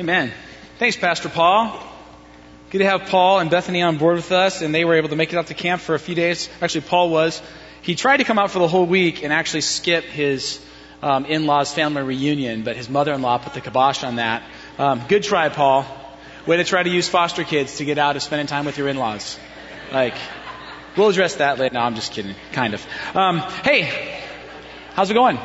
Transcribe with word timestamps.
Amen. 0.00 0.32
Thanks, 0.80 0.96
Pastor 0.96 1.28
Paul. 1.28 1.80
Good 2.70 2.78
to 2.78 2.84
have 2.84 3.02
Paul 3.02 3.38
and 3.38 3.48
Bethany 3.48 3.80
on 3.82 3.96
board 3.96 4.16
with 4.16 4.32
us, 4.32 4.60
and 4.60 4.74
they 4.74 4.84
were 4.84 4.94
able 4.94 5.10
to 5.10 5.14
make 5.14 5.32
it 5.32 5.36
out 5.36 5.46
to 5.46 5.54
camp 5.54 5.80
for 5.80 5.94
a 5.94 6.00
few 6.00 6.16
days. 6.16 6.48
Actually, 6.60 6.80
Paul 6.80 7.10
was. 7.10 7.40
He 7.80 7.94
tried 7.94 8.16
to 8.16 8.24
come 8.24 8.36
out 8.36 8.50
for 8.50 8.58
the 8.58 8.66
whole 8.66 8.86
week 8.86 9.22
and 9.22 9.32
actually 9.32 9.60
skip 9.60 10.02
his 10.02 10.58
um, 11.00 11.26
in-laws 11.26 11.72
family 11.72 12.02
reunion, 12.02 12.64
but 12.64 12.74
his 12.74 12.88
mother-in-law 12.88 13.38
put 13.38 13.54
the 13.54 13.60
kibosh 13.60 14.02
on 14.02 14.16
that. 14.16 14.42
Um, 14.78 15.00
good 15.06 15.22
try, 15.22 15.48
Paul. 15.48 15.86
Way 16.44 16.56
to 16.56 16.64
try 16.64 16.82
to 16.82 16.90
use 16.90 17.08
foster 17.08 17.44
kids 17.44 17.76
to 17.76 17.84
get 17.84 17.96
out 17.96 18.16
of 18.16 18.22
spending 18.22 18.48
time 18.48 18.64
with 18.64 18.76
your 18.76 18.88
in-laws. 18.88 19.38
Like, 19.92 20.14
we'll 20.96 21.10
address 21.10 21.36
that 21.36 21.60
later. 21.60 21.74
No, 21.74 21.82
I'm 21.82 21.94
just 21.94 22.10
kidding. 22.10 22.34
Kind 22.50 22.74
of. 22.74 22.84
Um, 23.14 23.38
hey, 23.62 24.20
how's 24.94 25.08
it 25.08 25.14
going? 25.14 25.38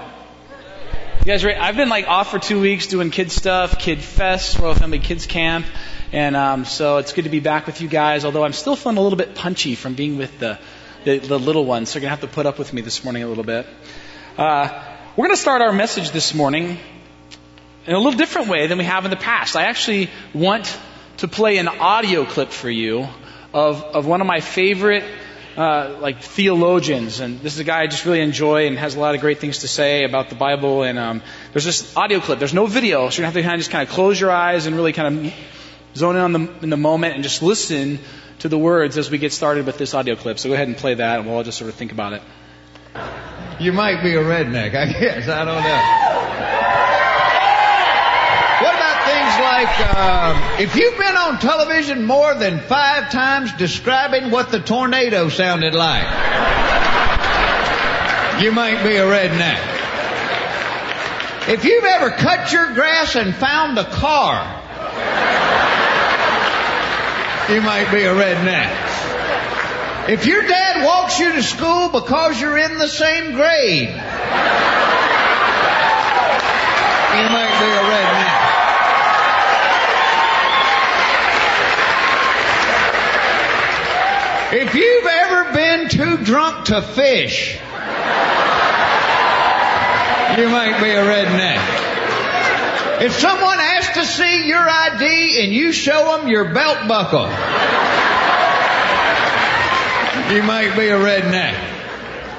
You 1.19 1.25
guys 1.25 1.43
ready? 1.43 1.59
I've 1.59 1.75
been 1.75 1.89
like 1.89 2.07
off 2.07 2.31
for 2.31 2.39
two 2.39 2.61
weeks 2.61 2.87
doing 2.87 3.11
kid 3.11 3.29
stuff, 3.29 3.77
Kid 3.77 3.99
Fest, 3.99 4.57
Royal 4.57 4.73
Family 4.73 4.99
Kids 4.99 5.25
Camp, 5.27 5.65
and 6.13 6.33
um, 6.33 6.63
so 6.63 6.95
it's 6.99 7.11
good 7.11 7.25
to 7.25 7.29
be 7.29 7.41
back 7.41 7.67
with 7.67 7.81
you 7.81 7.89
guys. 7.89 8.23
Although 8.23 8.45
I'm 8.45 8.53
still 8.53 8.77
feeling 8.77 8.97
a 8.97 9.01
little 9.01 9.17
bit 9.17 9.35
punchy 9.35 9.75
from 9.75 9.95
being 9.95 10.17
with 10.17 10.39
the 10.39 10.57
the, 11.03 11.17
the 11.17 11.37
little 11.37 11.65
ones, 11.65 11.89
so 11.89 11.99
you're 11.99 12.03
gonna 12.03 12.11
have 12.11 12.21
to 12.21 12.33
put 12.33 12.45
up 12.45 12.57
with 12.57 12.71
me 12.71 12.81
this 12.81 13.03
morning 13.03 13.23
a 13.23 13.27
little 13.27 13.43
bit. 13.43 13.67
Uh, 14.37 14.81
we're 15.17 15.25
gonna 15.25 15.35
start 15.35 15.61
our 15.61 15.73
message 15.73 16.11
this 16.11 16.33
morning 16.33 16.77
in 17.85 17.93
a 17.93 17.97
little 17.99 18.17
different 18.17 18.47
way 18.47 18.67
than 18.67 18.77
we 18.77 18.85
have 18.85 19.03
in 19.03 19.11
the 19.11 19.17
past. 19.17 19.57
I 19.57 19.63
actually 19.63 20.09
want 20.33 20.79
to 21.17 21.27
play 21.27 21.57
an 21.57 21.67
audio 21.67 22.23
clip 22.23 22.49
for 22.49 22.69
you 22.69 23.09
of 23.53 23.83
of 23.83 24.05
one 24.05 24.21
of 24.21 24.27
my 24.27 24.39
favorite 24.39 25.03
uh, 25.59 25.97
like 25.99 26.21
theologians, 26.21 27.19
and 27.19 27.41
this 27.41 27.53
is 27.53 27.59
a 27.59 27.65
guy 27.65 27.81
I 27.81 27.87
just 27.87 28.05
really 28.05 28.21
enjoy 28.21 28.67
and 28.67 28.77
has 28.77 28.95
a 28.95 28.99
lot 28.99 29.13
of 29.13 29.19
great 29.19 29.39
things 29.39 29.59
to 29.59 29.67
say 29.67 30.05
about 30.05 30.29
the 30.29 30.35
Bible. 30.35 30.83
And 30.83 30.97
um, 30.97 31.21
there's 31.51 31.65
this 31.65 31.97
audio 31.97 32.21
clip. 32.21 32.39
There's 32.39 32.53
no 32.53 32.65
video, 32.65 33.09
so 33.09 33.21
you 33.21 33.25
have 33.25 33.33
to 33.33 33.41
kind 33.41 33.55
of 33.55 33.59
just 33.59 33.69
kind 33.69 33.85
of 33.85 33.93
close 33.93 34.17
your 34.17 34.31
eyes 34.31 34.67
and 34.67 34.75
really 34.77 34.93
kind 34.93 35.27
of 35.27 35.33
zone 35.95 36.15
in 36.15 36.21
on 36.21 36.31
the 36.31 36.53
in 36.61 36.69
the 36.69 36.77
moment 36.77 37.15
and 37.15 37.23
just 37.23 37.43
listen 37.43 37.99
to 38.39 38.47
the 38.47 38.57
words 38.57 38.97
as 38.97 39.11
we 39.11 39.17
get 39.17 39.33
started 39.33 39.65
with 39.65 39.77
this 39.77 39.93
audio 39.93 40.15
clip. 40.15 40.39
So 40.39 40.47
go 40.47 40.55
ahead 40.55 40.69
and 40.69 40.77
play 40.77 40.93
that, 40.93 41.19
and 41.19 41.27
we'll 41.27 41.35
all 41.35 41.43
just 41.43 41.57
sort 41.57 41.69
of 41.69 41.75
think 41.75 41.91
about 41.91 42.13
it. 42.13 42.21
You 43.59 43.73
might 43.73 44.01
be 44.01 44.15
a 44.15 44.23
redneck, 44.23 44.73
I 44.75 44.93
guess. 44.93 45.27
I 45.27 45.43
don't 45.43 45.61
know. 45.61 46.48
Like 49.63 49.95
um, 49.95 50.61
if 50.61 50.73
you've 50.77 50.97
been 50.97 51.17
on 51.17 51.37
television 51.39 52.05
more 52.05 52.33
than 52.33 52.59
five 52.59 53.11
times 53.11 53.51
describing 53.53 54.31
what 54.31 54.51
the 54.51 54.59
tornado 54.61 55.27
sounded 55.27 55.73
like? 55.73 56.07
You 58.41 58.53
might 58.53 58.81
be 58.83 58.95
a 58.95 59.03
redneck. 59.03 59.59
If 61.49 61.65
you've 61.65 61.83
ever 61.83 62.09
cut 62.11 62.53
your 62.53 62.73
grass 62.73 63.17
and 63.17 63.35
found 63.35 63.77
a 63.77 63.83
car, 63.83 64.45
you 67.53 67.59
might 67.61 67.91
be 67.91 68.03
a 68.03 68.15
redneck. 68.15 68.87
If 70.07 70.25
your 70.25 70.43
dad 70.43 70.85
walks 70.85 71.19
you 71.19 71.33
to 71.33 71.43
school 71.43 71.89
because 71.89 72.39
you're 72.39 72.57
in 72.57 72.77
the 72.77 72.87
same 72.87 73.33
grade, 73.33 73.89
you 73.89 73.95
might 77.35 77.55
be 77.59 77.65
a 77.65 77.83
redneck. 77.91 78.38
If 84.51 84.73
you've 84.73 85.05
ever 85.05 85.53
been 85.53 85.89
too 85.89 86.25
drunk 86.25 86.65
to 86.65 86.81
fish, 86.81 87.53
you 90.39 90.49
might 90.49 90.79
be 90.81 90.89
a 90.89 91.05
redneck. 91.05 91.61
If 92.99 93.13
someone 93.13 93.59
asks 93.59 93.93
to 93.93 94.05
see 94.05 94.47
your 94.47 94.67
ID 94.67 95.43
and 95.43 95.53
you 95.53 95.71
show 95.71 96.17
them 96.17 96.27
your 96.27 96.51
belt 96.51 96.87
buckle, 96.87 97.27
you 100.33 100.41
might 100.41 100.73
be 100.75 100.87
a 100.87 100.97
redneck. 100.97 101.53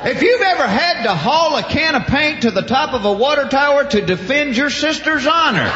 If 0.05 0.21
you've 0.21 0.43
ever 0.43 0.67
had 0.67 1.05
to 1.05 1.15
haul 1.15 1.55
a 1.59 1.63
can 1.63 1.95
of 1.95 2.09
paint 2.09 2.43
to 2.43 2.51
the 2.51 2.63
top 2.63 2.93
of 2.93 3.05
a 3.05 3.13
water 3.13 3.47
tower 3.49 3.85
to 3.85 4.01
defend 4.01 4.57
your 4.57 4.71
sister's 4.71 5.29
honor, 5.29 5.71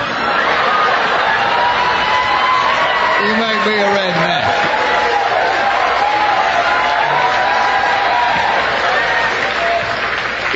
you 3.22 3.37
might 3.37 3.62
be 3.64 3.75
a 3.75 3.87
redneck. 3.94 4.73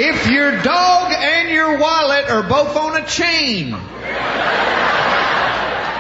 If 0.01 0.31
your 0.31 0.63
dog 0.63 1.13
and 1.13 1.51
your 1.51 1.77
wallet 1.77 2.31
are 2.31 2.45
both 2.45 2.77
on 2.77 3.03
a 3.03 3.05
chain, 3.05 3.67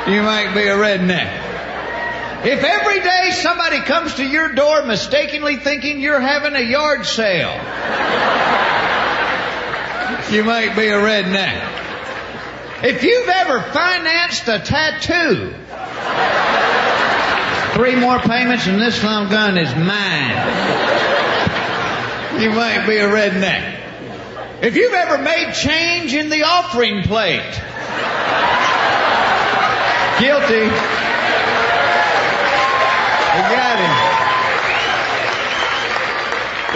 you 0.06 0.22
might 0.22 0.53
be 0.54 0.69
a 0.69 0.76
redneck. 0.76 2.47
If 2.47 2.62
every 2.62 3.00
day 3.00 3.32
somebody 3.32 3.81
comes 3.81 4.14
to 4.14 4.25
your 4.25 4.53
door 4.53 4.84
mistakenly 4.84 5.56
thinking 5.56 6.00
you're 6.00 6.20
having 6.20 6.54
a 6.54 6.60
yard 6.60 7.06
sale, 7.06 7.54
you 10.31 10.44
might 10.44 10.76
be 10.76 10.87
a 10.87 10.98
redneck. 11.00 12.84
If 12.84 13.03
you've 13.03 13.28
ever 13.28 13.60
financed 13.60 14.47
a 14.47 14.60
tattoo, 14.60 15.54
three 17.75 17.97
more 17.97 18.20
payments 18.20 18.69
and 18.69 18.81
this 18.81 19.03
long 19.03 19.28
gun 19.28 19.58
is 19.58 19.75
mine, 19.75 20.37
you 22.41 22.50
might 22.50 22.87
be 22.87 22.98
a 22.98 23.08
redneck. 23.08 23.77
If 24.60 24.74
you've 24.74 24.92
ever 24.92 25.19
made 25.19 25.52
change 25.52 26.14
in 26.14 26.30
the 26.30 26.42
offering 26.42 27.04
plate, 27.04 27.38
guilty. 30.19 30.64
You 33.36 33.44
got 33.54 33.78
him. 33.78 33.94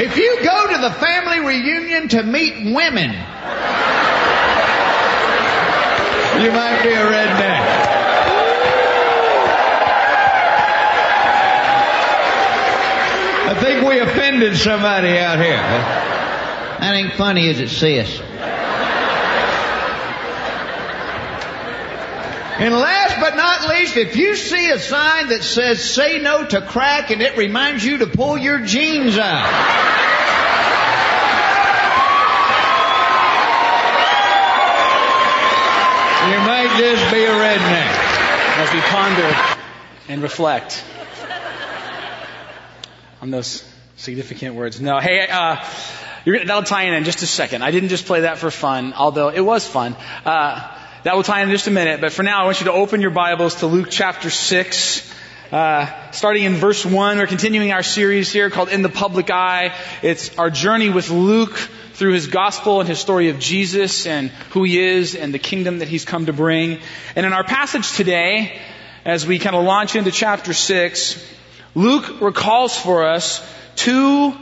If 0.06 0.16
you 0.16 0.44
go 0.44 0.72
to 0.74 0.78
the 0.80 0.92
family 0.92 1.40
reunion 1.40 2.06
to 2.10 2.22
meet 2.22 2.72
women, 2.72 3.10
you 6.40 6.52
might 6.52 6.80
be 6.84 6.90
a 6.90 7.04
redneck. 7.04 7.62
I 13.48 13.54
think 13.60 13.88
we 13.88 13.98
offended 13.98 14.56
somebody 14.56 15.18
out 15.18 15.40
here. 15.40 16.11
That 16.82 16.96
ain't 16.96 17.12
funny, 17.12 17.46
is 17.46 17.60
it, 17.60 17.68
sis? 17.68 18.18
And 22.58 22.74
last 22.74 23.20
but 23.20 23.36
not 23.36 23.68
least, 23.68 23.96
if 23.96 24.16
you 24.16 24.34
see 24.34 24.68
a 24.68 24.80
sign 24.80 25.28
that 25.28 25.44
says 25.44 25.80
say 25.80 26.18
no 26.18 26.44
to 26.44 26.60
crack 26.60 27.12
and 27.12 27.22
it 27.22 27.36
reminds 27.36 27.84
you 27.84 27.98
to 27.98 28.08
pull 28.08 28.36
your 28.36 28.62
jeans 28.62 29.16
out. 29.16 29.46
You 36.32 36.38
might 36.38 36.74
just 36.80 37.12
be 37.12 37.22
a 37.22 37.30
redneck. 37.30 37.92
As 38.58 38.74
we 38.74 38.80
ponder 38.80 39.56
and 40.08 40.20
reflect 40.20 40.82
on 43.20 43.30
those 43.30 43.64
significant 43.96 44.56
words. 44.56 44.80
No, 44.80 44.98
hey, 44.98 45.28
uh, 45.30 45.64
you're, 46.24 46.44
that'll 46.44 46.62
tie 46.62 46.84
in 46.84 46.94
in 46.94 47.04
just 47.04 47.22
a 47.22 47.26
second. 47.26 47.62
I 47.62 47.70
didn't 47.70 47.88
just 47.88 48.06
play 48.06 48.20
that 48.20 48.38
for 48.38 48.50
fun, 48.50 48.92
although 48.92 49.28
it 49.28 49.40
was 49.40 49.66
fun. 49.66 49.96
Uh, 50.24 50.70
that 51.02 51.16
will 51.16 51.24
tie 51.24 51.40
in 51.40 51.48
in 51.48 51.54
just 51.54 51.66
a 51.66 51.72
minute, 51.72 52.00
but 52.00 52.12
for 52.12 52.22
now 52.22 52.42
I 52.42 52.44
want 52.44 52.60
you 52.60 52.66
to 52.66 52.72
open 52.72 53.00
your 53.00 53.10
Bibles 53.10 53.56
to 53.56 53.66
Luke 53.66 53.88
chapter 53.90 54.30
6. 54.30 55.12
Uh, 55.50 56.10
starting 56.12 56.44
in 56.44 56.54
verse 56.54 56.86
1, 56.86 57.18
we're 57.18 57.26
continuing 57.26 57.72
our 57.72 57.82
series 57.82 58.32
here 58.32 58.50
called 58.50 58.68
In 58.68 58.82
the 58.82 58.88
Public 58.88 59.30
Eye. 59.30 59.74
It's 60.00 60.38
our 60.38 60.48
journey 60.48 60.90
with 60.90 61.10
Luke 61.10 61.56
through 61.94 62.12
his 62.12 62.28
gospel 62.28 62.80
and 62.80 62.88
his 62.88 63.00
story 63.00 63.28
of 63.28 63.38
Jesus 63.38 64.06
and 64.06 64.30
who 64.50 64.62
he 64.62 64.78
is 64.78 65.14
and 65.16 65.34
the 65.34 65.38
kingdom 65.38 65.80
that 65.80 65.88
he's 65.88 66.04
come 66.04 66.26
to 66.26 66.32
bring. 66.32 66.78
And 67.16 67.26
in 67.26 67.32
our 67.32 67.44
passage 67.44 67.92
today, 67.92 68.60
as 69.04 69.26
we 69.26 69.40
kind 69.40 69.56
of 69.56 69.64
launch 69.64 69.96
into 69.96 70.12
chapter 70.12 70.54
6, 70.54 71.22
Luke 71.74 72.20
recalls 72.20 72.78
for 72.78 73.08
us 73.08 73.44
two 73.74 74.34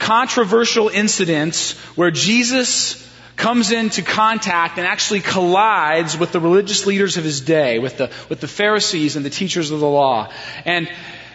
controversial 0.00 0.88
incidents 0.88 1.78
where 1.94 2.10
Jesus 2.10 3.06
comes 3.36 3.70
into 3.70 4.02
contact 4.02 4.76
and 4.78 4.86
actually 4.86 5.20
collides 5.20 6.18
with 6.18 6.32
the 6.32 6.40
religious 6.40 6.86
leaders 6.86 7.16
of 7.16 7.24
his 7.24 7.40
day, 7.40 7.78
with 7.78 7.98
the, 7.98 8.10
with 8.28 8.40
the 8.40 8.48
Pharisees 8.48 9.16
and 9.16 9.24
the 9.24 9.30
teachers 9.30 9.70
of 9.70 9.78
the 9.80 9.88
law. 9.88 10.32
And 10.64 10.90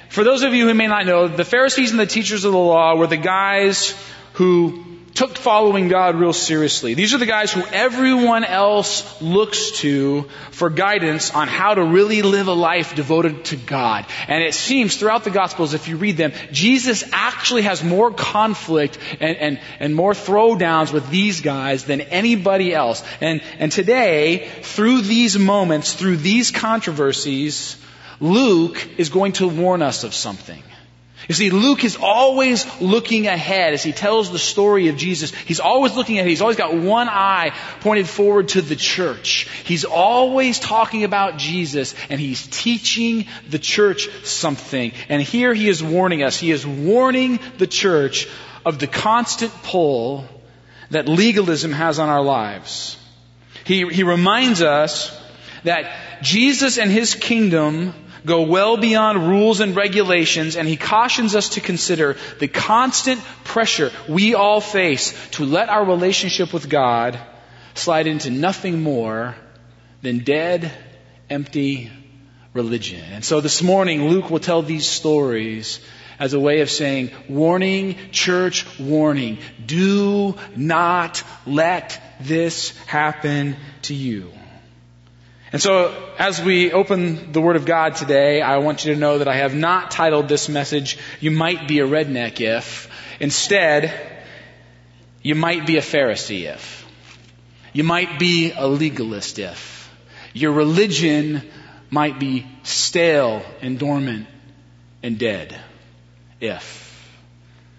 for 0.10 0.24
those 0.24 0.44
of 0.44 0.54
you 0.54 0.68
who 0.68 0.74
may 0.74 0.88
not 0.88 1.06
know, 1.06 1.28
the 1.28 1.46
Pharisees 1.46 1.92
and 1.92 2.00
the 2.00 2.06
teachers 2.06 2.44
of 2.44 2.52
the 2.52 2.58
law 2.58 2.96
were 2.96 3.08
the 3.08 3.18
guys 3.18 3.96
who 4.34 4.95
took 5.16 5.38
following 5.38 5.88
God 5.88 6.16
real 6.18 6.34
seriously. 6.34 6.94
These 6.94 7.14
are 7.14 7.18
the 7.18 7.26
guys 7.26 7.52
who 7.52 7.64
everyone 7.64 8.44
else 8.44 9.22
looks 9.22 9.72
to 9.80 10.24
for 10.52 10.70
guidance 10.70 11.32
on 11.32 11.48
how 11.48 11.74
to 11.74 11.84
really 11.84 12.22
live 12.22 12.48
a 12.48 12.54
life 12.54 12.96
devoted 12.96 13.46
to 13.46 13.56
God. 13.56 14.06
And 14.28 14.44
it 14.44 14.54
seems 14.54 14.98
throughout 14.98 15.24
the 15.24 15.32
Gospels, 15.32 15.74
if 15.74 15.88
you 15.88 15.96
read 15.96 16.18
them, 16.18 16.34
Jesus 16.52 17.06
actually 17.14 17.62
has 17.62 17.82
more 17.82 18.12
conflict 18.12 19.00
and, 19.22 19.38
and, 19.38 19.60
and 19.80 19.96
more 19.96 20.14
throwdowns 20.14 20.92
with 20.92 21.10
these 21.10 21.40
guys 21.40 21.86
than 21.86 22.02
anybody 22.02 22.74
else. 22.74 23.02
And, 23.22 23.42
and 23.58 23.72
today, 23.72 24.50
through 24.64 25.02
these 25.02 25.40
moments, 25.40 25.94
through 25.94 26.18
these 26.18 26.52
controversies, 26.52 27.78
Luke 28.20 28.86
is 28.98 29.10
going 29.10 29.32
to 29.34 29.48
warn 29.48 29.82
us 29.82 30.04
of 30.04 30.14
something. 30.14 30.62
You 31.28 31.34
see, 31.34 31.50
Luke 31.50 31.84
is 31.84 31.98
always 32.00 32.66
looking 32.80 33.26
ahead 33.26 33.74
as 33.74 33.82
he 33.82 33.92
tells 33.92 34.32
the 34.32 34.40
story 34.40 34.90
of 34.90 34.98
Jesus. 34.98 35.34
He's 35.34 35.60
always 35.60 35.96
looking 35.96 36.18
ahead. 36.18 36.30
He's 36.30 36.42
always 36.42 36.58
got 36.58 36.76
one 36.76 37.10
eye 37.10 37.52
pointed 37.82 38.08
forward 38.08 38.50
to 38.50 38.62
the 38.62 38.76
church. 38.76 39.48
He's 39.64 39.86
always 39.86 40.60
talking 40.60 41.04
about 41.04 41.38
Jesus 41.38 41.96
and 42.10 42.20
he's 42.20 42.46
teaching 42.48 43.26
the 43.50 43.58
church 43.58 44.08
something. 44.24 44.92
And 45.10 45.22
here 45.22 45.54
he 45.54 45.68
is 45.68 45.82
warning 45.84 46.22
us. 46.22 46.38
He 46.38 46.52
is 46.52 46.66
warning 46.66 47.40
the 47.58 47.68
church 47.68 48.28
of 48.64 48.78
the 48.78 48.88
constant 48.88 49.52
pull 49.64 50.26
that 50.92 51.08
legalism 51.08 51.72
has 51.72 51.98
on 51.98 52.10
our 52.10 52.24
lives. 52.24 52.98
He, 53.64 53.88
he 53.88 54.04
reminds 54.04 54.62
us 54.62 55.20
that 55.64 56.22
Jesus 56.22 56.78
and 56.78 56.92
his 56.92 57.16
kingdom 57.16 57.94
go 58.26 58.42
well 58.42 58.78
beyond 58.78 59.28
rules 59.28 59.60
and 59.60 59.76
regulations, 59.76 60.56
and 60.56 60.68
he 60.68 60.78
cautions 60.78 61.36
us 61.36 61.50
to 61.50 61.62
consider 61.62 62.18
the 62.40 62.48
constant 62.48 63.22
pressure 63.44 63.92
we 64.08 64.36
all 64.36 64.62
face 64.62 65.14
to 65.32 65.46
let 65.46 65.70
our 65.70 65.86
relationship 65.86 66.54
with 66.54 66.70
God 66.70 67.20
slide 67.74 68.08
into 68.08 68.32
nothing 68.32 68.82
more 68.82 69.36
than 70.02 70.20
dead, 70.20 70.72
empty 71.30 71.92
religion. 72.54 73.04
And 73.12 73.24
so 73.24 73.42
this 73.42 73.62
morning, 73.62 74.08
Luke 74.08 74.30
will 74.30 74.40
tell 74.40 74.62
these 74.62 74.88
stories 74.88 75.80
as 76.18 76.34
a 76.34 76.40
way 76.40 76.62
of 76.62 76.70
saying, 76.70 77.12
warning, 77.28 77.98
church, 78.12 78.66
warning. 78.80 79.40
Do 79.66 80.36
not 80.56 81.24
let 81.46 82.02
this 82.22 82.78
happen 82.86 83.58
to 83.84 83.94
you. 83.94 84.32
And 85.56 85.62
so, 85.62 85.96
as 86.20 86.42
we 86.42 86.74
open 86.74 87.32
the 87.32 87.40
Word 87.40 87.56
of 87.56 87.64
God 87.64 87.96
today, 87.96 88.42
I 88.42 88.58
want 88.58 88.84
you 88.84 88.94
to 88.94 89.00
know 89.00 89.20
that 89.20 89.30
I 89.30 89.38
have 89.38 89.56
not 89.56 89.90
titled 89.90 90.28
this 90.28 90.50
message, 90.50 90.98
You 91.22 91.32
Might 91.32 91.66
Be 91.66 91.80
a 91.80 91.88
Redneck 91.88 92.42
If. 92.42 92.90
Instead, 93.22 93.94
You 95.22 95.34
Might 95.34 95.66
Be 95.66 95.78
a 95.78 95.82
Pharisee 95.82 96.54
If. 96.54 96.86
You 97.72 97.86
might 97.86 98.20
be 98.20 98.52
a 98.52 98.68
legalist 98.68 99.40
if. 99.40 99.90
Your 100.34 100.52
religion 100.52 101.42
might 101.90 102.20
be 102.20 102.46
stale 102.64 103.42
and 103.62 103.80
dormant 103.80 104.28
and 105.04 105.18
dead 105.18 105.58
if. 106.42 106.86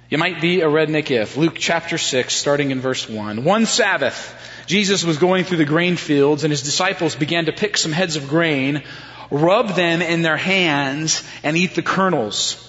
You 0.09 0.17
might 0.17 0.41
be 0.41 0.63
a 0.63 0.69
redneck 0.69 1.11
if. 1.11 1.37
Luke 1.37 1.57
chapter 1.59 1.99
6, 1.99 2.35
starting 2.35 2.71
in 2.71 2.81
verse 2.81 3.07
1. 3.07 3.45
One 3.45 3.67
Sabbath, 3.67 4.35
Jesus 4.67 5.05
was 5.05 5.19
going 5.19 5.45
through 5.45 5.59
the 5.59 5.65
grain 5.65 5.97
fields 5.97 6.45
and 6.45 6.51
his 6.51 6.63
disciples 6.63 7.15
began 7.15 7.47
to 7.47 7.53
pick 7.53 7.77
some 7.77 7.93
heads 7.93 8.17
of 8.17 8.29
grain, 8.29 8.83
rub 9.31 9.75
them 9.75 10.03
in 10.03 10.23
their 10.23 10.37
hands, 10.37 11.23
and 11.43 11.57
eat 11.57 11.75
the 11.75 11.83
kernels. 11.83 12.63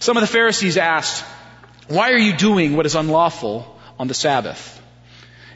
Some 0.00 0.16
of 0.16 0.22
the 0.22 0.26
Pharisees 0.26 0.76
asked, 0.76 1.24
why 1.88 2.12
are 2.12 2.18
you 2.18 2.34
doing 2.34 2.76
what 2.76 2.86
is 2.86 2.94
unlawful 2.94 3.78
on 3.98 4.08
the 4.08 4.14
Sabbath? 4.14 4.80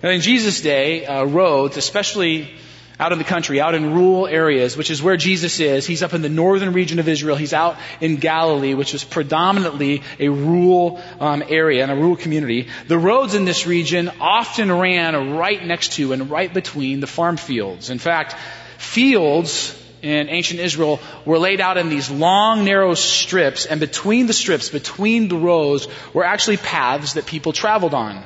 Now, 0.02 0.10
in 0.10 0.20
Jesus' 0.20 0.60
day, 0.60 1.06
uh, 1.06 1.24
roads, 1.24 1.76
especially 1.76 2.54
out 3.00 3.12
in 3.12 3.18
the 3.18 3.24
country, 3.24 3.60
out 3.60 3.74
in 3.74 3.94
rural 3.94 4.26
areas, 4.26 4.76
which 4.76 4.90
is 4.90 5.02
where 5.02 5.16
Jesus 5.16 5.60
is. 5.60 5.86
He's 5.86 6.02
up 6.02 6.14
in 6.14 6.22
the 6.22 6.28
northern 6.28 6.72
region 6.72 6.98
of 6.98 7.08
Israel. 7.08 7.36
He's 7.36 7.52
out 7.52 7.76
in 8.00 8.16
Galilee, 8.16 8.74
which 8.74 8.94
is 8.94 9.04
predominantly 9.04 10.02
a 10.18 10.28
rural 10.28 11.00
um, 11.20 11.42
area 11.48 11.82
and 11.82 11.92
a 11.92 11.96
rural 11.96 12.16
community. 12.16 12.68
The 12.88 12.98
roads 12.98 13.34
in 13.34 13.44
this 13.44 13.66
region 13.66 14.10
often 14.20 14.72
ran 14.72 15.36
right 15.36 15.64
next 15.64 15.92
to 15.92 16.12
and 16.12 16.30
right 16.30 16.52
between 16.52 17.00
the 17.00 17.06
farm 17.06 17.36
fields. 17.36 17.90
In 17.90 17.98
fact, 17.98 18.34
fields 18.78 19.74
in 20.02 20.28
ancient 20.28 20.60
Israel 20.60 21.00
were 21.24 21.38
laid 21.38 21.60
out 21.60 21.76
in 21.76 21.88
these 21.88 22.10
long, 22.10 22.64
narrow 22.64 22.94
strips, 22.94 23.66
and 23.66 23.80
between 23.80 24.26
the 24.26 24.32
strips, 24.32 24.68
between 24.68 25.28
the 25.28 25.36
rows, 25.36 25.88
were 26.12 26.24
actually 26.24 26.56
paths 26.56 27.14
that 27.14 27.26
people 27.26 27.52
traveled 27.52 27.94
on. 27.94 28.24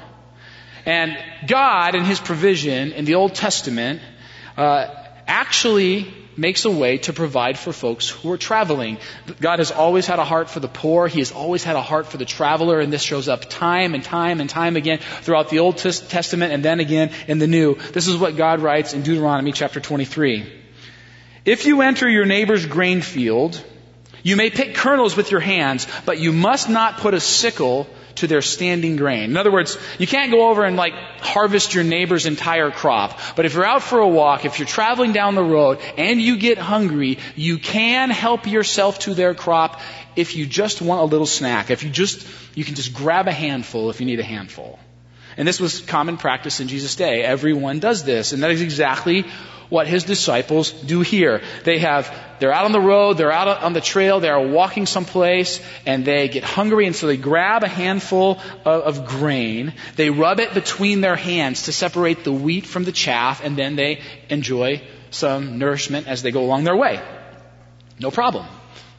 And 0.84 1.16
God, 1.46 1.94
in 1.94 2.04
His 2.04 2.20
provision 2.20 2.92
in 2.92 3.04
the 3.04 3.14
Old 3.14 3.34
Testament, 3.34 4.02
uh, 4.56 4.88
actually 5.26 6.12
makes 6.36 6.64
a 6.64 6.70
way 6.70 6.98
to 6.98 7.12
provide 7.12 7.58
for 7.58 7.72
folks 7.72 8.08
who 8.08 8.32
are 8.32 8.38
traveling. 8.38 8.98
God 9.40 9.58
has 9.58 9.70
always 9.70 10.06
had 10.06 10.18
a 10.18 10.24
heart 10.24 10.48
for 10.48 10.60
the 10.60 10.68
poor. 10.68 11.08
He 11.08 11.18
has 11.18 11.32
always 11.32 11.62
had 11.62 11.76
a 11.76 11.82
heart 11.82 12.06
for 12.06 12.16
the 12.16 12.24
traveler, 12.24 12.80
and 12.80 12.92
this 12.92 13.02
shows 13.02 13.28
up 13.28 13.48
time 13.48 13.94
and 13.94 14.02
time 14.02 14.40
and 14.40 14.48
time 14.48 14.76
again 14.76 14.98
throughout 14.98 15.50
the 15.50 15.58
Old 15.58 15.76
Testament 15.78 16.52
and 16.52 16.64
then 16.64 16.80
again 16.80 17.10
in 17.28 17.38
the 17.38 17.46
New. 17.46 17.74
This 17.74 18.08
is 18.08 18.16
what 18.16 18.36
God 18.36 18.60
writes 18.60 18.94
in 18.94 19.02
Deuteronomy 19.02 19.52
chapter 19.52 19.80
23. 19.80 20.60
If 21.44 21.66
you 21.66 21.82
enter 21.82 22.08
your 22.08 22.24
neighbor's 22.24 22.66
grain 22.66 23.02
field, 23.02 23.62
you 24.22 24.36
may 24.36 24.50
pick 24.50 24.74
kernels 24.74 25.16
with 25.16 25.30
your 25.30 25.40
hands, 25.40 25.86
but 26.06 26.20
you 26.20 26.32
must 26.32 26.68
not 26.68 26.98
put 26.98 27.14
a 27.14 27.20
sickle 27.20 27.88
to 28.16 28.26
their 28.26 28.42
standing 28.42 28.96
grain. 28.96 29.24
In 29.24 29.36
other 29.36 29.52
words, 29.52 29.78
you 29.98 30.06
can't 30.06 30.30
go 30.30 30.50
over 30.50 30.64
and 30.64 30.76
like 30.76 30.94
harvest 31.20 31.74
your 31.74 31.84
neighbor's 31.84 32.26
entire 32.26 32.70
crop. 32.70 33.18
But 33.36 33.46
if 33.46 33.54
you're 33.54 33.64
out 33.64 33.82
for 33.82 34.00
a 34.00 34.08
walk, 34.08 34.44
if 34.44 34.58
you're 34.58 34.68
traveling 34.68 35.12
down 35.12 35.34
the 35.34 35.44
road 35.44 35.78
and 35.96 36.20
you 36.20 36.38
get 36.38 36.58
hungry, 36.58 37.18
you 37.36 37.58
can 37.58 38.10
help 38.10 38.46
yourself 38.46 38.98
to 39.00 39.14
their 39.14 39.34
crop 39.34 39.80
if 40.16 40.36
you 40.36 40.46
just 40.46 40.82
want 40.82 41.00
a 41.00 41.04
little 41.04 41.26
snack. 41.26 41.70
If 41.70 41.82
you 41.82 41.90
just, 41.90 42.26
you 42.54 42.64
can 42.64 42.74
just 42.74 42.94
grab 42.94 43.28
a 43.28 43.32
handful 43.32 43.90
if 43.90 44.00
you 44.00 44.06
need 44.06 44.20
a 44.20 44.24
handful. 44.24 44.78
And 45.36 45.48
this 45.48 45.60
was 45.60 45.80
common 45.80 46.18
practice 46.18 46.60
in 46.60 46.68
Jesus' 46.68 46.96
day. 46.96 47.22
Everyone 47.22 47.78
does 47.78 48.04
this. 48.04 48.32
And 48.32 48.42
that 48.42 48.50
is 48.50 48.60
exactly 48.60 49.24
what 49.72 49.86
his 49.86 50.04
disciples 50.04 50.70
do 50.70 51.00
here. 51.00 51.40
They 51.64 51.78
have, 51.78 52.14
they're 52.38 52.52
out 52.52 52.66
on 52.66 52.72
the 52.72 52.80
road, 52.80 53.16
they're 53.16 53.32
out 53.32 53.62
on 53.62 53.72
the 53.72 53.80
trail, 53.80 54.20
they 54.20 54.28
are 54.28 54.46
walking 54.46 54.84
someplace, 54.84 55.62
and 55.86 56.04
they 56.04 56.28
get 56.28 56.44
hungry, 56.44 56.86
and 56.86 56.94
so 56.94 57.06
they 57.06 57.16
grab 57.16 57.64
a 57.64 57.68
handful 57.68 58.38
of, 58.66 58.82
of 58.82 59.06
grain, 59.06 59.72
they 59.96 60.10
rub 60.10 60.40
it 60.40 60.52
between 60.52 61.00
their 61.00 61.16
hands 61.16 61.62
to 61.62 61.72
separate 61.72 62.22
the 62.22 62.32
wheat 62.32 62.66
from 62.66 62.84
the 62.84 62.92
chaff, 62.92 63.42
and 63.42 63.56
then 63.56 63.74
they 63.74 64.02
enjoy 64.28 64.82
some 65.10 65.58
nourishment 65.58 66.06
as 66.06 66.20
they 66.20 66.32
go 66.32 66.44
along 66.44 66.64
their 66.64 66.76
way. 66.76 67.00
No 67.98 68.10
problem. 68.10 68.46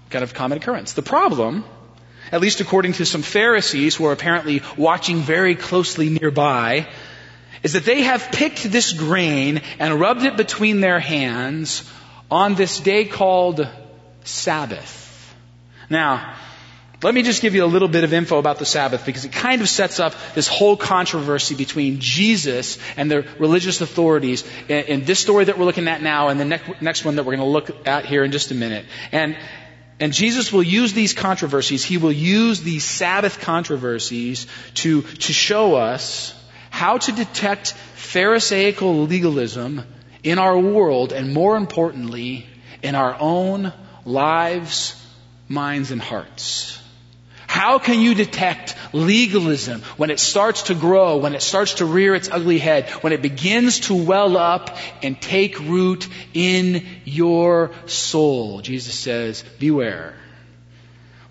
Kind 0.10 0.24
of 0.24 0.34
common 0.34 0.58
occurrence. 0.58 0.94
The 0.94 1.04
problem 1.04 1.66
at 2.32 2.42
least 2.42 2.62
according 2.62 2.94
to 2.94 3.06
some 3.06 3.22
Pharisees 3.22 3.96
who 3.96 4.06
are 4.06 4.12
apparently 4.12 4.64
watching 4.76 5.20
very 5.20 5.54
closely 5.54 6.10
nearby, 6.10 6.88
is 7.64 7.74
that 7.74 7.86
they 7.86 8.04
have 8.04 8.32
picked 8.32 8.64
this 8.64 8.92
grain 8.94 9.62
and 9.80 10.00
rubbed 10.00 10.24
it 10.24 10.38
between 10.38 10.82
their 10.82 11.00
hands 11.00 11.90
on 12.30 12.56
this 12.56 12.80
day 12.80 13.06
called 13.06 13.68
Sabbath. 14.26 15.00
Now, 15.90 16.36
let 17.02 17.14
me 17.14 17.22
just 17.22 17.42
give 17.42 17.54
you 17.54 17.66
a 17.66 17.68
little 17.68 17.90
bit 17.90 18.06
of 18.06 18.14
info 18.14 18.38
about 18.38 18.60
the 18.60 18.66
Sabbath 18.66 19.06
because 19.06 19.26
it 19.26 19.34
kind 19.34 19.62
of 19.62 19.68
sets 19.68 20.00
up 20.00 20.14
this 20.36 20.48
whole 20.48 20.78
controversy 20.78 21.54
between 21.54 22.00
Jesus 22.00 22.78
and 22.96 23.12
the 23.12 23.28
religious 23.40 23.82
authorities 23.82 24.46
in, 24.70 24.86
in 24.86 25.06
this 25.06 25.20
story 25.20 25.46
that 25.46 25.58
we're 25.58 25.66
looking 25.66 25.88
at 25.90 26.02
now 26.02 26.30
and 26.30 26.40
the 26.40 26.46
ne- 26.46 26.76
next 26.80 27.04
one 27.04 27.18
that 27.18 27.24
we're 27.26 27.36
going 27.36 27.46
to 27.46 27.52
look 27.52 27.88
at 27.88 28.06
here 28.06 28.24
in 28.24 28.32
just 28.32 28.52
a 28.52 28.56
minute. 28.56 28.86
And, 29.12 29.38
and 30.00 30.14
Jesus 30.14 30.54
will 30.54 30.64
use 30.64 30.94
these 30.94 31.14
controversies, 31.14 31.84
he 31.84 31.98
will 31.98 32.12
use 32.12 32.62
these 32.62 32.86
Sabbath 32.86 33.42
controversies 33.42 34.48
to, 34.76 35.02
to 35.02 35.34
show 35.34 35.76
us 35.76 36.34
how 36.74 36.98
to 36.98 37.12
detect 37.12 37.74
Pharisaical 37.94 39.06
legalism 39.06 39.84
in 40.24 40.40
our 40.40 40.58
world, 40.58 41.14
and 41.14 41.32
more 41.32 41.56
importantly, 41.56 42.48
in 42.82 42.96
our 42.96 43.16
own 43.20 43.72
lives, 44.06 45.00
minds, 45.48 45.92
and 45.92 46.02
hearts. 46.02 46.82
How 47.46 47.78
can 47.78 48.00
you 48.00 48.16
detect 48.16 48.76
legalism 48.92 49.84
when 49.98 50.10
it 50.10 50.20
starts 50.20 50.64
to 50.64 50.74
grow, 50.74 51.18
when 51.18 51.36
it 51.36 51.44
starts 51.44 51.76
to 51.76 51.86
rear 51.86 52.16
its 52.16 52.32
ugly 52.32 52.58
head, 52.58 52.90
when 53.02 53.14
it 53.14 53.22
begins 53.22 53.82
to 53.82 53.94
well 53.94 54.36
up 54.36 54.76
and 55.04 55.22
take 55.22 55.60
root 55.60 56.08
in 56.34 56.84
your 57.06 57.70
soul? 57.86 58.62
Jesus 58.62 58.96
says, 58.96 59.44
beware. 59.60 60.16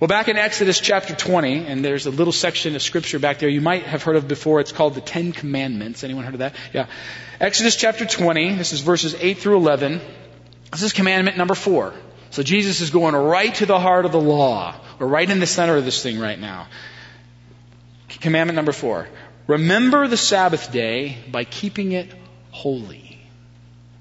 Well, 0.02 0.08
back 0.08 0.26
in 0.26 0.36
Exodus 0.36 0.80
chapter 0.80 1.14
20, 1.14 1.64
and 1.66 1.84
there's 1.84 2.06
a 2.06 2.10
little 2.10 2.32
section 2.32 2.74
of 2.74 2.82
scripture 2.82 3.20
back 3.20 3.38
there 3.38 3.48
you 3.48 3.60
might 3.60 3.84
have 3.84 4.02
heard 4.02 4.16
of 4.16 4.26
before. 4.26 4.58
It's 4.58 4.72
called 4.72 4.96
the 4.96 5.00
Ten 5.00 5.30
Commandments. 5.30 6.02
Anyone 6.02 6.24
heard 6.24 6.34
of 6.34 6.40
that? 6.40 6.56
Yeah. 6.74 6.86
Exodus 7.38 7.76
chapter 7.76 8.04
20, 8.04 8.56
this 8.56 8.72
is 8.72 8.80
verses 8.80 9.14
8 9.14 9.38
through 9.38 9.58
11. 9.58 10.00
This 10.72 10.82
is 10.82 10.92
commandment 10.92 11.36
number 11.36 11.54
four. 11.54 11.94
So 12.30 12.42
Jesus 12.42 12.80
is 12.80 12.90
going 12.90 13.14
right 13.14 13.54
to 13.54 13.64
the 13.64 13.78
heart 13.78 14.04
of 14.04 14.10
the 14.10 14.20
law. 14.20 14.74
We're 14.98 15.06
right 15.06 15.30
in 15.30 15.38
the 15.38 15.46
center 15.46 15.76
of 15.76 15.84
this 15.84 16.02
thing 16.02 16.18
right 16.18 16.40
now. 16.40 16.66
Commandment 18.08 18.56
number 18.56 18.72
four. 18.72 19.06
Remember 19.46 20.08
the 20.08 20.16
Sabbath 20.16 20.72
day 20.72 21.16
by 21.30 21.44
keeping 21.44 21.92
it 21.92 22.12
holy. 22.50 23.11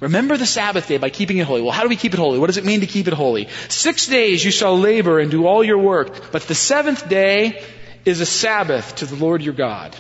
Remember 0.01 0.36
the 0.36 0.48
Sabbath 0.48 0.88
day 0.88 0.98
by 0.98 1.12
keeping 1.12 1.38
it 1.38 1.46
holy. 1.46 1.62
Well, 1.62 1.72
how 1.72 1.84
do 1.84 1.89
we 1.89 1.96
keep 1.96 2.13
it 2.13 2.20
holy? 2.20 2.39
What 2.39 2.48
does 2.48 2.58
it 2.58 2.65
mean 2.65 2.81
to 2.81 2.88
keep 2.88 3.08
it 3.08 3.13
holy? 3.13 3.48
Six 3.70 4.08
days 4.08 4.43
you 4.43 4.50
shall 4.50 4.77
labor 4.77 5.20
and 5.20 5.29
do 5.29 5.46
all 5.46 5.63
your 5.63 5.77
work, 5.77 6.31
but 6.31 6.41
the 6.41 6.55
seventh 6.55 7.08
day 7.08 7.63
is 8.03 8.20
a 8.20 8.25
Sabbath 8.25 8.96
to 8.96 9.05
the 9.05 9.15
Lord 9.15 9.43
your 9.43 9.53
God. 9.53 9.96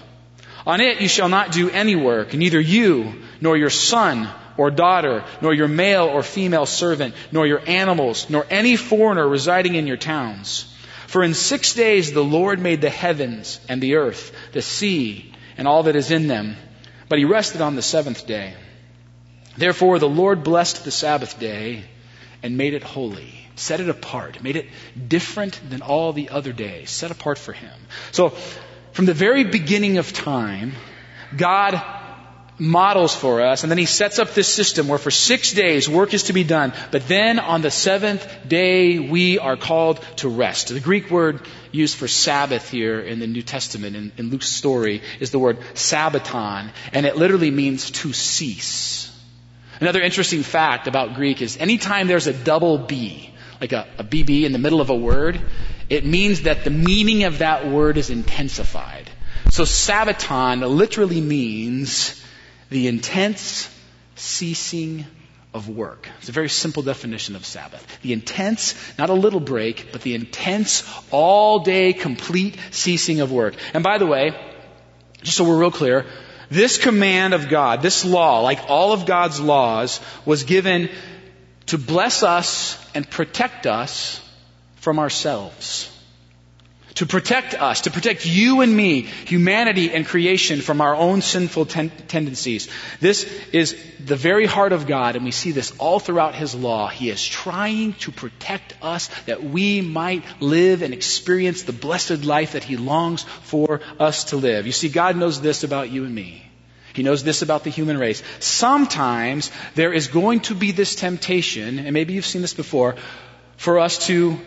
On 0.65 0.81
it 0.81 1.01
you 1.01 1.07
shall 1.07 1.29
not 1.29 1.51
do 1.51 1.69
any 1.69 1.95
work, 1.95 2.33
neither 2.33 2.59
you, 2.59 3.13
nor 3.41 3.55
your 3.55 3.69
son 3.69 4.27
or 4.57 4.71
daughter, 4.71 5.23
nor 5.39 5.53
your 5.53 5.67
male 5.67 6.05
or 6.05 6.23
female 6.23 6.65
servant, 6.65 7.13
nor 7.31 7.45
your 7.45 7.61
animals, 7.67 8.27
nor 8.27 8.45
any 8.49 8.77
foreigner 8.77 9.27
residing 9.27 9.75
in 9.75 9.85
your 9.85 9.97
towns. 9.97 10.65
For 11.05 11.23
in 11.23 11.35
six 11.35 11.75
days 11.75 12.11
the 12.11 12.23
Lord 12.23 12.59
made 12.59 12.81
the 12.81 12.89
heavens 12.89 13.59
and 13.69 13.79
the 13.79 13.97
earth, 13.97 14.31
the 14.51 14.63
sea, 14.63 15.31
and 15.57 15.67
all 15.67 15.83
that 15.83 15.95
is 15.95 16.09
in 16.09 16.27
them. 16.27 16.55
But 17.07 17.19
he 17.19 17.25
rested 17.25 17.61
on 17.61 17.75
the 17.75 17.83
seventh 17.83 18.25
day. 18.25 18.55
Therefore 19.57 19.99
the 19.99 20.09
Lord 20.09 20.43
blessed 20.43 20.83
the 20.83 20.91
Sabbath 20.91 21.39
day 21.39 21.83
and 22.43 22.57
made 22.57 22.73
it 22.73 22.83
holy. 22.83 23.35
Set 23.55 23.79
it 23.79 23.89
apart, 23.89 24.41
made 24.41 24.55
it 24.55 24.67
different 25.07 25.59
than 25.69 25.81
all 25.81 26.13
the 26.13 26.29
other 26.29 26.53
days, 26.53 26.89
set 26.89 27.11
apart 27.11 27.37
for 27.37 27.53
him. 27.53 27.73
So, 28.11 28.29
from 28.93 29.05
the 29.05 29.13
very 29.13 29.43
beginning 29.43 29.97
of 29.97 30.11
time, 30.13 30.73
God 31.35 31.81
models 32.57 33.15
for 33.15 33.41
us, 33.41 33.63
and 33.63 33.71
then 33.71 33.77
he 33.77 33.85
sets 33.85 34.19
up 34.19 34.33
this 34.33 34.47
system 34.47 34.87
where 34.87 34.99
for 34.99 35.11
six 35.11 35.51
days 35.51 35.89
work 35.89 36.13
is 36.13 36.23
to 36.23 36.33
be 36.33 36.43
done, 36.43 36.73
but 36.91 37.07
then 37.07 37.39
on 37.39 37.61
the 37.61 37.71
seventh 37.71 38.27
day 38.47 38.99
we 38.99 39.39
are 39.39 39.57
called 39.57 39.99
to 40.17 40.29
rest. 40.29 40.67
The 40.69 40.79
Greek 40.79 41.09
word 41.09 41.41
used 41.71 41.97
for 41.97 42.07
Sabbath 42.07 42.69
here 42.69 42.99
in 42.99 43.19
the 43.19 43.27
New 43.27 43.41
Testament, 43.41 43.95
in, 43.95 44.11
in 44.17 44.29
Luke's 44.29 44.49
story, 44.49 45.01
is 45.19 45.31
the 45.31 45.39
word 45.39 45.59
sabbaton, 45.73 46.69
and 46.93 47.05
it 47.05 47.17
literally 47.17 47.51
means 47.51 47.91
to 47.91 48.13
cease. 48.13 49.10
Another 49.81 50.01
interesting 50.01 50.43
fact 50.43 50.87
about 50.87 51.15
Greek 51.15 51.41
is 51.41 51.57
anytime 51.57 52.07
there's 52.07 52.27
a 52.27 52.33
double 52.33 52.77
B, 52.77 53.31
like 53.59 53.73
a, 53.73 53.87
a 53.97 54.03
BB 54.03 54.43
in 54.43 54.51
the 54.51 54.59
middle 54.59 54.79
of 54.79 54.91
a 54.91 54.95
word, 54.95 55.41
it 55.89 56.05
means 56.05 56.43
that 56.43 56.63
the 56.63 56.69
meaning 56.69 57.23
of 57.23 57.39
that 57.39 57.67
word 57.67 57.97
is 57.97 58.11
intensified. 58.11 59.09
So 59.49 59.63
sabbaton 59.63 60.63
literally 60.77 61.19
means 61.19 62.23
the 62.69 62.87
intense 62.87 63.75
ceasing 64.15 65.05
of 65.53 65.67
work. 65.67 66.07
It's 66.19 66.29
a 66.29 66.31
very 66.31 66.47
simple 66.47 66.83
definition 66.83 67.35
of 67.35 67.43
Sabbath. 67.43 67.85
The 68.03 68.13
intense, 68.13 68.75
not 68.97 69.09
a 69.09 69.13
little 69.13 69.39
break, 69.39 69.91
but 69.91 70.01
the 70.01 70.13
intense, 70.13 70.83
all 71.09 71.59
day, 71.59 71.91
complete 71.93 72.55
ceasing 72.69 73.19
of 73.19 73.31
work. 73.31 73.55
And 73.73 73.83
by 73.83 73.97
the 73.97 74.05
way, 74.05 74.39
just 75.23 75.37
so 75.37 75.43
we're 75.43 75.59
real 75.59 75.71
clear, 75.71 76.05
this 76.51 76.77
command 76.77 77.33
of 77.33 77.47
God, 77.47 77.81
this 77.81 78.03
law, 78.05 78.41
like 78.41 78.59
all 78.67 78.91
of 78.91 79.05
God's 79.05 79.39
laws, 79.39 80.01
was 80.25 80.43
given 80.43 80.89
to 81.67 81.77
bless 81.77 82.21
us 82.21 82.77
and 82.93 83.09
protect 83.09 83.65
us 83.65 84.21
from 84.75 84.99
ourselves 84.99 85.80
to 86.95 87.05
protect 87.05 87.53
us, 87.53 87.81
to 87.81 87.91
protect 87.91 88.25
you 88.25 88.61
and 88.61 88.75
me, 88.75 89.01
humanity 89.01 89.91
and 89.91 90.05
creation 90.05 90.61
from 90.61 90.81
our 90.81 90.95
own 90.95 91.21
sinful 91.21 91.65
ten- 91.65 91.91
tendencies. 92.07 92.69
This 92.99 93.23
is 93.51 93.77
the 94.03 94.15
very 94.15 94.45
heart 94.45 94.73
of 94.73 94.87
God, 94.87 95.15
and 95.15 95.23
we 95.23 95.31
see 95.31 95.51
this 95.51 95.71
all 95.77 95.99
throughout 95.99 96.35
His 96.35 96.53
law. 96.53 96.87
He 96.87 97.09
is 97.09 97.25
trying 97.25 97.93
to 97.93 98.11
protect 98.11 98.73
us 98.81 99.09
that 99.25 99.43
we 99.43 99.81
might 99.81 100.23
live 100.39 100.81
and 100.81 100.93
experience 100.93 101.63
the 101.63 101.73
blessed 101.73 102.23
life 102.25 102.53
that 102.53 102.63
He 102.63 102.77
longs 102.77 103.23
for 103.23 103.81
us 103.99 104.25
to 104.25 104.37
live. 104.37 104.65
You 104.65 104.73
see, 104.73 104.89
God 104.89 105.15
knows 105.15 105.39
this 105.39 105.63
about 105.63 105.91
you 105.91 106.03
and 106.05 106.13
me. 106.13 106.43
He 106.93 107.03
knows 107.03 107.23
this 107.23 107.41
about 107.41 107.63
the 107.63 107.69
human 107.69 107.97
race. 107.97 108.21
Sometimes 108.39 109.49
there 109.75 109.93
is 109.93 110.07
going 110.07 110.41
to 110.41 110.55
be 110.55 110.71
this 110.73 110.95
temptation, 110.95 111.79
and 111.79 111.93
maybe 111.93 112.13
you've 112.13 112.25
seen 112.25 112.41
this 112.41 112.53
before, 112.53 112.97
for 113.55 113.79
us 113.79 114.07
to 114.07 114.37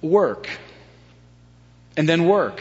work 0.00 0.48
and 2.00 2.08
then 2.08 2.24
work 2.24 2.60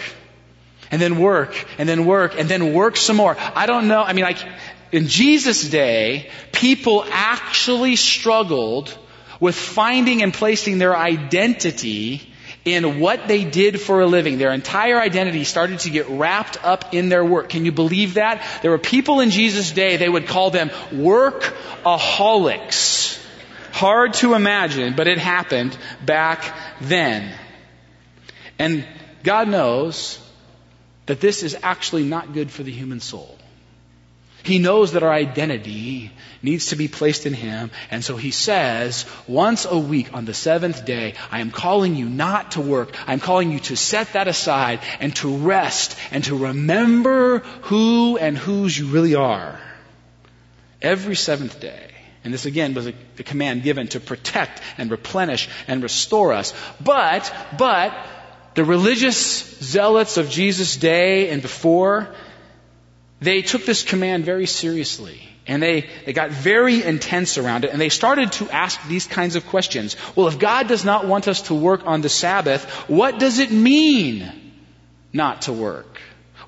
and 0.91 1.01
then 1.01 1.17
work 1.17 1.65
and 1.77 1.87
then 1.87 2.05
work 2.05 2.37
and 2.37 2.49
then 2.49 2.73
work 2.73 2.97
some 2.97 3.15
more. 3.15 3.37
I 3.39 3.67
don't 3.67 3.87
know. 3.87 4.03
I 4.03 4.11
mean, 4.11 4.25
like 4.25 4.45
in 4.91 5.07
Jesus' 5.07 5.69
day, 5.69 6.29
people 6.51 7.05
actually 7.09 7.95
struggled 7.95 8.93
with 9.39 9.55
finding 9.55 10.23
and 10.23 10.33
placing 10.33 10.77
their 10.77 10.93
identity 10.93 12.33
in 12.65 12.99
what 12.99 13.29
they 13.29 13.45
did 13.45 13.79
for 13.79 14.01
a 14.01 14.05
living. 14.05 14.39
Their 14.39 14.51
entire 14.51 14.99
identity 14.99 15.45
started 15.45 15.79
to 15.79 15.89
get 15.89 16.09
wrapped 16.09 16.61
up 16.61 16.93
in 16.93 17.07
their 17.07 17.23
work. 17.23 17.47
Can 17.47 17.63
you 17.63 17.71
believe 17.71 18.15
that? 18.15 18.45
There 18.61 18.71
were 18.71 18.77
people 18.77 19.21
in 19.21 19.29
Jesus' 19.29 19.71
day, 19.71 19.95
they 19.95 20.09
would 20.09 20.27
call 20.27 20.51
them 20.51 20.67
workaholics. 20.91 23.17
Hard 23.71 24.15
to 24.15 24.33
imagine, 24.33 24.95
but 24.97 25.07
it 25.07 25.17
happened 25.17 25.77
back 26.05 26.43
then. 26.81 27.33
And 28.57 28.85
God 29.23 29.47
knows 29.47 30.19
that 31.05 31.19
this 31.19 31.43
is 31.43 31.57
actually 31.63 32.03
not 32.03 32.33
good 32.33 32.51
for 32.51 32.63
the 32.63 32.71
human 32.71 32.99
soul. 32.99 33.37
He 34.43 34.59
knows 34.59 34.93
that 34.93 35.03
our 35.03 35.11
identity 35.11 36.11
needs 36.41 36.67
to 36.67 36.75
be 36.75 36.87
placed 36.87 37.25
in 37.25 37.33
Him, 37.33 37.71
and 37.91 38.03
so 38.03 38.15
He 38.15 38.31
says, 38.31 39.05
once 39.27 39.65
a 39.65 39.77
week 39.77 40.13
on 40.13 40.25
the 40.25 40.33
seventh 40.33 40.85
day, 40.85 41.15
I 41.29 41.41
am 41.41 41.51
calling 41.51 41.95
you 41.95 42.07
not 42.07 42.51
to 42.51 42.61
work. 42.61 42.95
I'm 43.07 43.19
calling 43.19 43.51
you 43.51 43.59
to 43.61 43.75
set 43.75 44.13
that 44.13 44.27
aside 44.27 44.79
and 44.99 45.15
to 45.17 45.37
rest 45.37 45.97
and 46.11 46.23
to 46.25 46.37
remember 46.37 47.39
who 47.63 48.17
and 48.17 48.37
whose 48.37 48.77
you 48.77 48.87
really 48.87 49.15
are. 49.15 49.59
Every 50.81 51.15
seventh 51.15 51.59
day. 51.59 51.91
And 52.23 52.33
this 52.33 52.45
again 52.45 52.73
was 52.73 52.87
a, 52.87 52.93
a 53.17 53.23
command 53.23 53.63
given 53.63 53.87
to 53.89 53.99
protect 53.99 54.61
and 54.77 54.91
replenish 54.91 55.49
and 55.67 55.83
restore 55.83 56.33
us. 56.33 56.53
But, 56.81 57.33
but, 57.57 57.93
the 58.59 58.65
religious 58.65 59.17
zealots 59.63 60.17
of 60.17 60.29
Jesus' 60.29 60.75
day 60.75 61.29
and 61.29 61.41
before, 61.41 62.13
they 63.21 63.41
took 63.41 63.65
this 63.65 63.83
command 63.83 64.25
very 64.25 64.47
seriously. 64.47 65.21
And 65.47 65.63
they, 65.63 65.89
they 66.05 66.11
got 66.11 66.31
very 66.31 66.83
intense 66.83 67.37
around 67.37 67.63
it, 67.63 67.71
and 67.71 67.79
they 67.79 67.87
started 67.87 68.33
to 68.33 68.49
ask 68.49 68.85
these 68.89 69.07
kinds 69.07 69.37
of 69.37 69.47
questions. 69.47 69.95
Well, 70.13 70.27
if 70.27 70.39
God 70.39 70.67
does 70.67 70.83
not 70.83 71.07
want 71.07 71.29
us 71.29 71.43
to 71.43 71.53
work 71.53 71.83
on 71.85 72.01
the 72.01 72.09
Sabbath, 72.09 72.65
what 72.89 73.17
does 73.17 73.39
it 73.39 73.49
mean 73.49 74.29
not 75.13 75.43
to 75.43 75.53
work? 75.53 75.97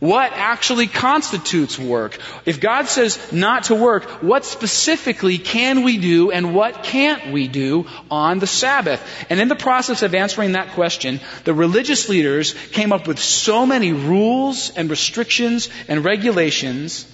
What 0.01 0.31
actually 0.33 0.87
constitutes 0.87 1.77
work? 1.77 2.17
If 2.43 2.59
God 2.59 2.87
says 2.87 3.31
not 3.31 3.65
to 3.65 3.75
work, 3.75 4.23
what 4.23 4.45
specifically 4.45 5.37
can 5.37 5.83
we 5.83 5.99
do 5.99 6.31
and 6.31 6.55
what 6.55 6.81
can't 6.81 7.31
we 7.31 7.47
do 7.47 7.85
on 8.09 8.39
the 8.39 8.47
Sabbath? 8.47 8.99
And 9.29 9.39
in 9.39 9.47
the 9.47 9.55
process 9.55 10.01
of 10.01 10.15
answering 10.15 10.53
that 10.53 10.69
question, 10.69 11.19
the 11.43 11.53
religious 11.53 12.09
leaders 12.09 12.55
came 12.71 12.91
up 12.91 13.05
with 13.05 13.19
so 13.19 13.67
many 13.67 13.93
rules 13.93 14.71
and 14.71 14.89
restrictions 14.89 15.69
and 15.87 16.03
regulations 16.03 17.05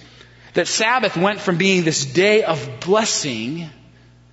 that 0.54 0.66
Sabbath 0.66 1.14
went 1.14 1.40
from 1.40 1.58
being 1.58 1.84
this 1.84 2.06
day 2.06 2.42
of 2.42 2.80
blessing 2.80 3.68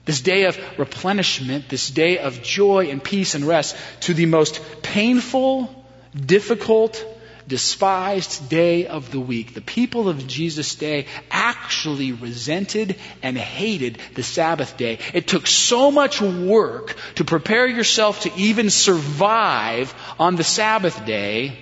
this 0.06 0.22
day 0.22 0.46
of 0.46 0.58
replenishment, 0.78 1.68
this 1.68 1.90
day 1.90 2.20
of 2.20 2.44
joy 2.44 2.90
and 2.90 3.04
peace 3.04 3.34
and 3.34 3.44
rest, 3.44 3.76
to 4.02 4.14
the 4.14 4.28
most 4.28 4.62
painful, 4.84 5.84
difficult, 6.16 7.04
despised 7.48 8.50
day 8.50 8.88
of 8.88 9.12
the 9.12 9.20
week. 9.20 9.54
The 9.54 9.62
people 9.62 10.10
of 10.10 10.28
Jesus' 10.28 10.76
day 10.76 11.08
actually 11.30 12.12
resented 12.12 12.96
and 13.22 13.38
hated 13.38 14.00
the 14.16 14.24
Sabbath 14.24 14.78
day. 14.78 15.00
It 15.14 15.28
took 15.28 15.48
so 15.48 15.92
much 15.92 16.22
work 16.22 16.96
to 17.16 17.24
prepare 17.24 17.68
yourself 17.68 18.22
to 18.22 18.32
even 18.36 18.70
survive 18.70 19.94
on 20.20 20.36
the 20.36 20.44
Sabbath 20.44 21.06
day 21.06 21.58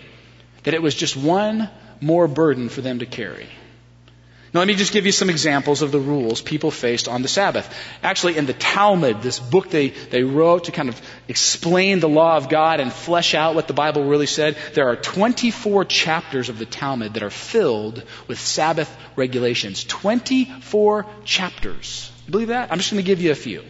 that 0.63 0.73
it 0.73 0.81
was 0.81 0.95
just 0.95 1.17
one 1.17 1.69
more 2.01 2.27
burden 2.27 2.69
for 2.69 2.81
them 2.81 2.99
to 2.99 3.05
carry. 3.05 3.47
Now, 4.53 4.59
let 4.59 4.67
me 4.67 4.75
just 4.75 4.93
give 4.93 5.07
you 5.07 5.11
some 5.11 5.31
examples 5.31 5.81
of 5.81 5.91
the 5.91 5.99
rules 5.99 6.39
people 6.39 6.69
faced 6.69 7.07
on 7.07 7.23
the 7.23 7.27
Sabbath. 7.27 7.73
Actually, 8.03 8.37
in 8.37 8.45
the 8.45 8.53
Talmud, 8.53 9.23
this 9.23 9.39
book 9.39 9.71
they, 9.71 9.89
they 9.89 10.21
wrote 10.21 10.65
to 10.65 10.71
kind 10.71 10.89
of 10.89 11.01
explain 11.27 11.99
the 11.99 12.09
law 12.09 12.37
of 12.37 12.49
God 12.49 12.79
and 12.79 12.93
flesh 12.93 13.33
out 13.33 13.55
what 13.55 13.67
the 13.67 13.73
Bible 13.73 14.03
really 14.03 14.27
said, 14.27 14.55
there 14.75 14.89
are 14.89 14.95
24 14.95 15.85
chapters 15.85 16.49
of 16.49 16.59
the 16.59 16.67
Talmud 16.67 17.15
that 17.15 17.23
are 17.23 17.31
filled 17.31 18.03
with 18.27 18.39
Sabbath 18.39 18.95
regulations. 19.15 19.83
24 19.85 21.07
chapters. 21.25 22.11
You 22.27 22.31
believe 22.31 22.47
that? 22.49 22.71
I'm 22.71 22.77
just 22.77 22.91
going 22.91 23.03
to 23.03 23.07
give 23.07 23.21
you 23.21 23.31
a 23.31 23.35
few. 23.35 23.63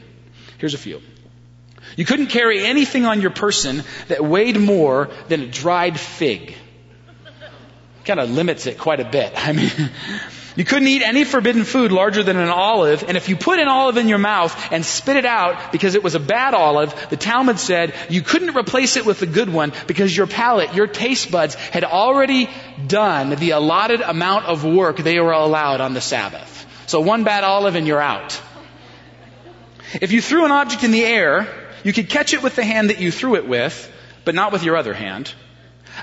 Here's 0.57 0.73
a 0.73 0.77
few. 0.77 1.01
You 1.95 2.03
couldn't 2.03 2.27
carry 2.27 2.65
anything 2.65 3.05
on 3.05 3.21
your 3.21 3.31
person 3.31 3.83
that 4.09 4.23
weighed 4.23 4.59
more 4.59 5.09
than 5.29 5.41
a 5.41 5.47
dried 5.47 5.97
fig. 5.97 6.55
Kind 8.03 8.19
of 8.19 8.29
limits 8.29 8.67
it 8.67 8.77
quite 8.77 8.99
a 8.99 9.09
bit. 9.09 9.31
I 9.37 9.53
mean, 9.53 9.71
You 10.55 10.63
couldn't 10.63 10.88
eat 10.88 11.01
any 11.01 11.24
forbidden 11.24 11.63
food 11.63 11.91
larger 11.91 12.22
than 12.22 12.38
an 12.38 12.50
olive, 12.50 13.03
and 13.07 13.17
if 13.17 13.27
you 13.27 13.36
put 13.36 13.60
an 13.60 13.67
olive 13.67 13.98
in 13.98 14.07
your 14.07 14.19
mouth 14.19 14.55
and 14.72 14.86
spit 14.86 15.15
it 15.15 15.25
out 15.25 15.72
because 15.72 15.95
it 15.95 16.03
was 16.03 16.13
a 16.13 16.19
bad 16.19 16.53
olive, 16.53 16.93
the 17.10 17.17
Talmud 17.17 17.60
said 17.60 17.93
you 18.10 18.22
couldn't 18.22 18.55
replace 18.55 18.95
it 18.95 19.05
with 19.05 19.22
a 19.24 19.25
good 19.25 19.51
one 19.51 19.74
because 19.88 20.15
your 20.15 20.27
palate, 20.27 20.75
your 20.75 20.86
taste 20.86 21.31
buds 21.31 21.55
had 21.55 21.83
already 21.83 22.50
done 22.86 23.31
the 23.31 23.51
allotted 23.51 24.01
amount 24.01 24.45
of 24.45 24.63
work 24.63 24.98
they 24.98 25.19
were 25.19 25.31
allowed 25.31 25.81
on 25.81 25.93
the 25.95 26.01
Sabbath. 26.01 26.67
So 26.86 27.01
one 27.01 27.24
bad 27.24 27.43
olive 27.43 27.75
and 27.75 27.88
you're 27.88 28.01
out. 28.01 28.39
If 30.01 30.12
you 30.12 30.22
threw 30.22 30.45
an 30.45 30.51
object 30.51 30.83
in 30.83 30.91
the 30.91 31.03
air, 31.03 31.48
you 31.83 31.93
could 31.93 32.10
catch 32.10 32.33
it 32.33 32.43
with 32.43 32.55
the 32.55 32.63
hand 32.63 32.89
that 32.89 33.00
you 33.00 33.12
threw 33.12 33.36
it 33.36 33.48
with, 33.48 33.91
but 34.25 34.36
not 34.36 34.51
with 34.51 34.63
your 34.63 34.77
other 34.77 34.93
hand. 34.93 35.33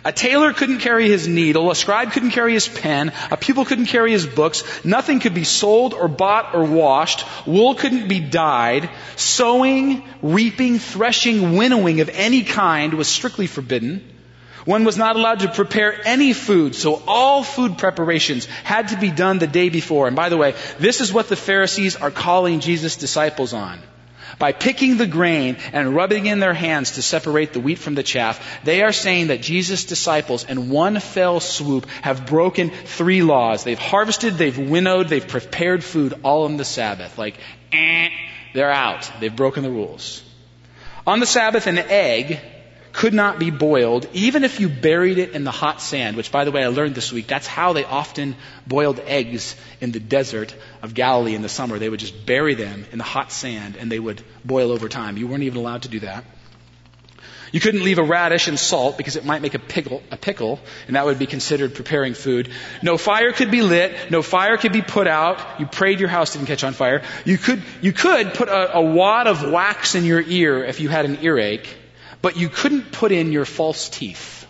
A 0.04 0.12
tailor 0.12 0.52
couldn't 0.52 0.78
carry 0.78 1.09
his 1.09 1.28
needle, 1.28 1.70
a 1.70 1.75
scribe 1.75 2.12
couldn't 2.12 2.30
carry 2.30 2.54
his 2.54 2.68
pen, 2.68 3.12
a 3.30 3.37
pupil 3.37 3.64
couldn't 3.64 3.87
carry 3.87 4.12
his 4.12 4.26
books, 4.26 4.62
nothing 4.85 5.20
could 5.20 5.35
be 5.35 5.44
sold 5.44 5.94
or 5.94 6.09
bought 6.09 6.54
or 6.54 6.64
washed, 6.64 7.25
wool 7.47 7.75
couldn't 7.75 8.09
be 8.09 8.20
dyed, 8.20 8.88
sowing, 9.16 10.02
reaping, 10.23 10.78
threshing, 10.78 11.56
winnowing 11.56 12.00
of 12.00 12.09
any 12.09 12.44
kind 12.44 12.94
was 12.94 13.09
strictly 13.09 13.47
forbidden. 13.47 14.02
One 14.64 14.85
was 14.85 14.97
not 14.97 15.16
allowed 15.16 15.40
to 15.40 15.49
prepare 15.49 16.06
any 16.06 16.32
food, 16.32 16.75
so 16.75 17.02
all 17.06 17.42
food 17.42 17.78
preparations 17.78 18.47
had 18.47 18.88
to 18.88 18.97
be 18.99 19.11
done 19.11 19.38
the 19.38 19.47
day 19.47 19.70
before. 19.70 20.06
And 20.06 20.16
by 20.16 20.28
the 20.28 20.37
way, 20.37 20.54
this 20.78 21.00
is 21.00 21.12
what 21.12 21.28
the 21.28 21.37
Pharisees 21.37 21.97
are 21.97 22.11
calling 22.11 22.61
Jesus' 22.61 22.97
disciples 22.97 23.52
on. 23.52 23.80
By 24.40 24.52
picking 24.52 24.97
the 24.97 25.06
grain 25.06 25.59
and 25.75 25.94
rubbing 25.94 26.25
in 26.25 26.40
their 26.40 26.54
hands 26.54 26.92
to 26.92 27.02
separate 27.02 27.52
the 27.52 27.61
wheat 27.61 27.78
from 27.78 27.94
the 27.94 28.02
chaff, 28.02 28.64
they 28.64 28.82
are 28.82 28.90
saying 28.90 29.26
that 29.26 29.42
Jesus' 29.42 29.85
disciples 29.85 30.44
in 30.44 30.70
one 30.70 30.99
fell 30.99 31.40
swoop 31.40 31.87
have 32.00 32.25
broken 32.25 32.70
three 32.70 33.23
laws. 33.23 33.64
They've 33.64 33.78
harvested, 33.78 34.38
they've 34.38 34.59
winnowed, 34.59 35.09
they've 35.09 35.28
prepared 35.28 35.85
food 35.85 36.14
all 36.23 36.44
on 36.44 36.56
the 36.56 36.64
Sabbath. 36.64 37.18
Like, 37.18 37.35
eh, 37.70 38.09
they're 38.54 38.73
out. 38.73 39.11
They've 39.20 39.35
broken 39.35 39.62
the 39.62 39.70
rules. 39.70 40.23
On 41.06 41.20
the 41.20 41.26
Sabbath, 41.26 41.66
an 41.66 41.76
egg 41.76 42.40
could 42.92 43.14
not 43.14 43.38
be 43.38 43.50
boiled, 43.50 44.09
even 44.12 44.44
if 44.44 44.61
you 44.61 44.68
buried 44.68 45.18
it 45.18 45.32
in 45.32 45.44
the 45.44 45.50
hot 45.50 45.80
sand, 45.80 46.16
which, 46.16 46.32
by 46.32 46.44
the 46.44 46.50
way, 46.50 46.64
I 46.64 46.68
learned 46.68 46.94
this 46.94 47.12
week. 47.12 47.26
That's 47.26 47.47
how 47.47 47.73
they 47.73 47.85
often 47.85 48.37
boiled 48.66 49.00
eggs 49.00 49.56
in 49.80 49.92
the 49.92 50.00
desert 50.00 50.54
of 50.82 50.94
Galilee 50.94 51.35
in 51.35 51.42
the 51.42 51.49
summer. 51.49 51.78
They 51.78 51.88
would 51.88 52.00
just 52.00 52.26
bury 52.26 52.54
them 52.54 52.85
in 52.92 52.99
the 52.99 53.04
hot 53.04 53.32
sand 53.32 53.76
and 53.76 53.90
they 53.90 54.00
would 54.00 54.23
boil 54.44 54.73
over 54.73 54.88
time. 54.88 55.16
You 55.16 55.28
weren't 55.28 55.44
even 55.44 55.59
allowed 55.59 55.82
to 55.82 55.88
do 55.88 56.00
that. 56.00 56.25
You 57.52 57.59
couldn't 57.59 57.82
leave 57.82 57.99
a 57.99 58.04
radish 58.04 58.47
in 58.47 58.56
salt 58.56 58.97
because 58.97 59.16
it 59.16 59.25
might 59.25 59.42
make 59.42 59.54
a 59.54 59.59
pickle, 59.59 60.02
a 60.12 60.16
pickle, 60.16 60.61
and 60.87 60.94
that 60.94 61.04
would 61.04 61.18
be 61.18 61.26
considered 61.26 61.75
preparing 61.75 62.14
food. 62.14 62.49
No 62.80 62.97
fire 62.97 63.32
could 63.32 63.50
be 63.50 63.61
lit. 63.61 64.11
No 64.11 64.23
fire 64.23 64.56
could 64.56 64.73
be 64.73 64.82
put 64.82 65.09
out. 65.09 65.59
You 65.59 65.66
prayed 65.66 65.99
your 65.99 66.09
house 66.09 66.35
didn't 66.35 66.47
catch 66.47 66.62
on 66.62 66.75
fire. 66.75 67.02
You 67.25 67.38
could, 67.38 67.62
you 67.82 67.92
could 67.92 68.35
put 68.35 68.49
a, 68.49 68.76
a 68.76 68.80
wad 68.80 69.26
of 69.26 69.42
wax 69.50 69.97
in 69.97 70.04
your 70.04 70.20
ear 70.20 70.62
if 70.62 70.78
you 70.78 70.88
had 70.88 71.06
an 71.06 71.25
earache 71.25 71.76
but 72.22 72.36
you 72.36 72.48
couldn't 72.48 72.92
put 72.92 73.12
in 73.12 73.32
your 73.32 73.44
false 73.44 73.88
teeth. 73.88 74.46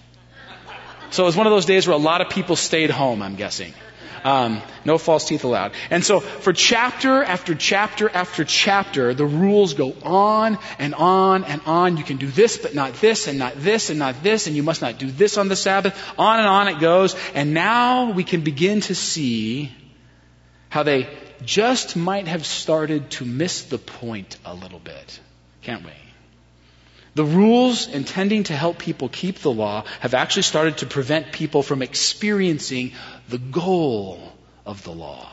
So 1.11 1.25
it 1.25 1.27
was 1.27 1.37
one 1.37 1.47
of 1.47 1.53
those 1.53 1.67
days 1.67 1.87
where 1.87 1.97
a 1.97 2.01
lot 2.01 2.21
of 2.21 2.31
people 2.31 2.57
stayed 2.57 2.91
home, 2.91 3.23
I'm 3.23 3.37
guessing. 3.37 3.75
Um, 4.23 4.61
no 4.85 4.99
false 4.99 5.25
teeth 5.25 5.45
allowed. 5.45 5.73
And 5.91 6.05
so 6.05 6.21
for 6.21 6.53
chapter 6.53 7.23
after 7.23 7.55
chapter 7.55 8.09
after 8.09 8.45
chapter, 8.45 9.15
the 9.15 9.25
rules 9.25 9.75
go 9.75 9.95
on 10.03 10.59
and 10.79 10.95
on 10.95 11.45
and 11.45 11.61
on. 11.67 11.97
You 11.97 12.05
can 12.05 12.19
do 12.19 12.27
this, 12.27 12.59
but 12.59 12.75
not 12.75 12.95
this, 12.95 13.29
and 13.29 13.39
not 13.39 13.55
this, 13.57 13.91
and 13.91 13.99
not 13.99 14.23
this, 14.23 14.47
and 14.47 14.55
you 14.55 14.63
must 14.63 14.83
not 14.83 14.99
do 14.99 15.11
this 15.11 15.39
on 15.39 15.49
the 15.49 15.57
Sabbath. 15.57 15.99
On 16.19 16.39
and 16.39 16.49
on 16.49 16.69
it 16.69 16.81
goes. 16.81 17.17
And 17.35 17.55
now 17.55 18.13
we 18.13 18.25
can 18.25 18.43
begin 18.43 18.83
to 18.83 18.95
see 18.95 19.73
how 20.69 20.83
they 20.83 21.09
just 21.45 21.97
might 21.97 22.29
have 22.29 22.45
started 22.45 23.11
to 23.13 23.25
miss 23.25 23.63
the 23.63 23.79
point 23.79 24.37
a 24.45 24.55
little 24.55 24.79
bit. 24.79 25.21
Can't 25.63 25.85
we? 25.85 25.93
The 27.15 27.25
rules 27.25 27.89
intending 27.89 28.45
to 28.45 28.57
help 28.57 28.79
people 28.79 29.09
keep 29.09 29.39
the 29.39 29.51
law 29.51 29.85
have 30.01 30.15
actually 30.15 30.43
started 30.43 30.79
to 30.79 30.87
prevent 30.87 31.33
people 31.33 31.63
from 31.63 31.83
experiencing 31.83 32.93
the 33.29 33.39
goal 33.39 34.21
of 34.65 34.85
the 34.85 34.93
law. 34.93 35.29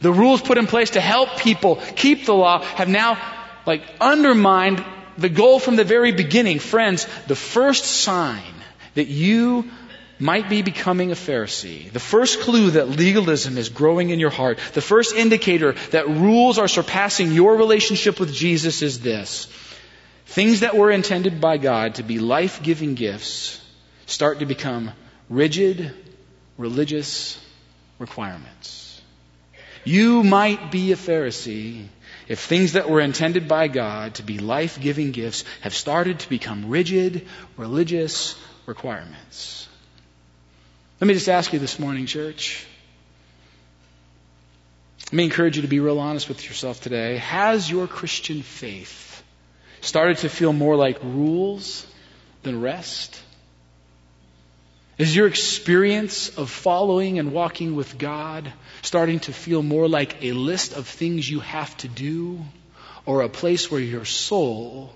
The 0.00 0.12
rules 0.12 0.40
put 0.40 0.58
in 0.58 0.66
place 0.66 0.90
to 0.90 1.00
help 1.00 1.38
people 1.38 1.76
keep 1.96 2.24
the 2.24 2.34
law 2.34 2.62
have 2.62 2.88
now 2.88 3.18
like 3.66 3.82
undermined 4.00 4.84
the 5.18 5.28
goal 5.28 5.58
from 5.58 5.76
the 5.76 5.84
very 5.84 6.12
beginning. 6.12 6.58
Friends, 6.58 7.06
the 7.26 7.36
first 7.36 7.84
sign 7.84 8.54
that 8.94 9.06
you 9.06 9.70
might 10.18 10.48
be 10.48 10.62
becoming 10.62 11.10
a 11.10 11.14
Pharisee, 11.14 11.90
the 11.90 12.00
first 12.00 12.40
clue 12.40 12.70
that 12.72 12.88
legalism 12.88 13.58
is 13.58 13.68
growing 13.68 14.10
in 14.10 14.20
your 14.20 14.30
heart, 14.30 14.58
the 14.72 14.80
first 14.80 15.14
indicator 15.14 15.72
that 15.90 16.08
rules 16.08 16.58
are 16.58 16.68
surpassing 16.68 17.32
your 17.32 17.56
relationship 17.56 18.20
with 18.20 18.32
Jesus 18.32 18.82
is 18.82 19.00
this. 19.00 19.48
Things 20.34 20.60
that 20.60 20.76
were 20.76 20.90
intended 20.90 21.40
by 21.40 21.58
God 21.58 21.94
to 21.94 22.02
be 22.02 22.18
life 22.18 22.60
giving 22.60 22.96
gifts 22.96 23.60
start 24.06 24.40
to 24.40 24.46
become 24.46 24.90
rigid 25.28 25.94
religious 26.58 27.40
requirements. 28.00 29.00
You 29.84 30.24
might 30.24 30.72
be 30.72 30.90
a 30.90 30.96
Pharisee 30.96 31.86
if 32.26 32.40
things 32.40 32.72
that 32.72 32.90
were 32.90 33.00
intended 33.00 33.46
by 33.46 33.68
God 33.68 34.16
to 34.16 34.24
be 34.24 34.40
life 34.40 34.80
giving 34.80 35.12
gifts 35.12 35.44
have 35.60 35.72
started 35.72 36.18
to 36.18 36.28
become 36.28 36.68
rigid 36.68 37.28
religious 37.56 38.34
requirements. 38.66 39.68
Let 41.00 41.06
me 41.06 41.14
just 41.14 41.28
ask 41.28 41.52
you 41.52 41.60
this 41.60 41.78
morning, 41.78 42.06
church. 42.06 42.66
Let 45.04 45.12
me 45.12 45.22
encourage 45.22 45.54
you 45.54 45.62
to 45.62 45.68
be 45.68 45.78
real 45.78 46.00
honest 46.00 46.28
with 46.28 46.44
yourself 46.44 46.80
today. 46.80 47.18
Has 47.18 47.70
your 47.70 47.86
Christian 47.86 48.42
faith 48.42 49.13
started 49.84 50.18
to 50.18 50.28
feel 50.28 50.52
more 50.52 50.76
like 50.76 50.98
rules 51.02 51.86
than 52.42 52.60
rest? 52.60 53.20
Is 54.96 55.14
your 55.14 55.26
experience 55.26 56.36
of 56.38 56.50
following 56.50 57.18
and 57.18 57.32
walking 57.32 57.74
with 57.74 57.98
God 57.98 58.52
starting 58.82 59.18
to 59.20 59.32
feel 59.32 59.62
more 59.62 59.88
like 59.88 60.22
a 60.22 60.32
list 60.32 60.72
of 60.72 60.86
things 60.86 61.28
you 61.28 61.40
have 61.40 61.76
to 61.78 61.88
do 61.88 62.40
or 63.04 63.22
a 63.22 63.28
place 63.28 63.70
where 63.70 63.80
your 63.80 64.04
soul 64.04 64.94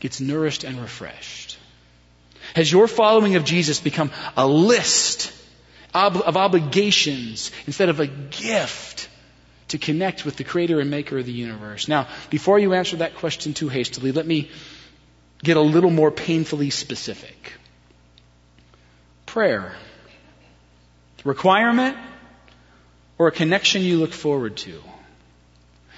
gets 0.00 0.20
nourished 0.20 0.64
and 0.64 0.80
refreshed? 0.80 1.58
Has 2.54 2.72
your 2.72 2.88
following 2.88 3.36
of 3.36 3.44
Jesus 3.44 3.78
become 3.78 4.10
a 4.36 4.46
list 4.46 5.32
of 5.92 6.36
obligations 6.36 7.50
instead 7.66 7.88
of 7.88 8.00
a 8.00 8.06
gift 8.06 9.08
to 9.68 9.78
connect 9.78 10.24
with 10.24 10.36
the 10.36 10.44
creator 10.44 10.80
and 10.80 10.90
maker 10.90 11.18
of 11.18 11.26
the 11.26 11.32
universe. 11.32 11.88
Now, 11.88 12.08
before 12.30 12.58
you 12.58 12.74
answer 12.74 12.98
that 12.98 13.16
question 13.16 13.54
too 13.54 13.68
hastily, 13.68 14.12
let 14.12 14.26
me 14.26 14.50
get 15.42 15.56
a 15.56 15.60
little 15.60 15.90
more 15.90 16.10
painfully 16.10 16.70
specific. 16.70 17.52
Prayer. 19.26 19.74
Requirement 21.24 21.96
or 23.18 23.28
a 23.28 23.32
connection 23.32 23.82
you 23.82 23.98
look 23.98 24.12
forward 24.12 24.56
to? 24.58 24.80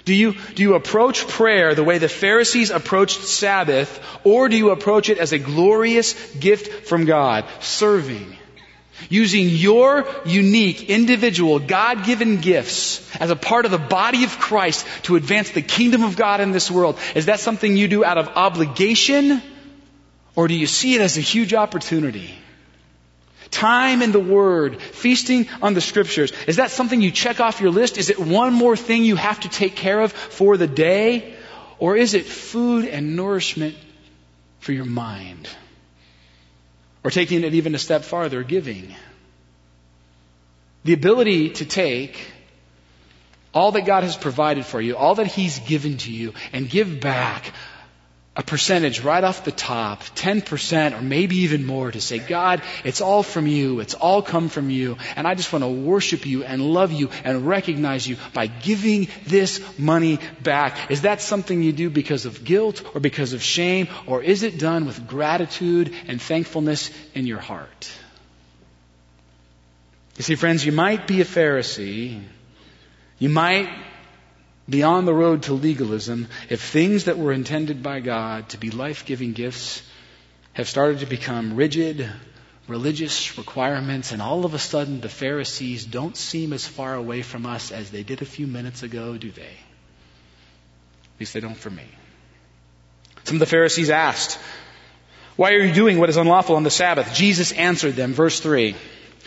Do 0.05 0.15
you, 0.15 0.35
do 0.55 0.63
you 0.63 0.75
approach 0.75 1.29
prayer 1.29 1.75
the 1.75 1.85
way 1.85 1.99
the 1.99 2.09
Pharisees 2.09 2.71
approached 2.71 3.25
Sabbath, 3.25 4.01
or 4.25 4.49
do 4.49 4.57
you 4.57 4.71
approach 4.71 5.11
it 5.11 5.19
as 5.19 5.33
a 5.33 5.39
glorious 5.39 6.15
gift 6.37 6.87
from 6.87 7.05
God, 7.05 7.45
serving, 7.61 8.39
Using 9.09 9.49
your 9.49 10.07
unique, 10.25 10.91
individual, 10.91 11.59
God 11.59 12.05
given 12.05 12.41
gifts 12.41 13.17
as 13.17 13.31
a 13.31 13.37
part 13.37 13.65
of 13.65 13.71
the 13.71 13.79
body 13.79 14.25
of 14.25 14.39
Christ 14.39 14.87
to 15.05 15.17
advance 15.17 15.51
the 15.51 15.63
kingdom 15.63 16.03
of 16.03 16.17
God 16.17 16.41
in 16.41 16.53
this 16.53 16.71
world. 16.71 16.99
Is 17.15 17.27
that 17.27 17.41
something 17.41 17.77
you 17.77 17.89
do 17.89 18.05
out 18.05 18.19
of 18.19 18.29
obligation? 18.29 19.43
Or 20.35 20.49
do 20.49 20.55
you 20.55 20.67
see 20.67 20.95
it 20.95 21.01
as 21.01 21.17
a 21.17 21.21
huge 21.21 21.55
opportunity? 21.55 22.35
Time 23.51 24.03
in 24.03 24.13
the 24.13 24.21
Word, 24.21 24.81
feasting 24.83 25.49
on 25.63 25.75
the 25.75 25.81
Scriptures. 25.81 26.33
Is 26.47 26.57
that 26.57 26.71
something 26.71 27.01
you 27.01 27.11
check 27.11 27.41
off 27.41 27.61
your 27.61 27.71
list? 27.71 27.97
Is 27.97 28.11
it 28.11 28.19
one 28.19 28.53
more 28.53 28.77
thing 28.77 29.05
you 29.05 29.17
have 29.17 29.41
to 29.41 29.49
take 29.49 29.75
care 29.75 30.01
of 30.01 30.13
for 30.13 30.57
the 30.57 30.67
day? 30.67 31.35
Or 31.79 31.97
is 31.97 32.15
it 32.15 32.27
food 32.27 32.85
and 32.85 33.17
nourishment 33.17 33.77
for 34.61 34.73
your 34.73 34.85
mind? 34.85 35.49
Or 37.05 37.11
taking 37.11 37.45
it 37.45 37.55
even 37.55 37.75
a 37.75 37.79
step 37.79 38.03
farther, 38.03 38.43
giving. 38.43 38.95
The 40.85 40.95
ability 40.95 41.51
to 41.51 41.65
take 41.65 42.33
all 43.55 43.73
that 43.73 43.87
God 43.87 44.05
has 44.05 44.17
provided 44.17 44.67
for 44.67 44.81
you, 44.81 44.97
all 44.97 45.15
that 45.17 45.27
He's 45.27 45.59
given 45.61 45.97
to 45.99 46.13
you, 46.13 46.35
and 46.53 46.69
give 46.69 47.01
back 47.01 47.53
a 48.39 48.43
percentage 48.45 49.01
right 49.01 49.25
off 49.25 49.45
the 49.45 49.51
top, 49.51 50.05
10% 50.15 50.97
or 50.97 51.03
maybe 51.03 51.39
even 51.39 51.67
more 51.67 51.91
to 51.91 52.01
say, 52.01 52.21
God, 52.21 52.63
it's 52.85 53.01
all 53.01 53.25
from 53.25 53.49
you. 53.49 53.81
It's 53.81 53.95
all 53.95 54.23
come 54.23 54.49
from 54.49 54.71
you. 54.71 54.97
And 55.17 55.27
I 55.27 55.35
just 55.35 55.53
want 55.53 55.65
to 55.65 55.69
worship 55.69 56.25
you 56.25 56.45
and 56.45 56.63
love 56.63 56.93
you 56.93 57.11
and 57.25 57.49
recognize 57.49 58.07
you 58.07 58.17
by 58.33 58.47
giving 58.47 59.09
this 59.27 59.61
money 59.77 60.21
back. 60.41 60.89
Is 60.89 61.03
that 61.03 61.21
something 61.21 61.65
you 61.65 61.73
do 61.73 61.91
because 61.91 62.27
of 62.27 62.45
guilt 62.45 62.85
or 62.95 63.01
because 63.01 63.33
of 63.33 63.43
shame? 63.43 63.89
Or 64.07 64.23
is 64.23 64.45
it 64.45 64.57
done 64.57 64.87
with 64.87 65.09
gratitude 65.09 65.93
and 66.07 66.23
thankfulness 66.23 66.93
in 67.15 67.27
your 67.27 67.41
heart? 67.41 67.91
You 70.17 70.23
see, 70.23 70.37
friends, 70.37 70.65
you 70.65 70.71
might 70.73 71.09
be 71.09 71.21
a 71.23 71.25
Pharisee. 71.25 72.23
You 73.19 73.29
might 73.31 73.69
be 74.69 74.83
on 74.83 75.07
the 75.07 75.15
road 75.15 75.45
to 75.45 75.55
legalism 75.55 76.29
if 76.51 76.61
things 76.61 77.05
that 77.05 77.19
were 77.19 77.33
intended 77.33 77.83
by 77.83 78.01
God 78.01 78.51
to 78.51 78.59
be 78.59 78.71
life 78.71 79.07
giving 79.07 79.33
gifts 79.33 79.83
have 80.53 80.69
started 80.69 81.01
to 81.01 81.07
become 81.07 81.55
rigid, 81.57 82.11
religious 82.67 83.39
requirements, 83.39 84.13
and 84.13 84.21
all 84.21 84.45
of 84.45 84.55
a 84.55 84.59
sudden 84.59 85.01
the 85.01 85.09
Pharisees 85.09 85.87
don't 85.87 86.17
seem 86.17 86.53
as 86.53 86.67
far 86.67 86.95
away 86.95 87.23
from 87.23 87.47
us 87.47 87.73
as 87.73 87.91
they 87.91 88.03
did 88.03 88.21
a 88.21 88.27
few 88.27 88.47
minutes 88.47 88.83
ago, 88.83 89.17
do 89.17 89.31
they? 89.31 89.43
At 89.43 91.21
least 91.21 91.33
they 91.33 91.41
don't 91.41 91.57
for 91.57 91.71
me. 91.71 91.85
Some 93.25 93.37
of 93.37 93.41
the 93.41 93.47
Pharisees 93.47 93.91
asked, 93.91 94.39
Why 95.37 95.53
are 95.53 95.65
you 95.65 95.73
doing 95.73 95.99
what 95.99 96.11
is 96.11 96.17
unlawful 96.17 96.57
on 96.57 96.63
the 96.63 96.71
Sabbath? 96.71 97.15
Jesus 97.15 97.53
answered 97.53 97.95
them, 97.95 98.13
verse 98.13 98.41
3. 98.41 98.75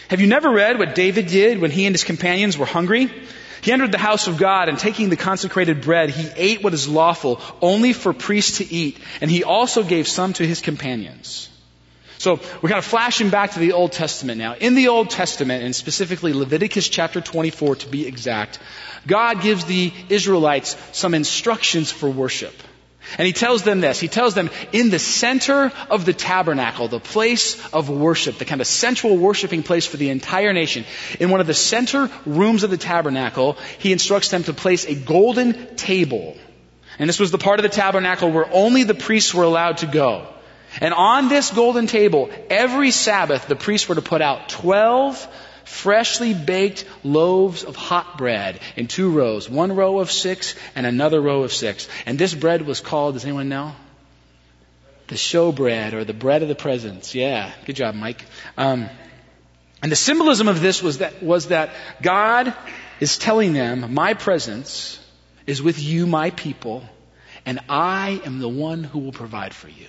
Have 0.09 0.21
you 0.21 0.27
never 0.27 0.51
read 0.51 0.77
what 0.77 0.95
David 0.95 1.27
did 1.27 1.59
when 1.59 1.71
he 1.71 1.85
and 1.85 1.93
his 1.93 2.03
companions 2.03 2.57
were 2.57 2.65
hungry? 2.65 3.09
He 3.61 3.71
entered 3.71 3.91
the 3.91 3.97
house 3.99 4.27
of 4.27 4.37
God 4.37 4.69
and 4.69 4.77
taking 4.77 5.09
the 5.09 5.15
consecrated 5.15 5.81
bread, 5.81 6.09
he 6.09 6.29
ate 6.35 6.63
what 6.63 6.73
is 6.73 6.87
lawful 6.87 7.39
only 7.61 7.93
for 7.93 8.11
priests 8.11 8.57
to 8.57 8.73
eat, 8.73 8.97
and 9.21 9.29
he 9.29 9.43
also 9.43 9.83
gave 9.83 10.07
some 10.07 10.33
to 10.33 10.45
his 10.45 10.61
companions. 10.61 11.47
So 12.17 12.39
we're 12.61 12.69
kind 12.69 12.77
of 12.77 12.85
flashing 12.85 13.29
back 13.29 13.51
to 13.51 13.59
the 13.59 13.71
Old 13.73 13.93
Testament 13.93 14.37
now. 14.37 14.53
In 14.53 14.75
the 14.75 14.89
Old 14.89 15.09
Testament, 15.09 15.63
and 15.63 15.75
specifically 15.75 16.33
Leviticus 16.33 16.87
chapter 16.87 17.19
24 17.19 17.77
to 17.77 17.87
be 17.87 18.05
exact, 18.05 18.59
God 19.07 19.41
gives 19.41 19.65
the 19.65 19.91
Israelites 20.09 20.77
some 20.91 21.15
instructions 21.15 21.91
for 21.91 22.09
worship. 22.09 22.53
And 23.17 23.25
he 23.25 23.33
tells 23.33 23.63
them 23.63 23.81
this. 23.81 23.99
He 23.99 24.07
tells 24.07 24.33
them 24.33 24.49
in 24.71 24.89
the 24.89 24.99
center 24.99 25.71
of 25.89 26.05
the 26.05 26.13
tabernacle, 26.13 26.87
the 26.87 26.99
place 26.99 27.61
of 27.73 27.89
worship, 27.89 28.37
the 28.37 28.45
kind 28.45 28.61
of 28.61 28.67
central 28.67 29.17
worshiping 29.17 29.63
place 29.63 29.85
for 29.85 29.97
the 29.97 30.09
entire 30.09 30.53
nation, 30.53 30.85
in 31.19 31.29
one 31.29 31.41
of 31.41 31.47
the 31.47 31.53
center 31.53 32.09
rooms 32.25 32.63
of 32.63 32.69
the 32.69 32.77
tabernacle, 32.77 33.57
he 33.79 33.91
instructs 33.91 34.29
them 34.29 34.43
to 34.43 34.53
place 34.53 34.85
a 34.85 34.95
golden 34.95 35.75
table. 35.75 36.37
And 36.99 37.09
this 37.09 37.19
was 37.19 37.31
the 37.31 37.37
part 37.37 37.59
of 37.59 37.63
the 37.63 37.69
tabernacle 37.69 38.31
where 38.31 38.47
only 38.51 38.83
the 38.83 38.93
priests 38.93 39.33
were 39.33 39.43
allowed 39.43 39.77
to 39.77 39.87
go. 39.87 40.27
And 40.79 40.93
on 40.93 41.27
this 41.27 41.51
golden 41.51 41.87
table, 41.87 42.29
every 42.49 42.91
Sabbath, 42.91 43.47
the 43.47 43.55
priests 43.55 43.89
were 43.89 43.95
to 43.95 44.01
put 44.01 44.21
out 44.21 44.49
12 44.49 45.27
freshly 45.65 46.33
baked 46.33 46.85
loaves 47.03 47.63
of 47.63 47.75
hot 47.75 48.17
bread 48.17 48.59
in 48.75 48.87
two 48.87 49.11
rows, 49.11 49.49
one 49.49 49.75
row 49.75 49.99
of 49.99 50.11
six 50.11 50.55
and 50.75 50.85
another 50.85 51.21
row 51.21 51.43
of 51.43 51.53
six. 51.53 51.87
And 52.05 52.17
this 52.17 52.33
bread 52.33 52.65
was 52.65 52.81
called, 52.81 53.15
does 53.15 53.25
anyone 53.25 53.49
know? 53.49 53.73
The 55.07 55.17
show 55.17 55.51
bread 55.51 55.93
or 55.93 56.03
the 56.03 56.13
bread 56.13 56.41
of 56.41 56.47
the 56.47 56.55
presence. 56.55 57.13
Yeah, 57.13 57.51
good 57.65 57.75
job, 57.75 57.95
Mike. 57.95 58.25
Um, 58.57 58.89
and 59.81 59.91
the 59.91 59.95
symbolism 59.95 60.47
of 60.47 60.61
this 60.61 60.83
was 60.83 60.99
that, 60.99 61.23
was 61.23 61.47
that 61.47 61.71
God 62.01 62.53
is 62.99 63.17
telling 63.17 63.53
them, 63.53 63.93
my 63.93 64.13
presence 64.13 64.99
is 65.47 65.61
with 65.61 65.81
you, 65.81 66.05
my 66.05 66.29
people, 66.29 66.83
and 67.45 67.59
I 67.67 68.21
am 68.25 68.39
the 68.39 68.49
one 68.49 68.83
who 68.83 68.99
will 68.99 69.11
provide 69.11 69.53
for 69.53 69.69
you. 69.69 69.87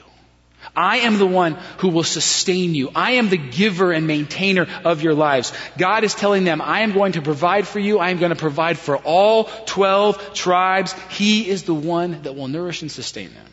I 0.75 0.99
am 0.99 1.19
the 1.19 1.27
one 1.27 1.55
who 1.79 1.89
will 1.89 2.05
sustain 2.05 2.75
you. 2.75 2.91
I 2.95 3.13
am 3.13 3.29
the 3.29 3.37
giver 3.37 3.93
and 3.93 4.07
maintainer 4.07 4.67
of 4.85 5.03
your 5.03 5.15
lives. 5.15 5.53
God 5.77 6.05
is 6.05 6.15
telling 6.15 6.45
them, 6.45 6.61
I 6.61 6.81
am 6.81 6.93
going 6.93 7.13
to 7.13 7.23
provide 7.23 7.67
for 7.67 7.79
you. 7.79 7.99
I 7.99 8.11
am 8.11 8.19
going 8.19 8.31
to 8.31 8.37
provide 8.37 8.79
for 8.79 8.97
all 8.97 9.45
12 9.67 10.35
tribes. 10.35 10.95
He 11.11 11.49
is 11.49 11.65
the 11.65 11.75
one 11.75 12.23
that 12.23 12.35
will 12.35 12.49
nourish 12.49 12.83
and 12.83 12.91
sustain 12.91 13.33
them. 13.35 13.47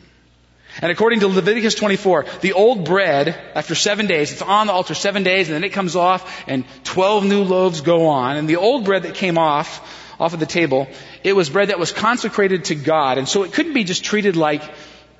And 0.80 0.92
according 0.92 1.20
to 1.20 1.28
Leviticus 1.28 1.74
24, 1.74 2.26
the 2.42 2.52
old 2.52 2.84
bread, 2.84 3.28
after 3.54 3.74
seven 3.74 4.06
days, 4.06 4.32
it's 4.32 4.42
on 4.42 4.68
the 4.68 4.72
altar 4.72 4.94
seven 4.94 5.24
days, 5.24 5.48
and 5.48 5.56
then 5.56 5.64
it 5.64 5.72
comes 5.72 5.96
off, 5.96 6.44
and 6.46 6.64
12 6.84 7.24
new 7.24 7.42
loaves 7.42 7.80
go 7.80 8.06
on. 8.06 8.36
And 8.36 8.48
the 8.48 8.56
old 8.56 8.84
bread 8.84 9.02
that 9.02 9.14
came 9.14 9.36
off, 9.36 9.80
off 10.20 10.32
of 10.32 10.40
the 10.40 10.46
table, 10.46 10.86
it 11.24 11.34
was 11.34 11.50
bread 11.50 11.70
that 11.70 11.78
was 11.78 11.92
consecrated 11.92 12.66
to 12.66 12.74
God. 12.74 13.18
And 13.18 13.28
so 13.28 13.42
it 13.42 13.52
couldn't 13.52 13.72
be 13.72 13.84
just 13.84 14.04
treated 14.04 14.36
like 14.36 14.62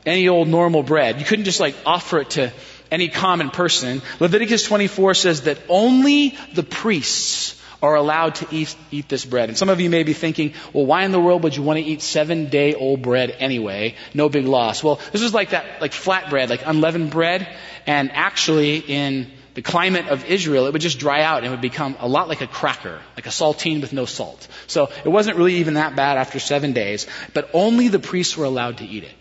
any 0.06 0.28
old 0.28 0.48
normal 0.48 0.82
bread. 0.82 1.18
You 1.18 1.24
couldn't 1.24 1.44
just 1.44 1.60
like 1.60 1.74
offer 1.84 2.20
it 2.20 2.30
to 2.30 2.52
any 2.90 3.08
common 3.08 3.50
person. 3.50 4.02
Leviticus 4.18 4.64
24 4.64 5.14
says 5.14 5.42
that 5.42 5.58
only 5.68 6.36
the 6.54 6.62
priests 6.62 7.60
are 7.82 7.94
allowed 7.94 8.34
to 8.36 8.46
eat, 8.50 8.76
eat 8.90 9.08
this 9.08 9.24
bread. 9.24 9.48
And 9.48 9.56
some 9.56 9.68
of 9.68 9.80
you 9.80 9.88
may 9.88 10.02
be 10.02 10.12
thinking, 10.12 10.52
well, 10.72 10.84
why 10.84 11.04
in 11.04 11.12
the 11.12 11.20
world 11.20 11.44
would 11.44 11.56
you 11.56 11.62
want 11.62 11.78
to 11.78 11.84
eat 11.84 12.02
seven 12.02 12.48
day 12.48 12.74
old 12.74 13.02
bread 13.02 13.34
anyway? 13.38 13.94
No 14.12 14.28
big 14.28 14.46
loss. 14.46 14.84
Well, 14.84 15.00
this 15.12 15.22
is 15.22 15.32
like 15.32 15.50
that, 15.50 15.80
like 15.80 15.92
flat 15.92 16.30
bread, 16.30 16.50
like 16.50 16.62
unleavened 16.66 17.10
bread. 17.10 17.48
And 17.86 18.12
actually 18.12 18.78
in 18.78 19.30
the 19.54 19.62
climate 19.62 20.08
of 20.08 20.26
Israel, 20.26 20.66
it 20.66 20.72
would 20.72 20.82
just 20.82 20.98
dry 20.98 21.22
out 21.22 21.38
and 21.38 21.46
it 21.46 21.50
would 21.50 21.60
become 21.60 21.96
a 22.00 22.08
lot 22.08 22.28
like 22.28 22.42
a 22.42 22.46
cracker, 22.46 23.00
like 23.16 23.26
a 23.26 23.30
saltine 23.30 23.80
with 23.80 23.92
no 23.92 24.04
salt. 24.04 24.46
So 24.66 24.90
it 25.04 25.08
wasn't 25.08 25.38
really 25.38 25.56
even 25.56 25.74
that 25.74 25.96
bad 25.96 26.18
after 26.18 26.38
seven 26.38 26.72
days, 26.72 27.06
but 27.32 27.50
only 27.54 27.88
the 27.88 27.98
priests 27.98 28.36
were 28.36 28.44
allowed 28.44 28.78
to 28.78 28.84
eat 28.84 29.04
it. 29.04 29.14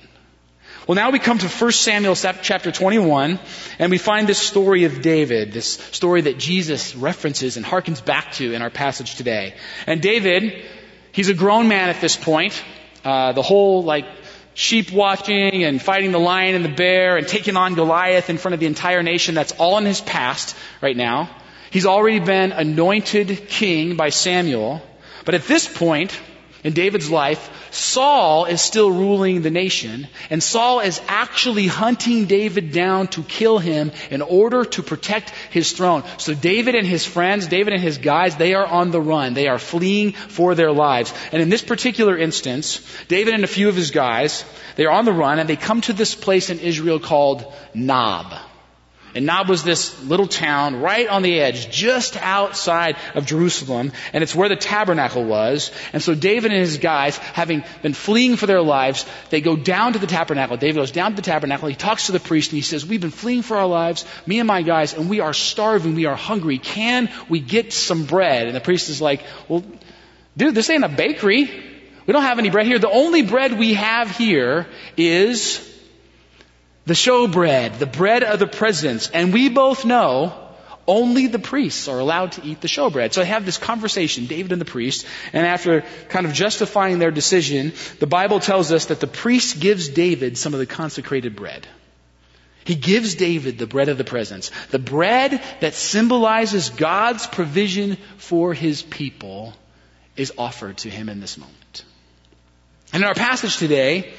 Well, 0.89 0.95
now 0.95 1.12
we 1.12 1.19
come 1.19 1.38
to 1.38 1.47
1 1.47 1.71
Samuel 1.71 2.15
chapter 2.15 2.71
21, 2.71 3.39
and 3.78 3.91
we 3.91 3.99
find 3.99 4.28
this 4.28 4.39
story 4.39 4.86
of 4.86 5.04
David, 5.04 5.54
this 5.54 5.73
story 5.73 6.21
that 6.21 6.39
Jesus 6.39 6.95
references 6.95 7.58
and 7.58 7.63
harkens 7.63 8.04
back 8.04 8.32
to 8.38 8.54
in 8.54 8.63
our 8.63 8.71
passage 8.71 9.13
today. 9.13 9.54
And 9.86 10.02
David, 10.02 10.65
he's 11.12 11.30
a 11.30 11.36
grown 11.36 11.67
man 11.67 11.89
at 11.89 12.02
this 12.02 12.17
point. 12.17 12.60
Uh, 13.06 13.34
the 13.34 13.43
whole, 13.43 13.84
like, 13.84 14.08
sheep 14.56 14.91
watching 14.91 15.63
and 15.63 15.80
fighting 15.80 16.12
the 16.12 16.17
lion 16.17 16.56
and 16.56 16.65
the 16.65 16.75
bear 16.75 17.17
and 17.17 17.28
taking 17.28 17.56
on 17.56 17.75
Goliath 17.75 18.32
in 18.32 18.39
front 18.39 18.56
of 18.56 18.60
the 18.60 18.65
entire 18.65 19.04
nation, 19.04 19.36
that's 19.36 19.52
all 19.60 19.78
in 19.78 19.86
his 19.86 20.02
past 20.02 20.56
right 20.82 20.97
now. 20.97 21.30
He's 21.69 21.86
already 21.86 22.19
been 22.19 22.52
anointed 22.52 23.47
king 23.47 23.95
by 23.95 24.10
Samuel. 24.10 24.82
But 25.23 25.36
at 25.36 25.43
this 25.43 25.71
point, 25.71 26.19
in 26.63 26.74
David's 26.74 27.10
life, 27.10 27.50
Saul 27.72 28.45
is 28.45 28.62
still 28.62 28.91
ruling 28.91 29.41
the 29.41 29.50
nation, 29.50 30.08
and 30.30 30.43
Saul 30.43 30.82
is 30.82 31.00
actually 31.08 31.67
hunting 31.67 32.26
David 32.26 32.72
down 32.72 33.08
to 33.10 33.24
kill 33.24 33.60
him 33.60 33.91
in 34.10 34.22
order 34.22 34.65
to 34.65 34.84
protect 34.84 35.30
his 35.52 35.72
throne. 35.72 36.04
So 36.17 36.34
David 36.34 36.76
and 36.76 36.86
his 36.86 37.06
friends, 37.06 37.48
David 37.48 37.74
and 37.74 37.82
his 37.82 37.98
guys, 37.98 38.36
they 38.36 38.54
are 38.56 38.65
on 38.65 38.91
the 38.91 39.02
run. 39.02 39.34
They 39.34 39.48
are 39.48 39.60
fleeing 39.60 40.12
for 40.12 40.56
their 40.56 40.72
lives. 40.72 41.13
And 41.32 41.41
in 41.41 41.50
this 41.50 41.62
particular 41.62 42.17
instance, 42.17 42.86
David 43.08 43.34
and 43.34 43.43
a 43.43 43.48
few 43.48 43.69
of 43.69 43.76
his 43.76 43.91
guys, 43.91 44.43
they 44.76 44.86
are 44.86 44.91
on 44.91 45.06
the 45.06 45.13
run, 45.13 45.39
and 45.39 45.48
they 45.48 45.56
come 45.56 45.82
to 45.82 45.93
this 45.93 46.15
place 46.15 46.50
in 46.50 46.60
Israel 46.60 47.00
called 47.00 47.54
Nob. 47.74 48.34
And 49.15 49.26
Nob 49.26 49.50
was 49.50 49.63
this 49.63 50.02
little 50.04 50.28
town 50.28 50.82
right 50.82 51.08
on 51.08 51.24
the 51.24 51.39
edge, 51.39 51.72
just 51.72 52.15
outside 52.17 52.95
of 53.15 53.26
Jerusalem, 53.26 53.91
and 54.13 54.24
it's 54.24 54.36
where 54.36 54.50
the 54.50 54.56
tabernacle 54.56 55.24
was. 55.24 55.72
And 55.93 56.02
so 56.02 56.13
David 56.13 56.52
and 56.52 56.60
his 56.62 56.78
guys, 56.78 57.17
having 57.17 57.63
been 57.82 57.93
fleeing 57.93 58.36
for 58.36 58.45
their 58.45 58.62
lives, 58.62 59.06
they 59.30 59.41
go 59.41 59.56
down 59.56 59.93
to 59.93 60.00
the 60.00 60.08
tabernacle. 60.08 60.58
David 60.58 60.76
goes 60.76 60.91
down 60.91 61.12
to 61.12 61.15
the 61.15 61.22
tabernacle, 61.22 61.67
he 61.67 61.76
talks 61.76 62.06
to 62.06 62.12
the 62.12 62.19
priest, 62.19 62.52
and 62.52 62.58
he 62.58 62.62
says, 62.62 62.86
We've 62.86 63.02
been 63.02 63.10
fleeing 63.10 63.41
for 63.41 63.58
our 63.58 63.67
lives, 63.67 64.06
me 64.28 64.39
and 64.39 64.48
my 64.48 64.62
guys, 64.62 64.93
and 64.93 65.10
we 65.10 65.19
are 65.22 65.34
starving, 65.34 65.95
we 65.95 66.06
are 66.06 66.15
hungry. 66.15 66.60
Can 66.60 67.10
we 67.30 67.39
get 67.39 67.74
some 67.74 68.06
bread? 68.06 68.48
And 68.48 68.56
the 68.56 68.62
priest 68.62 68.89
is 68.89 69.02
like, 69.02 69.24
Well, 69.48 69.63
dude, 70.38 70.54
this 70.54 70.69
ain't 70.69 70.84
a 70.84 70.89
bakery. 70.89 71.50
We 72.06 72.13
don't 72.13 72.24
have 72.24 72.39
any 72.39 72.50
bread 72.50 72.65
here. 72.65 72.80
The 72.80 72.89
only 72.89 73.22
bread 73.22 73.58
we 73.58 73.76
have 73.76 74.15
here 74.17 74.67
is 74.98 75.65
the 76.89 76.95
showbread, 76.95 77.78
the 77.78 77.86
bread 77.86 78.23
of 78.23 78.39
the 78.39 78.47
presence. 78.47 79.12
And 79.12 79.32
we 79.32 79.47
both 79.47 79.86
know 79.86 80.34
only 80.88 81.28
the 81.28 81.38
priests 81.38 81.88
are 81.88 81.99
allowed 81.99 82.32
to 82.32 82.43
eat 82.43 82.62
the 82.62 82.67
showbread. 82.67 83.13
So 83.13 83.21
I 83.21 83.25
have 83.25 83.45
this 83.45 83.60
conversation, 83.60 84.25
David 84.25 84.52
and 84.52 84.60
the 84.60 84.65
priest, 84.65 85.06
and 85.32 85.45
after 85.45 85.84
kind 86.10 86.25
of 86.25 86.34
justifying 86.34 86.97
their 86.97 87.12
decision, 87.12 87.73
the 87.99 88.08
Bible 88.08 88.39
tells 88.39 88.71
us 88.71 88.88
that 88.88 88.99
the 88.99 89.06
priest 89.06 89.60
gives 89.60 89.88
David 89.88 90.36
some 90.36 90.56
of 90.56 90.60
the 90.60 90.65
consecrated 90.65 91.36
bread. 91.36 91.67
He 92.65 92.73
gives 92.73 93.13
David 93.13 93.60
the 93.60 93.67
bread 93.67 93.89
of 93.89 93.99
the 93.99 94.04
presence, 94.04 94.49
the 94.71 94.80
bread 94.80 95.43
that 95.60 95.75
symbolizes 95.75 96.71
God's 96.71 97.28
provision 97.28 97.97
for 98.17 98.56
his 98.56 98.82
people 98.82 99.54
is 100.17 100.34
offered 100.39 100.78
to 100.78 100.89
him 100.89 101.08
in 101.08 101.19
this 101.19 101.38
moment. 101.38 101.84
And 102.91 103.04
in 103.04 103.08
our 103.08 103.13
passage 103.13 103.58
today, 103.58 104.12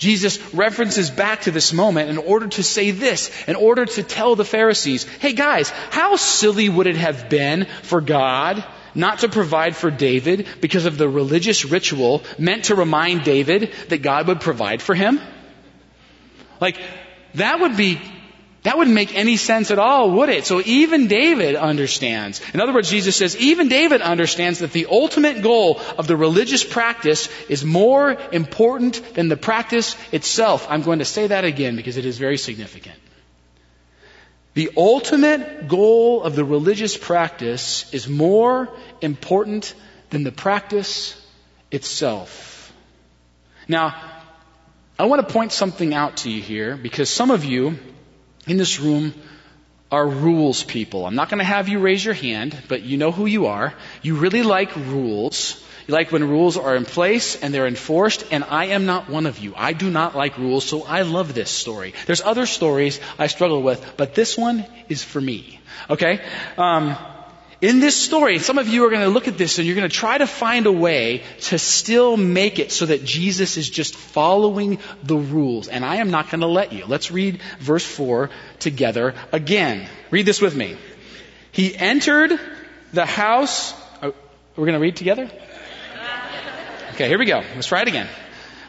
Jesus 0.00 0.38
references 0.54 1.10
back 1.10 1.42
to 1.42 1.50
this 1.50 1.74
moment 1.74 2.08
in 2.08 2.16
order 2.16 2.48
to 2.48 2.62
say 2.62 2.90
this, 2.90 3.30
in 3.46 3.54
order 3.54 3.84
to 3.84 4.02
tell 4.02 4.34
the 4.34 4.46
Pharisees, 4.46 5.04
hey 5.04 5.34
guys, 5.34 5.68
how 5.90 6.16
silly 6.16 6.70
would 6.70 6.86
it 6.86 6.96
have 6.96 7.28
been 7.28 7.66
for 7.82 8.00
God 8.00 8.64
not 8.94 9.18
to 9.20 9.28
provide 9.28 9.76
for 9.76 9.90
David 9.90 10.48
because 10.62 10.86
of 10.86 10.96
the 10.96 11.06
religious 11.06 11.66
ritual 11.66 12.22
meant 12.38 12.64
to 12.64 12.74
remind 12.74 13.24
David 13.24 13.74
that 13.90 14.00
God 14.00 14.26
would 14.26 14.40
provide 14.40 14.80
for 14.80 14.94
him? 14.94 15.20
Like, 16.62 16.80
that 17.34 17.60
would 17.60 17.76
be 17.76 18.00
that 18.62 18.76
wouldn't 18.76 18.94
make 18.94 19.14
any 19.14 19.38
sense 19.38 19.70
at 19.70 19.78
all, 19.78 20.10
would 20.10 20.28
it? 20.28 20.44
So 20.44 20.60
even 20.60 21.08
David 21.08 21.56
understands. 21.56 22.42
In 22.52 22.60
other 22.60 22.74
words, 22.74 22.90
Jesus 22.90 23.16
says, 23.16 23.34
even 23.38 23.68
David 23.68 24.02
understands 24.02 24.58
that 24.58 24.72
the 24.72 24.86
ultimate 24.90 25.42
goal 25.42 25.80
of 25.96 26.06
the 26.06 26.16
religious 26.16 26.62
practice 26.62 27.30
is 27.48 27.64
more 27.64 28.18
important 28.32 29.14
than 29.14 29.28
the 29.28 29.36
practice 29.36 29.96
itself. 30.12 30.66
I'm 30.68 30.82
going 30.82 30.98
to 30.98 31.06
say 31.06 31.28
that 31.28 31.44
again 31.44 31.74
because 31.76 31.96
it 31.96 32.04
is 32.04 32.18
very 32.18 32.36
significant. 32.36 32.96
The 34.52 34.72
ultimate 34.76 35.68
goal 35.68 36.22
of 36.22 36.36
the 36.36 36.44
religious 36.44 36.98
practice 36.98 37.90
is 37.94 38.08
more 38.08 38.68
important 39.00 39.72
than 40.10 40.22
the 40.22 40.32
practice 40.32 41.16
itself. 41.70 42.74
Now, 43.68 43.94
I 44.98 45.06
want 45.06 45.26
to 45.26 45.32
point 45.32 45.52
something 45.52 45.94
out 45.94 46.18
to 46.18 46.30
you 46.30 46.42
here 46.42 46.76
because 46.76 47.08
some 47.08 47.30
of 47.30 47.44
you 47.44 47.78
in 48.46 48.56
this 48.56 48.80
room 48.80 49.14
are 49.90 50.06
rules 50.06 50.62
people. 50.62 51.04
I'm 51.04 51.16
not 51.16 51.28
going 51.28 51.38
to 51.38 51.44
have 51.44 51.68
you 51.68 51.80
raise 51.80 52.04
your 52.04 52.14
hand, 52.14 52.56
but 52.68 52.82
you 52.82 52.96
know 52.96 53.10
who 53.10 53.26
you 53.26 53.46
are. 53.46 53.74
You 54.02 54.16
really 54.16 54.42
like 54.42 54.74
rules. 54.76 55.62
You 55.88 55.94
like 55.94 56.12
when 56.12 56.28
rules 56.28 56.56
are 56.56 56.76
in 56.76 56.84
place 56.84 57.34
and 57.34 57.52
they're 57.52 57.66
enforced, 57.66 58.24
and 58.30 58.44
I 58.44 58.66
am 58.66 58.86
not 58.86 59.08
one 59.08 59.26
of 59.26 59.40
you. 59.40 59.54
I 59.56 59.72
do 59.72 59.90
not 59.90 60.14
like 60.14 60.38
rules, 60.38 60.64
so 60.64 60.84
I 60.84 61.02
love 61.02 61.34
this 61.34 61.50
story. 61.50 61.94
There's 62.06 62.20
other 62.20 62.46
stories 62.46 63.00
I 63.18 63.26
struggle 63.26 63.62
with, 63.62 63.94
but 63.96 64.14
this 64.14 64.38
one 64.38 64.64
is 64.88 65.02
for 65.02 65.20
me. 65.20 65.58
Okay? 65.88 66.20
Um, 66.56 66.96
in 67.60 67.80
this 67.80 67.94
story, 67.94 68.38
some 68.38 68.58
of 68.58 68.68
you 68.68 68.86
are 68.86 68.90
going 68.90 69.02
to 69.02 69.08
look 69.08 69.28
at 69.28 69.36
this 69.36 69.58
and 69.58 69.66
you're 69.66 69.76
going 69.76 69.88
to 69.88 69.94
try 69.94 70.16
to 70.16 70.26
find 70.26 70.66
a 70.66 70.72
way 70.72 71.22
to 71.42 71.58
still 71.58 72.16
make 72.16 72.58
it 72.58 72.72
so 72.72 72.86
that 72.86 73.04
Jesus 73.04 73.56
is 73.58 73.68
just 73.68 73.94
following 73.94 74.78
the 75.02 75.16
rules. 75.16 75.68
And 75.68 75.84
I 75.84 75.96
am 75.96 76.10
not 76.10 76.30
going 76.30 76.40
to 76.40 76.46
let 76.46 76.72
you. 76.72 76.86
Let's 76.86 77.10
read 77.10 77.40
verse 77.58 77.84
4 77.84 78.30
together 78.60 79.14
again. 79.30 79.88
Read 80.10 80.24
this 80.24 80.40
with 80.40 80.56
me. 80.56 80.76
He 81.52 81.76
entered 81.76 82.40
the 82.92 83.04
house. 83.04 83.74
Oh, 84.02 84.14
we're 84.56 84.66
going 84.66 84.78
to 84.78 84.80
read 84.80 84.96
together? 84.96 85.30
Okay, 86.94 87.08
here 87.08 87.18
we 87.18 87.26
go. 87.26 87.42
Let's 87.54 87.66
try 87.66 87.82
it 87.82 87.88
again. 87.88 88.08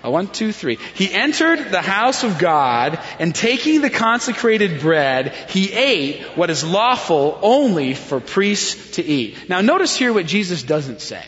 One, 0.09 0.27
two, 0.27 0.51
three. 0.51 0.77
He 0.95 1.13
entered 1.13 1.71
the 1.71 1.81
house 1.81 2.23
of 2.23 2.39
God, 2.39 2.99
and 3.19 3.35
taking 3.35 3.81
the 3.81 3.89
consecrated 3.89 4.81
bread, 4.81 5.33
he 5.49 5.71
ate 5.71 6.23
what 6.35 6.49
is 6.49 6.63
lawful 6.63 7.37
only 7.41 7.93
for 7.93 8.19
priests 8.19 8.95
to 8.95 9.03
eat. 9.03 9.49
Now 9.49 9.61
notice 9.61 9.95
here 9.95 10.11
what 10.11 10.25
Jesus 10.25 10.63
doesn't 10.63 11.01
say. 11.01 11.23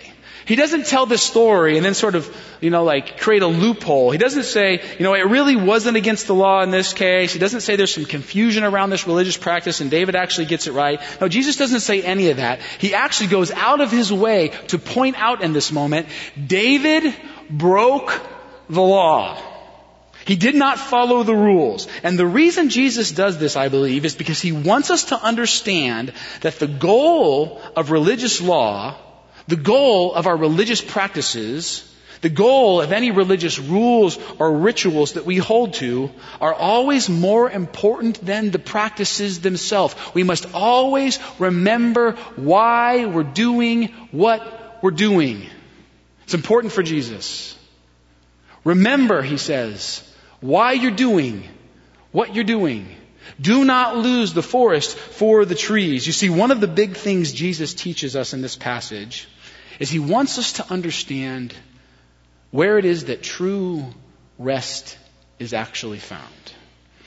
He 0.45 0.55
doesn't 0.55 0.87
tell 0.87 1.05
this 1.05 1.21
story 1.21 1.77
and 1.77 1.85
then 1.85 1.93
sort 1.93 2.15
of, 2.15 2.35
you 2.59 2.69
know, 2.69 2.83
like 2.83 3.19
create 3.19 3.43
a 3.43 3.47
loophole. 3.47 4.11
He 4.11 4.17
doesn't 4.17 4.43
say, 4.43 4.81
you 4.97 5.03
know, 5.03 5.13
it 5.13 5.27
really 5.27 5.55
wasn't 5.55 5.95
against 5.95 6.27
the 6.27 6.35
law 6.35 6.61
in 6.63 6.71
this 6.71 6.91
case. 6.93 7.31
He 7.31 7.39
doesn't 7.39 7.61
say 7.61 7.75
there's 7.75 7.93
some 7.93 8.05
confusion 8.05 8.63
around 8.63 8.89
this 8.89 9.07
religious 9.07 9.37
practice 9.37 9.79
and 9.79 9.89
David 9.89 10.15
actually 10.15 10.47
gets 10.47 10.67
it 10.67 10.73
right. 10.73 10.99
No, 11.21 11.29
Jesus 11.29 11.55
doesn't 11.55 11.79
say 11.79 12.01
any 12.01 12.29
of 12.29 12.37
that. 12.37 12.59
He 12.77 12.93
actually 12.93 13.27
goes 13.27 13.51
out 13.51 13.79
of 13.79 13.89
his 13.89 14.11
way 14.11 14.49
to 14.67 14.77
point 14.77 15.15
out 15.17 15.41
in 15.41 15.53
this 15.53 15.71
moment, 15.71 16.07
David 16.45 17.15
broke 17.49 18.19
the 18.73 18.81
law. 18.81 19.37
He 20.25 20.35
did 20.35 20.55
not 20.55 20.79
follow 20.79 21.23
the 21.23 21.35
rules. 21.35 21.87
And 22.01 22.17
the 22.17 22.25
reason 22.25 22.69
Jesus 22.69 23.11
does 23.11 23.37
this, 23.37 23.55
I 23.55 23.67
believe, 23.67 24.05
is 24.05 24.15
because 24.15 24.39
he 24.39 24.53
wants 24.53 24.89
us 24.89 25.05
to 25.05 25.21
understand 25.21 26.13
that 26.41 26.59
the 26.59 26.67
goal 26.67 27.61
of 27.75 27.91
religious 27.91 28.41
law, 28.41 28.95
the 29.47 29.57
goal 29.57 30.13
of 30.13 30.25
our 30.27 30.37
religious 30.37 30.81
practices, 30.81 31.89
the 32.21 32.29
goal 32.29 32.79
of 32.79 32.93
any 32.93 33.11
religious 33.11 33.59
rules 33.59 34.17
or 34.39 34.49
rituals 34.49 35.13
that 35.13 35.25
we 35.25 35.35
hold 35.37 35.73
to 35.75 36.09
are 36.39 36.53
always 36.53 37.09
more 37.09 37.51
important 37.51 38.25
than 38.25 38.49
the 38.49 38.59
practices 38.59 39.41
themselves. 39.41 39.93
We 40.13 40.23
must 40.23 40.53
always 40.53 41.19
remember 41.37 42.13
why 42.37 43.05
we're 43.05 43.23
doing 43.23 43.89
what 44.11 44.79
we're 44.81 44.91
doing. 44.91 45.47
It's 46.23 46.33
important 46.33 46.71
for 46.71 46.81
Jesus. 46.81 47.57
Remember, 48.63 49.21
he 49.21 49.37
says, 49.37 50.01
why 50.39 50.73
you're 50.73 50.91
doing 50.91 51.43
what 52.13 52.33
you're 52.33 52.45
doing. 52.45 52.87
Do 53.41 53.65
not 53.65 53.97
lose 53.97 54.33
the 54.33 54.43
forest 54.43 54.95
for 54.97 55.43
the 55.43 55.55
trees. 55.55 56.07
You 56.07 56.13
see, 56.13 56.29
one 56.29 56.51
of 56.51 56.61
the 56.61 56.67
big 56.67 56.95
things 56.95 57.33
Jesus 57.33 57.73
teaches 57.73 58.15
us 58.15 58.33
in 58.33 58.41
this 58.41 58.55
passage 58.55 59.27
is 59.79 59.89
he 59.89 59.99
wants 59.99 60.37
us 60.37 60.53
to 60.53 60.71
understand 60.71 61.53
where 62.51 62.77
it 62.77 62.85
is 62.85 63.05
that 63.05 63.23
true 63.23 63.85
rest 64.37 64.97
is 65.39 65.53
actually 65.53 65.97
found. 65.97 66.21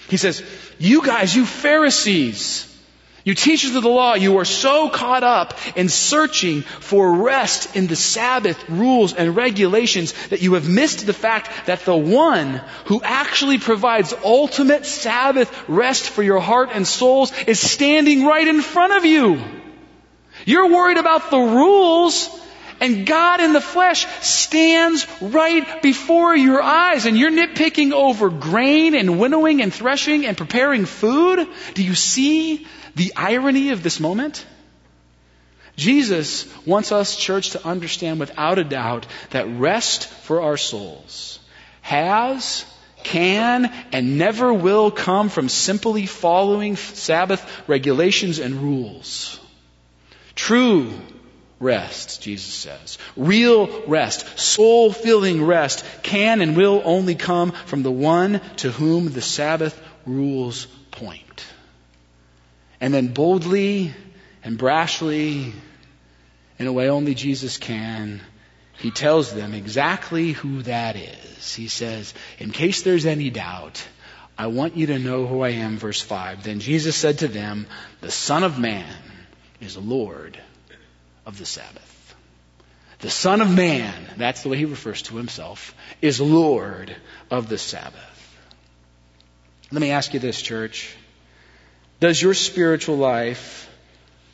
He 0.09 0.17
says, 0.17 0.43
You 0.79 1.03
guys, 1.03 1.35
you 1.35 1.47
Pharisees, 1.47 2.73
you 3.27 3.35
teachers 3.35 3.75
of 3.75 3.83
the 3.83 3.89
law, 3.89 4.15
you 4.15 4.39
are 4.39 4.45
so 4.45 4.89
caught 4.89 5.25
up 5.25 5.59
in 5.77 5.89
searching 5.89 6.63
for 6.63 7.13
rest 7.25 7.75
in 7.75 7.89
the 7.89 7.97
Sabbath 7.97 8.69
rules 8.69 9.15
and 9.15 9.35
regulations 9.35 10.13
that 10.29 10.43
you 10.43 10.55
have 10.55 10.69
missed 10.69 11.05
the 11.05 11.13
fact 11.13 11.67
that 11.67 11.81
the 11.81 11.97
one 11.97 12.63
who 12.85 13.03
actually 13.03 13.59
provides 13.59 14.15
ultimate 14.25 14.87
Sabbath 14.87 15.69
rest 15.69 16.09
for 16.09 16.23
your 16.23 16.39
heart 16.39 16.71
and 16.73 16.87
souls 16.87 17.33
is 17.49 17.59
standing 17.59 18.25
right 18.25 18.47
in 18.47 18.61
front 18.61 18.93
of 18.93 19.05
you. 19.05 19.43
You're 20.45 20.69
worried 20.69 20.99
about 20.99 21.33
the 21.33 21.41
rules 21.41 22.31
and 22.81 23.07
God 23.07 23.41
in 23.41 23.53
the 23.53 23.61
flesh 23.61 24.07
stands 24.21 25.05
right 25.21 25.83
before 25.83 26.37
your 26.37 26.63
eyes 26.63 27.07
and 27.07 27.19
you're 27.19 27.33
nitpicking 27.33 27.93
over 27.93 28.31
grain 28.31 28.95
and 28.95 29.19
winnowing 29.19 29.63
and 29.63 29.75
threshing 29.75 30.27
and 30.27 30.37
preparing 30.37 30.85
food. 30.85 31.49
Do 31.75 31.83
you 31.83 31.97
see 31.97 32.69
the 32.97 33.13
irony 33.15 33.71
of 33.71 33.83
this 33.83 34.01
moment? 34.01 34.45
Jesus 35.77 36.47
wants 36.67 36.91
us, 36.91 37.17
church, 37.17 37.51
to 37.51 37.65
understand 37.65 38.19
without 38.19 38.59
a 38.59 38.65
doubt 38.65 39.07
that 39.31 39.47
rest 39.47 40.09
for 40.09 40.41
our 40.41 40.57
souls 40.57 41.39
has, 41.83 42.65
can, 43.05 43.73
and 43.93 44.19
never 44.19 44.53
will 44.53 44.91
come 44.91 45.29
from 45.29 45.49
simply 45.49 46.07
following 46.07 46.75
Sabbath 46.77 47.69
regulations 47.69 48.39
and 48.41 48.55
rules. 48.55 49.39
True 50.35 50.93
rest, 51.61 52.23
Jesus 52.23 52.53
says. 52.53 52.99
Real 53.17 53.87
rest, 53.87 54.39
soul 54.39 54.91
filling 54.93 55.45
rest 55.45 55.85
can 56.03 56.41
and 56.41 56.57
will 56.57 56.83
only 56.85 57.15
come 57.15 57.53
from 57.53 57.83
the 57.83 57.93
one 57.93 58.41
to 58.57 58.71
whom 58.71 59.13
the 59.13 59.23
Sabbath 59.23 59.81
rules 60.07 60.67
point. 60.91 61.47
And 62.81 62.93
then 62.93 63.09
boldly 63.09 63.95
and 64.43 64.59
brashly, 64.59 65.53
in 66.59 66.67
a 66.67 66.73
way 66.73 66.89
only 66.89 67.15
Jesus 67.15 67.59
can, 67.59 68.21
he 68.79 68.91
tells 68.91 69.33
them 69.33 69.55
exactly 69.55 70.33
who 70.33 70.63
that 70.63 70.97
is. 70.97 71.55
He 71.55 71.69
says, 71.69 72.13
in 72.39 72.51
case 72.51 72.83
there's 72.83 73.07
any 73.07 73.31
doubt, 73.31 73.87
I 74.39 74.49
want 74.49 74.77
you 74.77 74.87
to 74.89 74.99
know 74.99 75.27
who 75.27 75.41
I 75.41 75.51
am, 75.51 75.79
verse 75.79 76.01
5. 76.01 76.45
Then 76.45 76.61
Jesus 76.61 76.95
said 76.95 77.19
to 77.21 77.29
them, 77.29 77.67
the 78.03 78.11
Son 78.11 78.45
of 78.45 78.59
Man 78.59 78.95
is 79.61 79.79
Lord 79.79 80.39
of 81.25 81.39
the 81.39 81.47
Sabbath. 81.47 82.15
The 82.99 83.11
Son 83.11 83.41
of 83.41 83.55
Man, 83.55 83.95
that's 84.17 84.43
the 84.43 84.49
way 84.49 84.57
he 84.59 84.65
refers 84.65 85.03
to 85.03 85.17
himself, 85.17 85.75
is 86.03 86.21
Lord 86.21 86.95
of 87.31 87.49
the 87.49 87.59
Sabbath. 87.59 88.13
Let 89.71 89.81
me 89.81 89.91
ask 89.91 90.15
you 90.15 90.21
this, 90.21 90.41
church. 90.41 90.95
Does 91.99 92.21
your 92.21 92.35
spiritual 92.35 92.97
life 92.97 93.71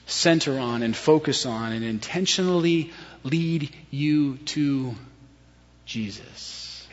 center 0.07 0.59
on 0.59 0.83
and 0.83 0.96
focus 0.96 1.46
on 1.46 1.72
and 1.72 1.85
intentionally 1.85 2.92
lead 3.22 3.75
you 3.90 4.37
to 4.38 4.94
Jesus? 5.87 6.87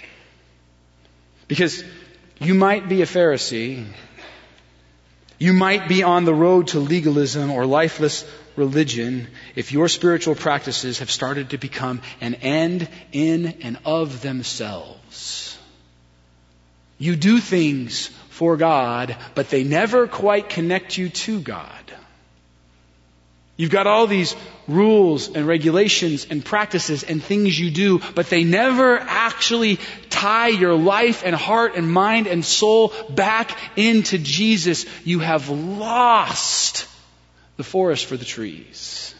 Because 1.47 1.83
you 2.39 2.53
might 2.53 2.87
be 2.87 3.01
a 3.01 3.05
Pharisee. 3.05 3.85
You 5.39 5.53
might 5.53 5.87
be 5.87 6.03
on 6.03 6.25
the 6.25 6.35
road 6.35 6.67
to 6.69 6.79
legalism 6.79 7.49
or 7.49 7.65
lifeless 7.65 8.25
religion 8.55 9.27
if 9.55 9.71
your 9.71 9.87
spiritual 9.87 10.35
practices 10.35 10.99
have 10.99 11.09
started 11.09 11.51
to 11.51 11.57
become 11.57 12.01
an 12.21 12.35
end 12.35 12.87
in 13.11 13.47
and 13.63 13.79
of 13.85 14.21
themselves. 14.21 15.58
You 16.99 17.15
do 17.15 17.39
things 17.39 18.07
for 18.29 18.57
God, 18.57 19.15
but 19.33 19.49
they 19.49 19.63
never 19.63 20.05
quite 20.05 20.49
connect 20.49 20.97
you 20.97 21.09
to 21.09 21.39
God. 21.39 21.73
You've 23.59 23.71
got 23.71 23.87
all 23.87 24.07
these 24.07 24.35
rules 24.69 25.27
and 25.35 25.45
regulations 25.45 26.27
and 26.29 26.43
practices 26.43 27.03
and 27.03 27.21
things 27.21 27.59
you 27.59 27.71
do, 27.71 27.99
but 28.15 28.29
they 28.29 28.45
never 28.45 28.97
actually 28.97 29.79
tie 30.09 30.47
your 30.47 30.75
life 30.75 31.23
and 31.25 31.35
heart 31.35 31.75
and 31.75 31.91
mind 31.91 32.27
and 32.27 32.45
soul 32.45 32.93
back 33.09 33.57
into 33.75 34.17
Jesus. 34.17 34.85
You 35.03 35.19
have 35.19 35.49
lost 35.49 36.87
the 37.57 37.65
forest 37.65 38.05
for 38.05 38.15
the 38.15 38.23
trees. 38.23 39.13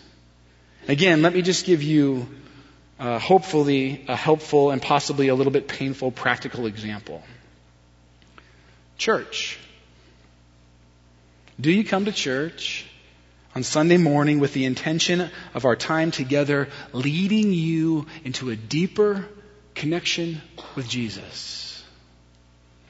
Again, 0.87 1.21
let 1.21 1.33
me 1.33 1.41
just 1.41 1.65
give 1.65 1.83
you, 1.83 2.25
uh, 2.97 3.19
hopefully, 3.19 4.05
a 4.07 4.15
helpful 4.15 4.71
and 4.71 4.81
possibly 4.81 5.27
a 5.27 5.35
little 5.35 5.51
bit 5.51 5.67
painful 5.67 6.11
practical 6.11 6.65
example. 6.65 7.21
Church. 8.99 9.57
Do 11.59 11.71
you 11.71 11.83
come 11.83 12.05
to 12.05 12.11
church 12.11 12.85
on 13.55 13.63
Sunday 13.63 13.97
morning 13.97 14.39
with 14.39 14.53
the 14.53 14.65
intention 14.65 15.29
of 15.53 15.65
our 15.65 15.75
time 15.75 16.11
together 16.11 16.67
leading 16.93 17.51
you 17.53 18.05
into 18.23 18.49
a 18.49 18.55
deeper 18.55 19.25
connection 19.73 20.41
with 20.75 20.87
Jesus? 20.87 21.83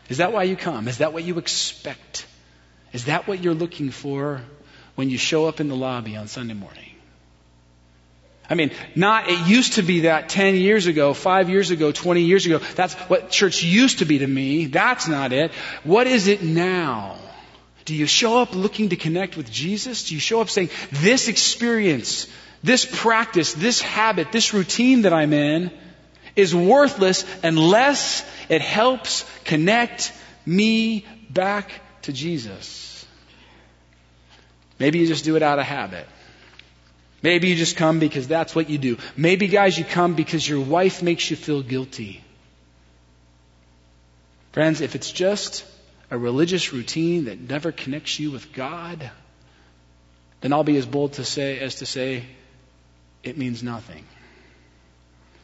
Is 0.10 0.18
that 0.18 0.34
why 0.34 0.44
you 0.44 0.56
come? 0.56 0.88
Is 0.88 0.98
that 0.98 1.14
what 1.14 1.24
you 1.24 1.38
expect? 1.38 2.26
Is 2.92 3.06
that 3.06 3.28
what 3.28 3.44
you're 3.44 3.54
looking 3.54 3.92
for 3.92 4.42
when 4.96 5.12
you 5.12 5.18
show 5.18 5.46
up 5.46 5.60
in 5.60 5.68
the 5.68 5.76
lobby 5.76 6.16
on 6.16 6.28
Sunday 6.28 6.56
morning? 6.56 6.89
I 8.50 8.56
mean, 8.56 8.72
not, 8.96 9.30
it 9.30 9.48
used 9.48 9.74
to 9.74 9.84
be 9.84 10.02
that 10.02 10.30
10 10.30 10.56
years 10.56 10.88
ago, 10.88 11.14
5 11.14 11.50
years 11.50 11.70
ago, 11.70 11.92
20 11.92 12.22
years 12.22 12.46
ago. 12.48 12.58
That's 12.76 12.96
what 12.96 13.30
church 13.30 13.64
used 13.64 14.00
to 14.00 14.06
be 14.06 14.20
to 14.20 14.28
me. 14.28 14.66
That's 14.66 15.08
not 15.08 15.32
it. 15.34 15.52
What 15.84 16.08
is 16.08 16.28
it 16.28 16.42
now? 16.42 17.18
Do 17.86 17.96
you 17.96 18.08
show 18.08 18.40
up 18.40 18.56
looking 18.56 18.90
to 18.90 18.96
connect 18.96 19.38
with 19.38 19.52
Jesus? 19.52 20.08
Do 20.08 20.16
you 20.16 20.20
show 20.20 20.42
up 20.42 20.50
saying, 20.50 20.70
this 20.92 21.28
experience, 21.28 22.28
this 22.64 22.86
practice, 22.86 23.54
this 23.54 23.82
habit, 23.82 24.32
this 24.32 24.54
routine 24.54 25.04
that 25.04 25.14
I'm 25.14 25.34
in 25.34 25.72
is 26.36 26.56
worthless 26.56 27.26
unless 27.44 28.28
it 28.50 28.62
helps 28.62 29.26
connect 29.44 30.12
me 30.46 31.06
back 31.30 31.72
to 32.04 32.14
Jesus? 32.14 33.06
Maybe 34.80 35.00
you 35.00 35.08
just 35.08 35.26
do 35.26 35.36
it 35.36 35.44
out 35.44 35.60
of 35.60 35.66
habit. 35.66 36.08
Maybe 37.22 37.50
you 37.50 37.56
just 37.56 37.76
come 37.76 38.00
because 38.00 38.28
that's 38.28 38.56
what 38.56 38.70
you 38.70 38.78
do. 38.78 38.98
Maybe, 39.18 39.48
guys, 39.48 39.78
you 39.78 39.84
come 39.84 40.16
because 40.16 40.48
your 40.48 40.62
wife 40.62 41.04
makes 41.04 41.30
you 41.30 41.36
feel 41.36 41.62
guilty. 41.62 42.24
Friends, 44.52 44.82
if 44.82 44.96
it's 44.96 45.12
just 45.12 45.66
a 46.10 46.18
religious 46.18 46.74
routine 46.74 47.26
that 47.26 47.40
never 47.40 47.72
connects 47.72 48.20
you 48.20 48.32
with 48.32 48.52
God, 48.54 49.12
then 50.42 50.54
I'll 50.54 50.64
be 50.64 50.78
as 50.78 50.86
bold 50.86 51.14
to 51.14 51.26
say 51.26 51.60
as 51.60 51.76
to 51.76 51.86
say 51.86 52.26
it 53.24 53.38
means 53.38 53.62
nothing. 53.62 54.06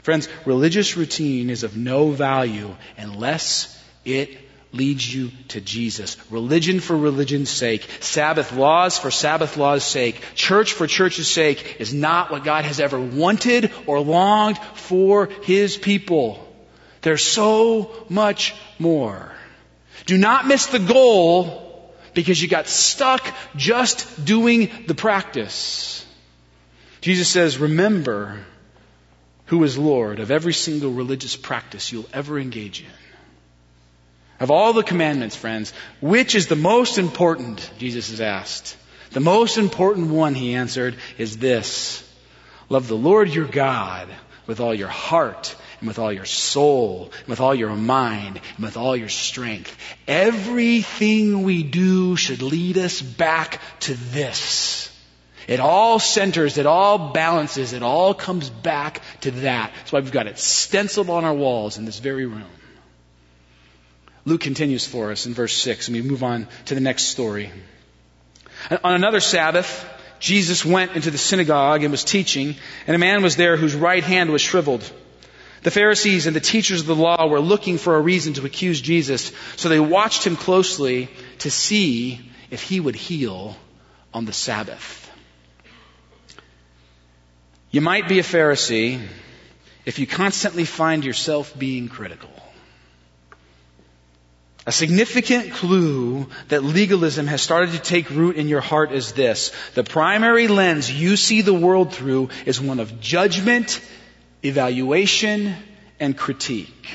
Friends, 0.01 0.29
religious 0.45 0.95
routine 0.95 1.49
is 1.49 1.63
of 1.63 1.75
no 1.75 2.11
value 2.11 2.75
unless 2.97 3.83
it 4.05 4.38
leads 4.77 5.13
you 5.13 5.31
to 5.49 5.61
Jesus. 5.61 6.17
Religion 6.29 6.79
for 6.79 6.95
religion's 6.95 7.49
sake, 7.49 7.88
Sabbath 7.99 8.51
laws 8.53 8.97
for 8.97 9.11
Sabbath 9.11 9.57
law's 9.57 9.83
sake, 9.83 10.21
church 10.35 10.73
for 10.73 10.88
church's 10.88 11.27
sake 11.27 11.77
is 11.79 11.93
not 11.93 12.31
what 12.31 12.43
God 12.43 12.65
has 12.65 12.79
ever 12.79 12.99
wanted 12.99 13.71
or 13.88 13.99
longed 13.99 14.57
for 14.73 15.27
His 15.43 15.77
people. 15.77 16.41
There's 17.01 17.23
so 17.23 17.91
much 18.09 18.55
more. 18.79 19.31
Do 20.05 20.17
not 20.17 20.47
miss 20.47 20.67
the 20.67 20.79
goal 20.79 21.93
because 22.13 22.41
you 22.41 22.47
got 22.47 22.67
stuck 22.67 23.25
just 23.55 24.25
doing 24.25 24.71
the 24.88 24.95
practice. 24.95 26.05
Jesus 27.01 27.27
says, 27.27 27.57
remember 27.57 28.43
who 29.47 29.63
is 29.63 29.77
Lord 29.77 30.19
of 30.19 30.31
every 30.31 30.53
single 30.53 30.91
religious 30.91 31.35
practice 31.35 31.91
you'll 31.91 32.09
ever 32.13 32.39
engage 32.39 32.81
in. 32.81 33.04
Of 34.39 34.51
all 34.51 34.73
the 34.73 34.83
commandments, 34.83 35.35
friends, 35.35 35.73
which 36.01 36.35
is 36.35 36.47
the 36.47 36.55
most 36.55 36.97
important? 36.97 37.69
Jesus 37.77 38.09
is 38.09 38.19
asked. 38.19 38.75
The 39.11 39.21
most 39.21 39.57
important 39.57 40.09
one, 40.09 40.35
he 40.35 40.55
answered, 40.55 40.95
is 41.17 41.37
this. 41.37 42.01
Love 42.67 42.87
the 42.87 42.97
Lord 42.97 43.29
your 43.29 43.47
God 43.47 44.09
with 44.45 44.59
all 44.59 44.73
your 44.73 44.89
heart 44.89 45.55
and 45.79 45.87
with 45.87 45.99
all 45.99 46.11
your 46.11 46.25
soul 46.25 47.11
and 47.19 47.27
with 47.27 47.39
all 47.39 47.55
your 47.55 47.75
mind 47.75 48.41
and 48.57 48.65
with 48.65 48.75
all 48.75 48.95
your 48.95 49.09
strength. 49.09 49.75
Everything 50.07 51.43
we 51.43 51.63
do 51.63 52.15
should 52.15 52.41
lead 52.41 52.77
us 52.77 53.01
back 53.01 53.61
to 53.81 53.93
this. 53.93 54.91
It 55.47 55.59
all 55.59 55.99
centers, 55.99 56.57
it 56.57 56.65
all 56.65 57.13
balances, 57.13 57.73
it 57.73 57.83
all 57.83 58.13
comes 58.13 58.49
back 58.49 59.01
to 59.21 59.31
that. 59.31 59.71
That's 59.77 59.91
why 59.91 59.99
we've 59.99 60.11
got 60.11 60.27
it 60.27 60.39
stenciled 60.39 61.09
on 61.09 61.23
our 61.23 61.33
walls 61.33 61.77
in 61.77 61.85
this 61.85 61.99
very 61.99 62.25
room. 62.25 62.49
Luke 64.25 64.41
continues 64.41 64.85
for 64.85 65.11
us 65.11 65.27
in 65.27 65.33
verse 65.33 65.55
6, 65.55 65.88
and 65.88 65.97
we 65.97 66.01
move 66.01 66.23
on 66.23 66.47
to 66.65 66.75
the 66.75 66.81
next 66.81 67.03
story. 67.03 67.51
On 68.83 68.95
another 68.95 69.19
Sabbath, 69.19 69.85
Jesus 70.19 70.65
went 70.65 70.95
into 70.95 71.11
the 71.11 71.17
synagogue 71.17 71.83
and 71.83 71.91
was 71.91 72.03
teaching, 72.03 72.55
and 72.88 72.95
a 72.95 72.99
man 72.99 73.21
was 73.21 73.35
there 73.35 73.55
whose 73.55 73.75
right 73.75 74.03
hand 74.03 74.31
was 74.31 74.41
shriveled. 74.41 74.89
The 75.61 75.71
Pharisees 75.71 76.25
and 76.25 76.35
the 76.35 76.39
teachers 76.39 76.81
of 76.81 76.88
the 76.88 76.95
law 76.95 77.27
were 77.27 77.39
looking 77.39 77.77
for 77.77 77.95
a 77.95 78.01
reason 78.01 78.33
to 78.33 78.45
accuse 78.45 78.81
Jesus, 78.81 79.31
so 79.57 79.69
they 79.69 79.79
watched 79.79 80.25
him 80.25 80.35
closely 80.35 81.09
to 81.39 81.51
see 81.51 82.31
if 82.49 82.63
he 82.63 82.79
would 82.79 82.95
heal 82.95 83.55
on 84.13 84.25
the 84.25 84.33
Sabbath. 84.33 85.11
You 87.69 87.81
might 87.81 88.07
be 88.07 88.19
a 88.19 88.23
Pharisee 88.23 89.05
if 89.85 89.99
you 89.99 90.07
constantly 90.07 90.65
find 90.65 91.03
yourself 91.03 91.57
being 91.57 91.89
critical. 91.89 92.31
A 94.67 94.71
significant 94.71 95.54
clue 95.54 96.28
that 96.47 96.63
legalism 96.63 97.28
has 97.28 97.41
started 97.41 97.73
to 97.73 97.80
take 97.80 98.10
root 98.10 98.36
in 98.36 98.47
your 98.47 98.62
heart 98.62 98.91
is 98.91 99.12
this. 99.12 99.51
The 99.75 99.84
primary 99.84 100.47
lens 100.47 100.91
you 100.91 101.17
see 101.17 101.41
the 101.41 101.54
world 101.54 101.93
through 101.93 102.30
is 102.47 102.60
one 102.60 102.80
of 102.80 102.99
judgment, 102.99 103.80
evaluation, 104.43 105.56
and 105.99 106.17
critique. 106.17 106.89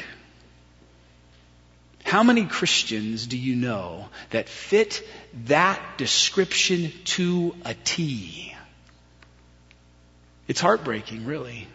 How 2.03 2.25
many 2.25 2.45
Christians 2.45 3.29
do 3.29 3.39
you 3.39 3.55
know 3.55 4.09
that 4.31 4.49
fit 4.49 5.07
that 5.47 5.81
description 5.97 6.93
to 7.05 7.55
a 7.65 7.75
T? 7.75 8.53
It's 10.49 10.61
heartbreaking, 10.61 11.25
really. 11.25 11.69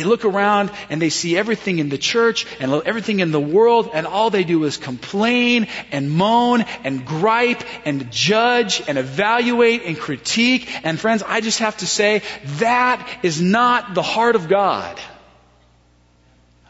They 0.00 0.04
look 0.04 0.24
around 0.24 0.70
and 0.88 1.00
they 1.02 1.10
see 1.10 1.36
everything 1.36 1.78
in 1.78 1.90
the 1.90 1.98
church 1.98 2.46
and 2.58 2.72
everything 2.86 3.20
in 3.20 3.32
the 3.32 3.40
world, 3.40 3.90
and 3.92 4.06
all 4.06 4.30
they 4.30 4.44
do 4.44 4.64
is 4.64 4.78
complain 4.78 5.66
and 5.92 6.10
moan 6.10 6.62
and 6.84 7.04
gripe 7.04 7.62
and 7.84 8.10
judge 8.10 8.82
and 8.88 8.96
evaluate 8.96 9.82
and 9.84 9.98
critique. 9.98 10.70
And 10.86 10.98
friends, 10.98 11.22
I 11.22 11.42
just 11.42 11.58
have 11.58 11.76
to 11.78 11.86
say, 11.86 12.22
that 12.60 13.06
is 13.22 13.42
not 13.42 13.92
the 13.94 14.00
heart 14.00 14.36
of 14.36 14.48
God. 14.48 14.98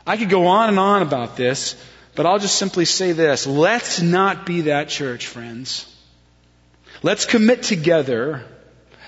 I 0.05 0.17
could 0.17 0.29
go 0.29 0.49
on 0.49 0.69
and 0.69 0.81
on 0.81 1.03
about 1.03 1.37
this, 1.37 1.81
but 2.17 2.27
I'll 2.27 2.41
just 2.41 2.57
simply 2.57 2.85
say 2.85 3.13
this. 3.13 3.47
Let's 3.47 4.03
not 4.03 4.45
be 4.45 4.63
that 4.63 4.89
church, 4.89 5.29
friends. 5.29 5.87
Let's 7.05 7.27
commit 7.27 7.63
together 7.63 8.43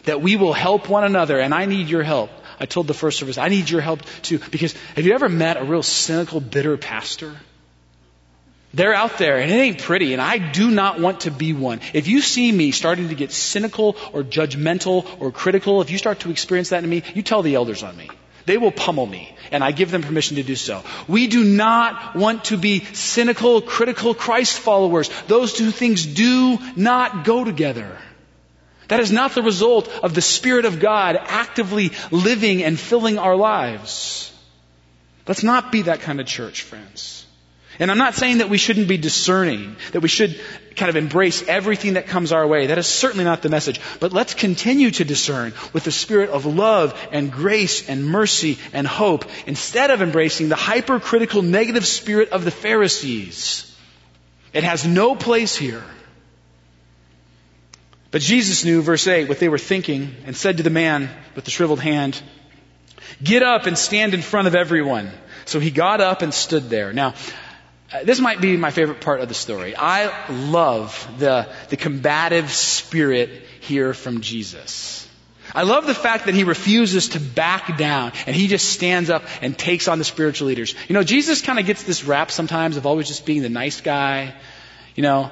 that 0.04 0.22
we 0.22 0.36
will 0.36 0.52
help 0.52 0.88
one 0.88 1.02
another, 1.02 1.40
and 1.40 1.52
I 1.52 1.64
need 1.64 1.88
your 1.88 2.04
help. 2.04 2.30
I 2.62 2.66
told 2.66 2.86
the 2.86 2.94
first 2.94 3.18
service, 3.18 3.38
I 3.38 3.48
need 3.48 3.68
your 3.68 3.80
help 3.80 4.02
too. 4.22 4.38
Because 4.38 4.72
have 4.94 5.04
you 5.04 5.14
ever 5.14 5.28
met 5.28 5.56
a 5.56 5.64
real 5.64 5.82
cynical, 5.82 6.40
bitter 6.40 6.76
pastor? 6.76 7.34
They're 8.72 8.94
out 8.94 9.18
there 9.18 9.38
and 9.38 9.50
it 9.50 9.54
ain't 9.54 9.82
pretty 9.82 10.12
and 10.12 10.22
I 10.22 10.38
do 10.38 10.70
not 10.70 11.00
want 11.00 11.22
to 11.22 11.32
be 11.32 11.54
one. 11.54 11.80
If 11.92 12.06
you 12.06 12.20
see 12.20 12.52
me 12.52 12.70
starting 12.70 13.08
to 13.08 13.16
get 13.16 13.32
cynical 13.32 13.96
or 14.12 14.22
judgmental 14.22 15.04
or 15.20 15.32
critical, 15.32 15.82
if 15.82 15.90
you 15.90 15.98
start 15.98 16.20
to 16.20 16.30
experience 16.30 16.68
that 16.68 16.84
in 16.84 16.88
me, 16.88 17.02
you 17.16 17.22
tell 17.22 17.42
the 17.42 17.56
elders 17.56 17.82
on 17.82 17.96
me. 17.96 18.08
They 18.46 18.58
will 18.58 18.72
pummel 18.72 19.06
me, 19.06 19.34
and 19.50 19.62
I 19.62 19.72
give 19.72 19.90
them 19.90 20.02
permission 20.02 20.36
to 20.36 20.42
do 20.44 20.56
so. 20.56 20.82
We 21.06 21.26
do 21.26 21.44
not 21.44 22.16
want 22.16 22.46
to 22.46 22.56
be 22.56 22.84
cynical, 22.92 23.60
critical 23.60 24.14
Christ 24.14 24.58
followers. 24.58 25.10
Those 25.28 25.52
two 25.52 25.70
things 25.70 26.04
do 26.06 26.58
not 26.74 27.24
go 27.24 27.44
together. 27.44 27.98
That 28.88 29.00
is 29.00 29.12
not 29.12 29.34
the 29.34 29.42
result 29.42 29.88
of 30.02 30.14
the 30.14 30.20
Spirit 30.20 30.64
of 30.64 30.80
God 30.80 31.16
actively 31.20 31.92
living 32.10 32.62
and 32.62 32.78
filling 32.78 33.18
our 33.18 33.36
lives. 33.36 34.32
Let's 35.26 35.42
not 35.42 35.72
be 35.72 35.82
that 35.82 36.00
kind 36.00 36.20
of 36.20 36.26
church, 36.26 36.62
friends. 36.62 37.26
And 37.78 37.90
I'm 37.90 37.98
not 37.98 38.14
saying 38.14 38.38
that 38.38 38.50
we 38.50 38.58
shouldn't 38.58 38.88
be 38.88 38.98
discerning, 38.98 39.76
that 39.92 40.00
we 40.00 40.08
should 40.08 40.38
kind 40.76 40.90
of 40.90 40.96
embrace 40.96 41.42
everything 41.48 41.94
that 41.94 42.06
comes 42.06 42.30
our 42.30 42.46
way. 42.46 42.66
That 42.66 42.78
is 42.78 42.86
certainly 42.86 43.24
not 43.24 43.40
the 43.40 43.48
message. 43.48 43.80
But 43.98 44.12
let's 44.12 44.34
continue 44.34 44.90
to 44.92 45.04
discern 45.04 45.54
with 45.72 45.84
the 45.84 45.90
spirit 45.90 46.30
of 46.30 46.44
love 46.44 46.98
and 47.12 47.32
grace 47.32 47.88
and 47.88 48.04
mercy 48.04 48.58
and 48.72 48.86
hope 48.86 49.24
instead 49.46 49.90
of 49.90 50.02
embracing 50.02 50.48
the 50.48 50.56
hypercritical 50.56 51.42
negative 51.42 51.86
spirit 51.86 52.30
of 52.30 52.44
the 52.44 52.50
Pharisees. 52.50 53.74
It 54.52 54.64
has 54.64 54.86
no 54.86 55.14
place 55.14 55.56
here. 55.56 55.84
But 58.12 58.20
Jesus 58.20 58.64
knew, 58.64 58.82
verse 58.82 59.08
8, 59.08 59.28
what 59.28 59.40
they 59.40 59.48
were 59.48 59.58
thinking 59.58 60.14
and 60.26 60.36
said 60.36 60.58
to 60.58 60.62
the 60.62 60.70
man 60.70 61.08
with 61.34 61.44
the 61.44 61.50
shriveled 61.50 61.80
hand, 61.80 62.20
Get 63.22 63.42
up 63.42 63.66
and 63.66 63.76
stand 63.76 64.14
in 64.14 64.22
front 64.22 64.48
of 64.48 64.54
everyone. 64.54 65.10
So 65.46 65.58
he 65.58 65.70
got 65.70 66.00
up 66.00 66.22
and 66.22 66.32
stood 66.32 66.68
there. 66.68 66.92
Now, 66.92 67.14
uh, 67.92 68.04
this 68.04 68.20
might 68.20 68.40
be 68.40 68.56
my 68.56 68.70
favorite 68.70 69.00
part 69.00 69.20
of 69.20 69.28
the 69.28 69.34
story. 69.34 69.74
I 69.74 70.30
love 70.30 71.08
the, 71.18 71.48
the 71.70 71.76
combative 71.76 72.50
spirit 72.50 73.30
here 73.60 73.94
from 73.94 74.20
Jesus. 74.20 75.08
I 75.54 75.62
love 75.62 75.86
the 75.86 75.94
fact 75.94 76.26
that 76.26 76.34
he 76.34 76.44
refuses 76.44 77.10
to 77.10 77.20
back 77.20 77.76
down 77.78 78.12
and 78.26 78.36
he 78.36 78.46
just 78.46 78.70
stands 78.70 79.10
up 79.10 79.24
and 79.40 79.56
takes 79.56 79.88
on 79.88 79.98
the 79.98 80.04
spiritual 80.04 80.48
leaders. 80.48 80.74
You 80.88 80.94
know, 80.94 81.02
Jesus 81.02 81.42
kind 81.42 81.58
of 81.58 81.66
gets 81.66 81.82
this 81.82 82.04
rap 82.04 82.30
sometimes 82.30 82.76
of 82.76 82.86
always 82.86 83.08
just 83.08 83.26
being 83.26 83.42
the 83.42 83.50
nice 83.50 83.80
guy. 83.80 84.34
You 84.94 85.02
know, 85.02 85.30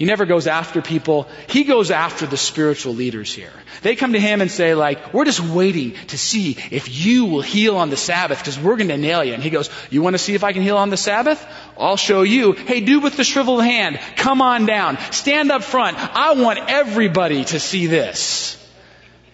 He 0.00 0.06
never 0.06 0.24
goes 0.24 0.46
after 0.46 0.80
people. 0.80 1.28
He 1.46 1.64
goes 1.64 1.90
after 1.90 2.24
the 2.24 2.38
spiritual 2.38 2.94
leaders 2.94 3.34
here. 3.34 3.52
They 3.82 3.96
come 3.96 4.14
to 4.14 4.18
him 4.18 4.40
and 4.40 4.50
say 4.50 4.74
like, 4.74 5.12
we're 5.12 5.26
just 5.26 5.40
waiting 5.40 5.92
to 6.06 6.16
see 6.16 6.56
if 6.70 6.88
you 6.88 7.26
will 7.26 7.42
heal 7.42 7.76
on 7.76 7.90
the 7.90 7.98
Sabbath 7.98 8.38
because 8.38 8.58
we're 8.58 8.78
going 8.78 8.88
to 8.88 8.96
nail 8.96 9.22
you. 9.22 9.34
And 9.34 9.42
he 9.42 9.50
goes, 9.50 9.68
you 9.90 10.00
want 10.00 10.14
to 10.14 10.18
see 10.18 10.34
if 10.34 10.42
I 10.42 10.54
can 10.54 10.62
heal 10.62 10.78
on 10.78 10.88
the 10.88 10.96
Sabbath? 10.96 11.46
I'll 11.76 11.98
show 11.98 12.22
you. 12.22 12.52
Hey, 12.52 12.80
dude 12.80 13.02
with 13.02 13.18
the 13.18 13.24
shriveled 13.24 13.62
hand, 13.62 14.00
come 14.16 14.40
on 14.40 14.64
down. 14.64 14.96
Stand 15.12 15.52
up 15.52 15.64
front. 15.64 15.98
I 15.98 16.32
want 16.32 16.60
everybody 16.66 17.44
to 17.44 17.60
see 17.60 17.86
this. 17.86 18.56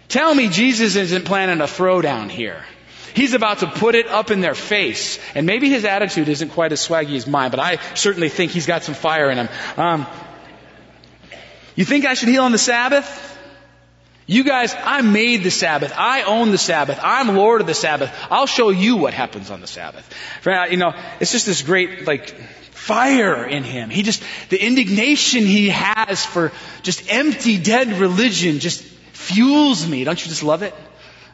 Tell 0.09 0.35
me 0.35 0.49
Jesus 0.49 0.97
isn't 0.97 1.27
planning 1.27 1.61
a 1.61 1.69
throwdown 1.69 2.29
here. 2.29 2.61
He's 3.15 3.35
about 3.35 3.61
to 3.61 3.69
put 3.69 3.95
it 3.95 4.09
up 4.09 4.33
in 4.33 4.41
their 4.41 4.57
face. 4.57 5.21
And 5.37 5.47
maybe 5.47 5.71
his 5.71 5.85
attitude 5.85 6.29
isn't 6.29 6.51
quite 6.51 6.73
as 6.73 6.87
swaggy 6.87 7.17
as 7.17 7.29
mine, 7.29 7.53
but 7.53 7.61
I 7.61 7.79
certainly 7.95 8.29
think 8.29 8.51
he's 8.51 8.67
got 8.67 8.83
some 8.83 8.97
fire 8.97 9.31
in 9.31 9.39
him. 9.39 9.49
Um, 9.77 10.07
you 11.77 11.85
think 11.85 12.05
I 12.05 12.15
should 12.15 12.29
heal 12.29 12.43
on 12.43 12.53
the 12.53 12.59
Sabbath? 12.59 13.35
You 14.27 14.43
guys, 14.43 14.75
I 14.77 15.03
made 15.03 15.45
the 15.45 15.53
Sabbath. 15.53 15.93
I 15.97 16.23
own 16.23 16.51
the 16.51 16.59
Sabbath. 16.59 16.99
I'm 17.01 17.37
Lord 17.37 17.61
of 17.61 17.69
the 17.69 17.75
Sabbath. 17.75 18.13
I'll 18.29 18.47
show 18.47 18.71
you 18.71 18.97
what 18.97 19.15
happens 19.15 19.53
on 19.53 19.61
the 19.61 19.69
Sabbath. 19.69 20.09
You 20.45 20.79
know, 20.79 20.93
it's 21.21 21.31
just 21.31 21.47
this 21.47 21.63
great, 21.63 22.07
like, 22.09 22.35
fire 22.73 23.45
in 23.47 23.63
him. 23.63 23.91
He 23.91 24.03
just, 24.03 24.23
the 24.49 24.61
indignation 24.61 25.45
he 25.45 25.69
has 25.69 26.25
for 26.25 26.51
just 26.83 27.13
empty, 27.13 27.59
dead 27.59 28.01
religion 28.01 28.59
just 28.59 28.83
fuels 28.83 29.87
me. 29.87 30.03
Don't 30.03 30.21
you 30.21 30.29
just 30.29 30.43
love 30.43 30.63
it? 30.63 30.75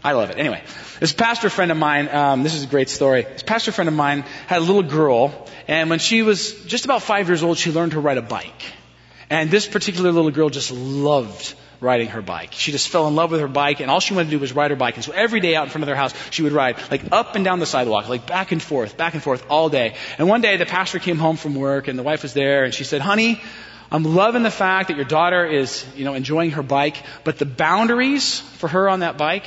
I 0.05 0.13
love 0.13 0.31
it. 0.31 0.39
Anyway, 0.39 0.63
this 1.01 1.13
pastor 1.13 1.49
friend 1.49 1.71
of 1.71 1.79
mine, 1.79 2.09
um, 2.09 2.43
this 2.43 2.55
is 2.55 2.65
a 2.65 2.67
great 2.67 2.91
story. 2.91 3.23
This 3.23 3.43
pastor 3.43 3.73
friend 3.73 3.89
of 3.89 3.95
mine 3.95 4.23
had 4.49 4.59
a 4.59 4.65
little 4.65 4.83
girl, 4.83 5.47
and 5.67 5.89
when 5.89 5.99
she 5.99 6.23
was 6.23 6.53
just 6.65 6.85
about 6.85 7.03
five 7.03 7.29
years 7.29 7.43
old, 7.43 7.57
she 7.57 7.71
learned 7.71 7.93
to 7.93 8.01
ride 8.01 8.19
a 8.19 8.23
bike. 8.23 8.63
And 9.33 9.51
this 9.51 9.67
particular 9.67 10.13
little 10.13 10.31
girl 10.31 10.51
just 10.51 10.71
loved 10.71 11.55
riding 11.81 12.09
her 12.09 12.21
bike. 12.21 12.53
She 12.53 12.71
just 12.71 12.91
fell 12.91 13.09
in 13.09 13.15
love 13.17 13.31
with 13.31 13.41
her 13.41 13.49
bike, 13.49 13.81
and 13.81 13.91
all 13.91 13.99
she 13.99 14.13
wanted 14.13 14.27
to 14.27 14.31
do 14.33 14.39
was 14.39 14.53
ride 14.53 14.71
her 14.73 14.77
bike. 14.77 14.97
And 14.97 15.03
so 15.03 15.13
every 15.13 15.41
day 15.41 15.57
out 15.57 15.65
in 15.65 15.71
front 15.71 15.85
of 15.85 15.87
their 15.87 15.97
house, 15.97 16.13
she 16.29 16.43
would 16.43 16.53
ride 16.53 16.77
like 16.91 17.11
up 17.13 17.35
and 17.35 17.43
down 17.43 17.59
the 17.59 17.65
sidewalk, 17.65 18.11
like 18.11 18.27
back 18.27 18.53
and 18.53 18.63
forth, 18.63 18.99
back 18.99 19.15
and 19.15 19.23
forth 19.23 19.47
all 19.49 19.71
day. 19.71 19.95
And 20.19 20.29
one 20.29 20.43
day 20.43 20.59
the 20.59 20.67
pastor 20.67 20.99
came 20.99 21.17
home 21.17 21.37
from 21.39 21.55
work, 21.55 21.89
and 21.89 21.99
the 21.99 22.03
wife 22.03 22.23
was 22.23 22.35
there, 22.35 22.65
and 22.65 22.75
she 22.75 22.85
said, 22.85 23.01
"Honey, 23.01 23.41
I'm 23.91 24.05
loving 24.05 24.43
the 24.43 24.51
fact 24.51 24.89
that 24.89 24.99
your 24.99 25.07
daughter 25.07 25.47
is, 25.47 25.83
you 25.97 26.05
know, 26.05 26.13
enjoying 26.13 26.51
her 26.51 26.63
bike, 26.63 27.03
but 27.25 27.39
the 27.39 27.47
boundaries 27.47 28.41
for 28.59 28.69
her 28.69 28.87
on 28.87 29.01
that 29.01 29.17
bike 29.17 29.47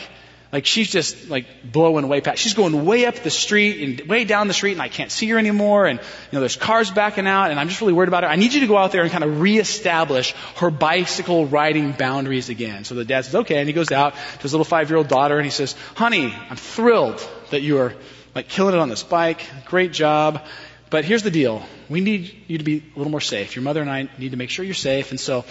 like 0.55 0.65
she's 0.65 0.89
just 0.89 1.29
like 1.29 1.69
blowing 1.69 2.07
way 2.07 2.21
past. 2.21 2.41
She's 2.41 2.53
going 2.53 2.85
way 2.85 3.05
up 3.05 3.15
the 3.15 3.29
street 3.29 3.83
and 3.99 4.09
way 4.09 4.23
down 4.23 4.47
the 4.47 4.53
street 4.53 4.71
and 4.71 4.81
I 4.81 4.87
can't 4.87 5.11
see 5.11 5.27
her 5.31 5.37
anymore 5.37 5.85
and 5.85 5.99
you 5.99 6.05
know 6.31 6.39
there's 6.39 6.55
cars 6.55 6.89
backing 6.89 7.27
out 7.27 7.51
and 7.51 7.59
I'm 7.59 7.67
just 7.67 7.81
really 7.81 7.91
worried 7.91 8.07
about 8.07 8.23
her. 8.23 8.29
I 8.29 8.37
need 8.37 8.53
you 8.53 8.61
to 8.61 8.67
go 8.67 8.77
out 8.77 8.93
there 8.93 9.01
and 9.01 9.11
kind 9.11 9.25
of 9.25 9.41
reestablish 9.41 10.31
her 10.55 10.69
bicycle 10.69 11.45
riding 11.45 11.91
boundaries 11.91 12.47
again. 12.47 12.85
So 12.85 12.95
the 12.95 13.03
dad 13.03 13.25
says, 13.25 13.35
okay, 13.35 13.57
and 13.57 13.67
he 13.67 13.73
goes 13.73 13.91
out 13.91 14.13
to 14.15 14.39
his 14.43 14.53
little 14.53 14.63
five-year-old 14.63 15.09
daughter 15.09 15.35
and 15.35 15.43
he 15.43 15.51
says, 15.51 15.75
honey, 15.93 16.33
I'm 16.49 16.55
thrilled 16.55 17.19
that 17.51 17.61
you 17.61 17.79
are 17.79 17.93
like 18.33 18.47
killing 18.47 18.75
it 18.75 18.79
on 18.79 18.87
this 18.87 19.03
bike. 19.03 19.45
Great 19.65 19.91
job. 19.91 20.41
But 20.89 21.03
here's 21.03 21.23
the 21.23 21.31
deal. 21.31 21.65
We 21.89 21.99
need 21.99 22.33
you 22.47 22.59
to 22.59 22.63
be 22.63 22.77
a 22.77 22.97
little 22.97 23.11
more 23.11 23.19
safe. 23.19 23.57
Your 23.57 23.63
mother 23.63 23.81
and 23.81 23.89
I 23.89 24.07
need 24.17 24.31
to 24.31 24.37
make 24.37 24.51
sure 24.51 24.63
you're 24.63 24.73
safe. 24.73 25.09
And 25.11 25.19
so 25.19 25.43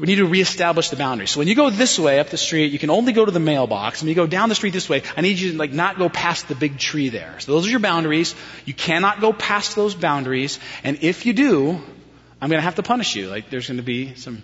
we 0.00 0.06
need 0.06 0.16
to 0.16 0.26
reestablish 0.26 0.90
the 0.90 0.96
boundaries. 0.96 1.30
So 1.30 1.38
when 1.38 1.48
you 1.48 1.54
go 1.54 1.70
this 1.70 1.98
way 1.98 2.20
up 2.20 2.28
the 2.28 2.36
street, 2.36 2.72
you 2.72 2.78
can 2.78 2.90
only 2.90 3.12
go 3.12 3.24
to 3.24 3.30
the 3.30 3.40
mailbox. 3.40 4.02
When 4.02 4.08
you 4.08 4.14
go 4.14 4.26
down 4.26 4.48
the 4.48 4.54
street 4.54 4.72
this 4.72 4.88
way, 4.88 5.02
I 5.16 5.20
need 5.20 5.38
you 5.38 5.52
to 5.52 5.58
like 5.58 5.72
not 5.72 5.98
go 5.98 6.08
past 6.08 6.48
the 6.48 6.54
big 6.54 6.78
tree 6.78 7.08
there. 7.08 7.38
So 7.40 7.52
those 7.52 7.66
are 7.66 7.70
your 7.70 7.80
boundaries. 7.80 8.34
You 8.64 8.74
cannot 8.74 9.20
go 9.20 9.32
past 9.32 9.76
those 9.76 9.94
boundaries. 9.94 10.58
And 10.82 11.02
if 11.02 11.26
you 11.26 11.32
do, 11.32 11.80
I'm 12.40 12.50
going 12.50 12.58
to 12.58 12.64
have 12.64 12.74
to 12.76 12.82
punish 12.82 13.16
you. 13.16 13.28
Like 13.28 13.50
there's 13.50 13.68
going 13.68 13.78
to 13.78 13.82
be 13.82 14.14
some, 14.14 14.42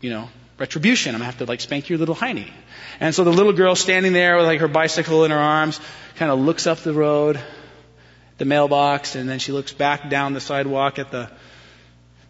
you 0.00 0.10
know, 0.10 0.28
retribution. 0.58 1.14
I'm 1.14 1.20
going 1.20 1.28
to 1.28 1.32
have 1.36 1.38
to 1.38 1.46
like 1.46 1.60
spank 1.60 1.88
your 1.88 1.98
little 1.98 2.14
hiney. 2.14 2.50
And 3.00 3.14
so 3.14 3.24
the 3.24 3.32
little 3.32 3.52
girl 3.52 3.74
standing 3.74 4.12
there 4.12 4.36
with 4.36 4.46
like 4.46 4.60
her 4.60 4.68
bicycle 4.68 5.24
in 5.24 5.30
her 5.30 5.38
arms 5.38 5.80
kind 6.16 6.30
of 6.30 6.38
looks 6.38 6.66
up 6.66 6.78
the 6.78 6.92
road, 6.92 7.40
the 8.38 8.44
mailbox, 8.44 9.16
and 9.16 9.28
then 9.28 9.38
she 9.38 9.52
looks 9.52 9.72
back 9.72 10.08
down 10.08 10.34
the 10.34 10.40
sidewalk 10.40 10.98
at 10.98 11.10
the 11.10 11.30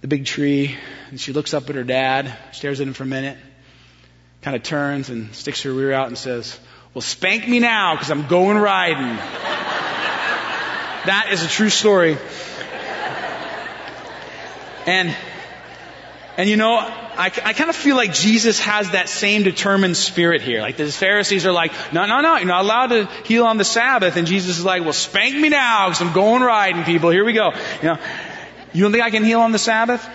the 0.03 0.09
big 0.09 0.27
tree, 0.27 0.77
and 1.11 1.19
she 1.19 1.33
looks 1.33 1.55
up 1.55 1.71
at 1.71 1.77
her 1.77 1.85
dad, 1.85 2.37
stares 2.51 2.81
at 2.81 2.89
him 2.89 2.93
for 2.93 3.05
a 3.05 3.07
minute, 3.07 3.39
kind 4.43 4.57
of 4.57 4.63
turns 4.63 5.09
and 5.09 5.35
sticks 5.35 5.63
her 5.63 5.73
rear 5.73 5.93
out 5.93 6.09
and 6.09 6.19
says, 6.19 6.59
Well, 6.93 7.03
spank 7.03 7.49
me 7.49 7.61
now 7.61 7.95
because 7.95 8.11
I'm 8.11 8.27
going 8.27 8.59
riding. 8.59 8.97
that 11.07 11.29
is 11.31 11.45
a 11.45 11.49
true 11.49 11.71
story. 11.71 12.19
And, 14.85 15.17
and 16.37 16.51
you 16.51 16.57
know, 16.57 16.75
I, 16.75 17.27
I 17.27 17.53
kind 17.53 17.71
of 17.71 17.77
feel 17.77 17.95
like 17.95 18.13
Jesus 18.13 18.59
has 18.59 18.91
that 18.91 19.09
same 19.09 19.45
determined 19.45 19.97
spirit 19.97 20.43
here. 20.43 20.61
Like 20.61 20.77
the 20.77 20.91
Pharisees 20.91 21.47
are 21.47 21.53
like, 21.53 21.73
no, 21.93 22.07
no, 22.07 22.21
no, 22.21 22.39
you're 22.39 22.47
not 22.47 22.65
allowed 22.65 22.89
to 22.89 23.05
heal 23.25 23.45
on 23.47 23.59
the 23.59 23.65
Sabbath. 23.65 24.17
And 24.17 24.27
Jesus 24.27 24.59
is 24.59 24.65
like, 24.65 24.83
well, 24.83 24.93
spank 24.93 25.37
me 25.37 25.49
now 25.51 25.87
because 25.87 26.03
I'm 26.03 26.13
going 26.13 26.43
riding, 26.43 26.83
people. 26.83 27.11
Here 27.11 27.25
we 27.25 27.35
go. 27.35 27.53
You 27.81 27.89
know, 27.91 27.99
you 28.73 28.83
don't 28.83 28.93
think 28.93 29.05
I 29.05 29.11
can 29.11 29.25
heal 29.25 29.41
on 29.41 29.53
the 29.53 29.59
Sabbath? 29.59 30.07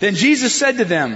Then 0.00 0.14
Jesus 0.14 0.54
said 0.54 0.78
to 0.78 0.84
them, 0.84 1.12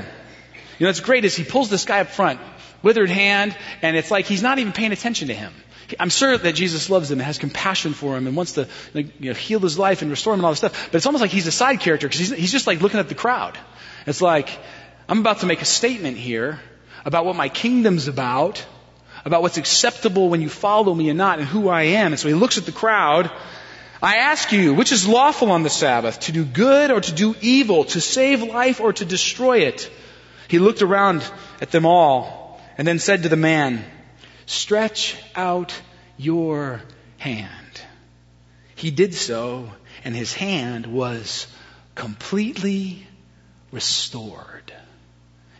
you 0.78 0.84
know, 0.84 0.90
it's 0.90 1.01
great 1.01 1.24
is 1.24 1.34
he 1.34 1.45
pulls 1.45 1.70
this 1.70 1.84
guy 1.84 2.01
up 2.01 2.09
front, 2.09 2.40
withered 2.82 3.11
hand, 3.11 3.57
and 3.82 3.97
it's 3.97 4.11
like 4.11 4.26
he's 4.26 4.42
not 4.42 4.59
even 4.59 4.72
paying 4.72 4.92
attention 4.92 5.28
to 5.28 5.34
him. 5.34 5.53
I'm 5.99 6.11
sure 6.11 6.36
that 6.36 6.55
Jesus 6.55 6.88
loves 6.88 7.11
him 7.11 7.18
and 7.18 7.26
has 7.26 7.38
compassion 7.38 7.92
for 7.92 8.16
him 8.16 8.26
and 8.26 8.36
wants 8.36 8.53
to 8.53 8.68
you 8.95 9.11
know, 9.20 9.32
heal 9.34 9.61
his 9.61 9.78
life 9.78 10.03
and 10.03 10.11
restore 10.11 10.32
him 10.32 10.40
and 10.40 10.47
all 10.47 10.53
this 10.53 10.59
stuff. 10.59 10.88
But 10.90 10.97
it's 10.97 11.07
almost 11.07 11.20
like 11.20 11.30
he's 11.30 11.47
a 11.47 11.53
side 11.53 11.80
character 11.80 12.09
because 12.09 12.20
he's, 12.20 12.32
he's 12.32 12.53
just 12.53 12.66
like 12.66 12.80
looking 12.80 13.01
at 13.01 13.09
the 13.09 13.14
crowd. 13.14 13.59
It's 14.07 14.22
like, 14.22 14.59
I'm 15.09 15.20
about 15.20 15.40
to 15.40 15.47
make 15.47 15.62
a 15.62 15.66
statement 15.66 16.16
here 16.16 16.61
about 17.05 17.26
what 17.26 17.36
my 17.36 17.49
kingdom's 17.49 18.09
about, 18.09 18.64
about 19.24 19.42
what's 19.42 19.59
acceptable 19.59 20.28
when 20.30 20.40
you 20.40 20.49
follow 20.49 20.95
me 20.95 21.11
and 21.11 21.18
not, 21.18 21.38
and 21.38 21.47
who 21.47 21.68
I 21.68 21.82
am. 21.82 22.12
And 22.12 22.18
so 22.18 22.28
he 22.28 22.34
looks 22.34 22.59
at 22.59 22.64
the 22.64 22.72
crowd 22.72 23.30
I 24.05 24.17
ask 24.17 24.53
you, 24.53 24.75
which 24.75 24.93
is 24.93 25.09
lawful 25.09 25.51
on 25.51 25.63
the 25.63 25.71
Sabbath, 25.71 26.21
to 26.21 26.33
do 26.33 26.45
good 26.45 26.91
or 26.91 27.01
to 27.01 27.13
do 27.13 27.35
evil, 27.41 27.85
to 27.85 28.03
save 28.03 28.43
life 28.43 28.81
or 28.81 28.93
to 28.93 29.05
destroy 29.07 29.61
it? 29.61 29.91
He 30.47 30.59
looked 30.59 30.83
around 30.83 31.25
at 31.63 31.71
them 31.71 31.87
all 31.87 32.61
and 32.77 32.87
then 32.87 32.99
said 32.99 33.23
to 33.23 33.31
the 33.31 33.37
man, 33.37 33.83
Stretch 34.45 35.17
out 35.35 35.75
your 36.19 36.83
hand. 37.17 37.81
He 38.75 38.91
did 38.91 39.15
so, 39.15 39.71
and 40.05 40.15
his 40.15 40.35
hand 40.35 40.87
was 40.87 41.47
completely 41.95 43.07
restored. 43.73 44.71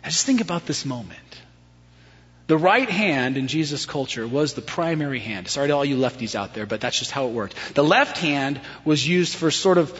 Now 0.03 0.09
just 0.09 0.27
think 0.27 0.41
about 0.41 0.67
this 0.67 0.85
moment. 0.85 1.41
The 2.47 2.57
right 2.57 2.89
hand 2.89 3.37
in 3.37 3.47
Jesus' 3.47 3.85
culture 3.85 4.27
was 4.27 4.53
the 4.53 4.61
primary 4.61 5.19
hand. 5.19 5.47
Sorry 5.47 5.67
to 5.67 5.73
all 5.73 5.85
you 5.85 5.97
lefties 5.97 6.35
out 6.35 6.53
there, 6.53 6.67
but 6.67 6.79
that's 6.79 6.99
just 6.99 7.11
how 7.11 7.27
it 7.27 7.31
worked. 7.31 7.55
The 7.73 7.83
left 7.83 8.17
hand 8.17 8.61
was 8.83 9.07
used 9.07 9.35
for 9.35 9.49
sort 9.49 9.79
of 9.79 9.97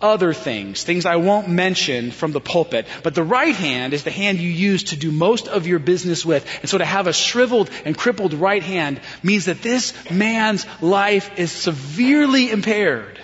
other 0.00 0.32
things, 0.32 0.82
things 0.82 1.04
I 1.06 1.16
won't 1.16 1.48
mention 1.48 2.10
from 2.10 2.32
the 2.32 2.40
pulpit. 2.40 2.86
But 3.02 3.14
the 3.14 3.22
right 3.22 3.54
hand 3.54 3.92
is 3.94 4.04
the 4.04 4.10
hand 4.10 4.38
you 4.38 4.50
use 4.50 4.84
to 4.84 4.96
do 4.96 5.10
most 5.10 5.48
of 5.48 5.66
your 5.66 5.78
business 5.78 6.24
with. 6.24 6.46
And 6.60 6.68
so 6.68 6.78
to 6.78 6.84
have 6.84 7.06
a 7.06 7.12
shriveled 7.12 7.70
and 7.84 7.96
crippled 7.96 8.34
right 8.34 8.62
hand 8.62 9.00
means 9.22 9.46
that 9.46 9.62
this 9.62 9.92
man's 10.10 10.66
life 10.80 11.38
is 11.38 11.50
severely 11.50 12.50
impaired. 12.50 13.20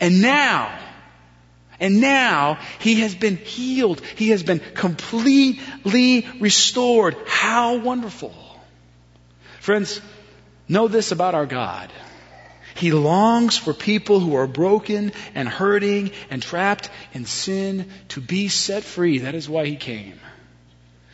And 0.00 0.22
now, 0.22 0.76
and 1.84 2.00
now 2.00 2.58
he 2.78 3.00
has 3.00 3.14
been 3.14 3.36
healed. 3.36 4.00
He 4.16 4.30
has 4.30 4.42
been 4.42 4.58
completely 4.58 6.26
restored. 6.40 7.14
How 7.26 7.76
wonderful. 7.76 8.34
Friends, 9.60 10.00
know 10.66 10.88
this 10.88 11.12
about 11.12 11.34
our 11.34 11.44
God. 11.44 11.92
He 12.74 12.90
longs 12.90 13.58
for 13.58 13.74
people 13.74 14.18
who 14.18 14.34
are 14.36 14.46
broken 14.46 15.12
and 15.34 15.46
hurting 15.46 16.12
and 16.30 16.42
trapped 16.42 16.88
in 17.12 17.26
sin 17.26 17.90
to 18.08 18.22
be 18.22 18.48
set 18.48 18.82
free. 18.82 19.18
That 19.18 19.34
is 19.34 19.46
why 19.46 19.66
he 19.66 19.76
came. 19.76 20.18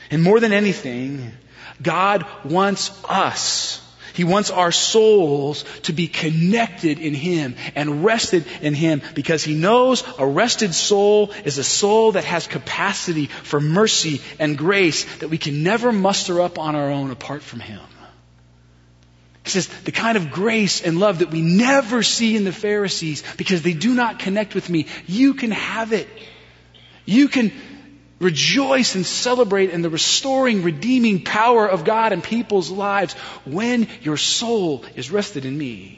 And 0.09 0.23
more 0.23 0.39
than 0.39 0.53
anything, 0.53 1.33
God 1.83 2.25
wants 2.45 2.93
us 3.09 3.85
he 4.13 4.25
wants 4.25 4.51
our 4.51 4.73
souls 4.73 5.65
to 5.83 5.93
be 5.93 6.09
connected 6.09 6.99
in 6.99 7.15
Him 7.15 7.57
and 7.75 8.05
rested 8.05 8.45
in 8.61 8.75
Him 8.75 9.03
because 9.15 9.45
He 9.45 9.55
knows 9.55 10.05
a 10.19 10.27
rested 10.27 10.75
soul 10.75 11.33
is 11.45 11.59
a 11.59 11.65
soul 11.65 12.13
that 12.13 12.25
has 12.25 12.47
capacity 12.47 13.27
for 13.27 13.61
mercy 13.61 14.21
and 14.39 14.57
grace 14.57 15.05
that 15.19 15.29
we 15.29 15.39
can 15.39 15.63
never 15.63 15.93
muster 15.93 16.41
up 16.41 16.59
on 16.59 16.75
our 16.75 16.91
own 16.91 17.11
apart 17.11 17.43
from 17.43 17.61
Him. 17.61 17.81
He 19.45 19.51
says, 19.51 19.69
the 19.85 19.93
kind 19.93 20.17
of 20.17 20.31
grace 20.31 20.83
and 20.83 21.01
love 21.01 21.21
that 21.21 21.31
we 21.31 21.41
never 21.41 22.03
see 22.03 22.37
in 22.37 22.45
the 22.45 22.53
Pharisees 22.53 23.23
because 23.37 23.63
they 23.63 23.73
do 23.73 23.95
not 23.95 24.19
connect 24.19 24.55
with 24.55 24.69
me, 24.69 24.87
you 25.07 25.35
can 25.35 25.51
have 25.51 25.93
it. 25.93 26.09
You 27.07 27.29
can 27.29 27.51
rejoice 28.21 28.95
and 28.95 29.05
celebrate 29.05 29.71
in 29.71 29.83
the 29.83 29.91
restoring, 29.91 30.63
redeeming 30.63 31.25
power 31.25 31.67
of 31.67 31.85
God 31.85 32.13
in 32.13 32.23
people's 32.23 32.71
lives 32.71 33.15
when 33.45 33.89
your 34.03 34.19
soul 34.19 34.85
is 34.95 35.11
rested 35.11 35.45
in 35.47 35.57
me. 35.57 35.97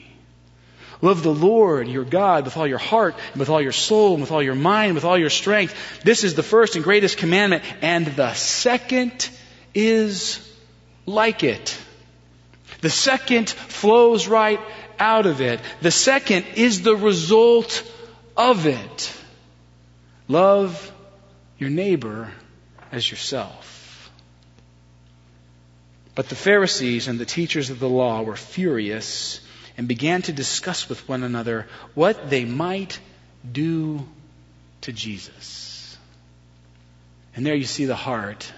Love 1.03 1.25
the 1.25 1.35
Lord 1.35 1.89
your 1.89 2.05
God 2.05 2.45
with 2.45 2.57
all 2.57 2.67
your 2.67 2.79
heart, 2.79 3.17
and 3.33 3.41
with 3.41 3.49
all 3.49 3.61
your 3.61 3.73
soul, 3.73 4.13
and 4.13 4.21
with 4.21 4.31
all 4.31 4.43
your 4.43 4.55
mind, 4.55 4.91
and 4.91 4.95
with 4.95 5.05
all 5.05 5.19
your 5.19 5.31
strength. 5.31 5.75
This 6.05 6.23
is 6.23 6.35
the 6.35 6.45
first 6.45 6.77
and 6.77 6.85
greatest 6.85 7.19
commandment. 7.19 7.65
And 7.83 8.07
the 8.07 8.33
second 8.35 9.29
is 9.75 10.49
like 11.05 11.43
it. 11.43 11.77
The 12.83 12.91
second 12.91 13.51
flows 13.51 14.29
right 14.29 14.61
out 14.99 15.27
of 15.27 15.41
it. 15.41 15.61
The 15.81 15.91
second 15.91 16.47
is 16.55 16.83
the 16.83 16.95
result 16.95 17.83
of 18.37 18.67
it. 18.67 19.13
Love 20.29 20.92
your 21.63 21.71
neighbor 21.71 22.29
as 22.91 23.09
yourself. 23.09 24.11
But 26.17 26.29
the 26.29 26.35
Pharisees 26.35 27.07
and 27.07 27.21
the 27.21 27.25
teachers 27.25 27.71
of 27.71 27.79
the 27.79 27.89
law 27.89 28.23
were 28.23 28.37
furious 28.37 29.41
and 29.79 29.87
began 29.87 30.23
to 30.23 30.33
discuss 30.33 30.89
with 30.89 31.09
one 31.09 31.23
another 31.23 31.69
what 31.95 32.29
they 32.29 32.45
might 32.45 32.99
do 33.51 34.07
to 34.83 34.93
Jesus. 34.93 35.97
And 37.37 37.47
there 37.47 37.55
you 37.55 37.65
see 37.65 37.85
the 37.85 37.95
heart 37.95 38.53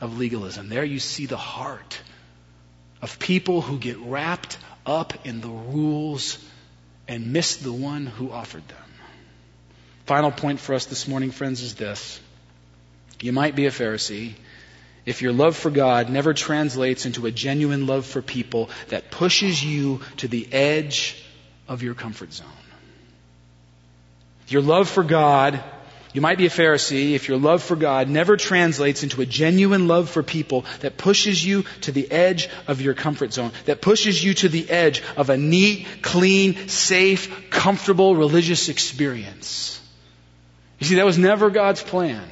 of 0.00 0.16
legalism. 0.16 0.68
There 0.68 0.84
you 0.84 1.00
see 1.00 1.26
the 1.26 1.36
heart 1.36 2.00
of 3.02 3.18
people 3.18 3.60
who 3.62 3.78
get 3.78 3.98
wrapped 3.98 4.58
up 4.86 5.26
in 5.26 5.40
the 5.40 5.48
rules 5.48 6.38
and 7.08 7.32
miss 7.32 7.56
the 7.56 7.72
one 7.72 8.06
who 8.06 8.30
offered 8.30 8.66
them. 8.68 8.95
Final 10.06 10.30
point 10.30 10.60
for 10.60 10.74
us 10.74 10.86
this 10.86 11.08
morning, 11.08 11.32
friends, 11.32 11.62
is 11.62 11.74
this. 11.74 12.20
You 13.20 13.32
might 13.32 13.56
be 13.56 13.66
a 13.66 13.70
Pharisee 13.70 14.34
if 15.04 15.20
your 15.20 15.32
love 15.32 15.56
for 15.56 15.70
God 15.70 16.10
never 16.10 16.32
translates 16.32 17.06
into 17.06 17.26
a 17.26 17.32
genuine 17.32 17.88
love 17.88 18.06
for 18.06 18.22
people 18.22 18.70
that 18.88 19.10
pushes 19.10 19.64
you 19.64 20.00
to 20.18 20.28
the 20.28 20.52
edge 20.52 21.24
of 21.66 21.82
your 21.82 21.94
comfort 21.94 22.32
zone. 22.32 22.46
Your 24.46 24.62
love 24.62 24.88
for 24.88 25.02
God, 25.02 25.60
you 26.12 26.20
might 26.20 26.38
be 26.38 26.46
a 26.46 26.50
Pharisee 26.50 27.14
if 27.14 27.26
your 27.26 27.38
love 27.38 27.64
for 27.64 27.74
God 27.74 28.08
never 28.08 28.36
translates 28.36 29.02
into 29.02 29.22
a 29.22 29.26
genuine 29.26 29.88
love 29.88 30.08
for 30.08 30.22
people 30.22 30.66
that 30.80 30.98
pushes 30.98 31.44
you 31.44 31.64
to 31.80 31.90
the 31.90 32.08
edge 32.12 32.48
of 32.68 32.80
your 32.80 32.94
comfort 32.94 33.32
zone, 33.32 33.50
that 33.64 33.82
pushes 33.82 34.22
you 34.22 34.34
to 34.34 34.48
the 34.48 34.70
edge 34.70 35.02
of 35.16 35.30
a 35.30 35.36
neat, 35.36 35.84
clean, 36.02 36.68
safe, 36.68 37.50
comfortable 37.50 38.14
religious 38.14 38.68
experience. 38.68 39.80
You 40.78 40.86
see, 40.86 40.96
that 40.96 41.06
was 41.06 41.18
never 41.18 41.50
God's 41.50 41.82
plan 41.82 42.28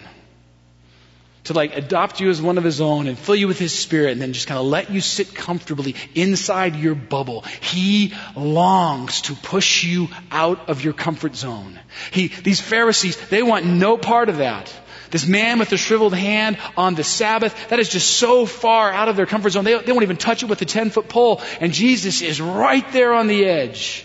to 1.45 1.53
like 1.53 1.77
adopt 1.77 2.21
you 2.21 2.31
as 2.31 2.41
one 2.41 2.59
of 2.59 2.65
his 2.65 2.81
own 2.81 3.07
and 3.07 3.19
fill 3.19 3.37
you 3.37 3.47
with 3.47 3.59
his 3.59 3.73
spirit 3.73 4.13
and 4.13 4.21
then 4.21 4.33
just 4.33 4.47
kind 4.47 4.59
of 4.59 4.67
let 4.67 4.91
you 4.91 5.01
sit 5.01 5.35
comfortably 5.35 5.95
inside 6.15 6.75
your 6.75 6.95
bubble. 6.95 7.43
He 7.61 8.15
longs 8.35 9.23
to 9.23 9.35
push 9.35 9.85
you 9.85 10.09
out 10.31 10.69
of 10.69 10.83
your 10.83 10.95
comfort 10.95 11.37
zone. 11.37 11.79
He, 12.11 12.29
these 12.29 12.61
Pharisees, 12.61 13.17
they 13.29 13.43
want 13.43 13.67
no 13.67 13.97
part 13.99 14.29
of 14.29 14.39
that. 14.39 14.75
This 15.11 15.27
man 15.29 15.59
with 15.59 15.69
the 15.69 15.77
shriveled 15.77 16.15
hand 16.15 16.59
on 16.77 16.95
the 16.95 17.05
Sabbath, 17.05 17.69
that 17.69 17.79
is 17.79 17.89
just 17.89 18.17
so 18.17 18.47
far 18.47 18.91
out 18.91 19.09
of 19.09 19.17
their 19.17 19.27
comfort 19.27 19.51
zone. 19.51 19.65
They, 19.65 19.79
they 19.79 19.93
won't 19.93 20.03
even 20.03 20.17
touch 20.17 20.43
it 20.43 20.49
with 20.49 20.61
a 20.63 20.65
10 20.65 20.91
foot 20.91 21.09
pole. 21.09 21.41
And 21.61 21.73
Jesus 21.73 22.23
is 22.23 22.41
right 22.41 22.91
there 22.93 23.13
on 23.13 23.27
the 23.27 23.45
edge. 23.45 24.05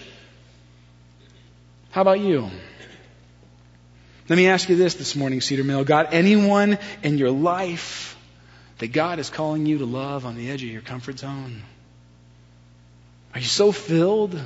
How 1.92 2.02
about 2.02 2.20
you? 2.20 2.52
Let 4.30 4.36
me 4.36 4.48
ask 4.48 4.70
you 4.70 4.76
this 4.76 4.94
this 4.94 5.16
morning, 5.16 5.42
Cedar 5.42 5.64
Mill. 5.64 5.84
God, 5.84 6.10
anyone 6.12 6.78
in 7.02 7.18
your 7.18 7.32
life 7.32 8.16
that 8.78 8.90
God 8.90 9.18
is 9.18 9.28
calling 9.32 9.66
you 9.66 9.80
to 9.80 9.86
love 9.86 10.24
on 10.24 10.36
the 10.36 10.52
edge 10.52 10.62
of 10.62 10.70
your 10.70 10.84
comfort 10.84 11.18
zone? 11.18 11.64
Are 13.34 13.40
you 13.40 13.48
so 13.48 13.72
filled 13.72 14.40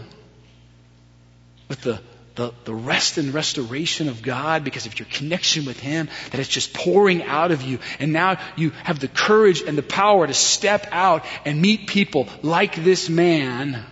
with 1.68 1.82
the, 1.82 2.00
the, 2.36 2.54
the 2.64 2.74
rest 2.74 3.18
and 3.18 3.34
restoration 3.34 4.08
of 4.08 4.22
God 4.22 4.64
because 4.64 4.86
of 4.86 4.98
your 4.98 5.08
connection 5.12 5.66
with 5.66 5.82
Him 5.82 6.08
that 6.32 6.40
it's 6.40 6.48
just 6.48 6.74
pouring 6.74 7.22
out 7.22 7.52
of 7.52 7.62
you? 7.62 7.80
And 8.00 8.14
now 8.14 8.40
you 8.56 8.70
have 8.86 9.00
the 9.00 9.10
courage 9.10 9.64
and 9.64 9.78
the 9.78 9.84
power 9.84 10.26
to 10.26 10.34
step 10.34 10.88
out 10.94 11.26
and 11.44 11.62
meet 11.62 11.88
people 11.88 12.30
like 12.42 12.76
this 12.76 13.10
man 13.10 13.84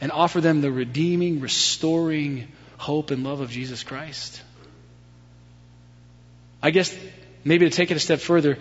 and 0.00 0.10
offer 0.10 0.40
them 0.40 0.60
the 0.60 0.72
redeeming, 0.72 1.38
restoring 1.38 2.48
hope 2.78 3.12
and 3.12 3.22
love 3.22 3.40
of 3.40 3.50
Jesus 3.50 3.84
Christ? 3.84 4.42
I 6.66 6.70
guess 6.70 6.92
maybe 7.44 7.70
to 7.70 7.74
take 7.74 7.92
it 7.92 7.96
a 7.96 8.00
step 8.00 8.18
further, 8.18 8.58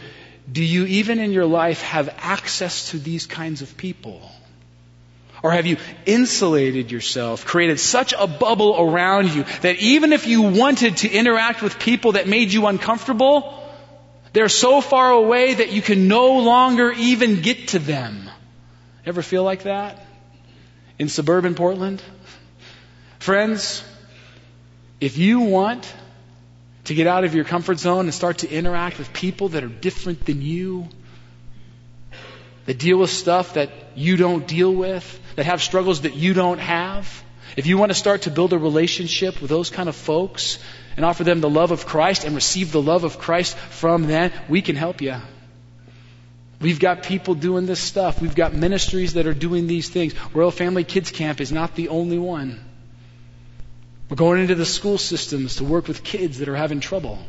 do 0.52 0.64
you 0.64 0.86
even 0.86 1.18
in 1.18 1.32
your 1.32 1.48
life 1.48 1.82
have 1.82 2.14
access 2.20 2.92
to 2.92 3.00
these 3.00 3.26
kinds 3.26 3.64
of 3.64 3.78
people? 3.78 4.22
Or 5.42 5.52
have 5.52 5.66
you 5.66 5.78
insulated 6.06 6.92
yourself, 6.92 7.46
created 7.46 7.80
such 7.80 8.14
a 8.16 8.28
bubble 8.28 8.76
around 8.80 9.34
you 9.34 9.44
that 9.62 9.78
even 9.78 10.14
if 10.14 10.28
you 10.28 10.44
wanted 10.44 10.98
to 10.98 11.10
interact 11.10 11.64
with 11.64 11.80
people 11.80 12.12
that 12.12 12.28
made 12.28 12.54
you 12.54 12.68
uncomfortable, 12.68 13.60
they're 14.34 14.50
so 14.50 14.82
far 14.82 15.10
away 15.10 15.56
that 15.56 15.72
you 15.72 15.82
can 15.82 16.08
no 16.08 16.38
longer 16.38 16.92
even 16.92 17.42
get 17.42 17.70
to 17.70 17.80
them? 17.80 18.30
Ever 19.04 19.24
feel 19.24 19.44
like 19.44 19.64
that? 19.64 20.06
In 21.00 21.10
suburban 21.10 21.56
Portland? 21.56 22.04
Friends, 23.18 23.84
if 25.02 25.18
you 25.18 25.40
want 25.40 25.92
to 26.86 26.94
get 26.94 27.08
out 27.08 27.24
of 27.24 27.36
your 27.36 27.46
comfort 27.46 27.80
zone 27.80 28.06
and 28.06 28.14
start 28.14 28.40
to 28.40 28.50
interact 28.50 28.98
with 28.98 29.12
people 29.12 29.50
that 29.50 29.64
are 29.64 29.70
different 29.70 30.26
than 30.26 30.42
you, 30.42 30.88
that 32.66 32.80
deal 32.80 32.98
with 32.98 33.10
stuff 33.10 33.54
that 33.56 33.70
you 33.96 34.18
don't 34.18 34.48
deal 34.48 34.74
with, 34.74 35.20
that 35.36 35.46
have 35.46 35.62
struggles 35.62 36.02
that 36.02 36.16
you 36.16 36.34
don't 36.34 36.60
have. 36.60 37.24
If 37.56 37.68
you 37.68 37.78
want 37.78 37.92
to 37.92 37.96
start 37.96 38.24
to 38.24 38.32
build 38.32 38.54
a 38.54 38.60
relationship 38.60 39.42
with 39.42 39.50
those 39.50 39.70
kind 39.70 39.88
of 39.88 39.96
folks 39.96 40.60
and 40.98 41.06
offer 41.06 41.24
them 41.24 41.42
the 41.42 41.50
love 41.50 41.72
of 41.72 41.86
Christ 41.86 42.24
and 42.24 42.36
receive 42.36 42.72
the 42.72 42.82
love 42.82 43.04
of 43.04 43.18
Christ 43.20 43.56
from 43.56 44.08
them, 44.08 44.32
we 44.50 44.62
can 44.62 44.76
help 44.76 45.02
you. 45.02 45.16
We've 46.60 46.80
got 46.80 47.04
people 47.04 47.36
doing 47.36 47.66
this 47.66 47.80
stuff. 47.80 48.22
We've 48.22 48.36
got 48.36 48.54
ministries 48.54 49.14
that 49.14 49.28
are 49.28 49.34
doing 49.34 49.68
these 49.68 49.90
things. 49.90 50.14
Royal 50.34 50.52
Family 50.52 50.84
Kids 50.84 51.12
Camp 51.12 51.42
is 51.42 51.52
not 51.52 51.76
the 51.76 51.90
only 51.90 52.18
one. 52.18 52.65
We're 54.10 54.18
going 54.18 54.42
into 54.42 54.56
the 54.56 54.66
school 54.66 54.98
systems 54.98 55.58
to 55.58 55.64
work 55.64 55.88
with 55.88 56.04
kids 56.04 56.40
that 56.40 56.50
are 56.50 56.56
having 56.56 56.80
trouble. 56.80 57.20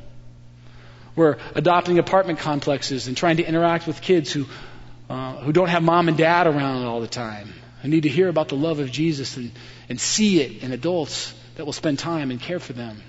We're 1.15 1.39
adopting 1.55 1.99
apartment 1.99 2.41
complexes 2.41 3.09
and 3.09 3.17
trying 3.17 3.39
to 3.39 3.45
interact 3.45 3.87
with 3.87 4.03
kids 4.03 4.31
who, 4.31 4.45
uh, 5.09 5.37
who 5.37 5.53
don't 5.53 5.69
have 5.69 5.83
mom 5.83 6.09
and 6.09 6.19
dad 6.19 6.47
around 6.47 6.85
all 6.85 7.01
the 7.01 7.07
time, 7.07 7.55
who 7.81 7.89
need 7.89 8.03
to 8.03 8.11
hear 8.11 8.29
about 8.29 8.49
the 8.49 8.57
love 8.57 8.79
of 8.79 8.91
Jesus 8.91 9.39
and, 9.39 9.53
and 9.89 9.99
see 9.99 10.43
it 10.43 10.63
in 10.63 10.73
adults 10.73 11.33
that 11.55 11.65
will 11.65 11.73
spend 11.73 11.99
time 11.99 12.31
and 12.31 12.39
care 12.39 12.61
for 12.61 12.75
them. 12.75 13.03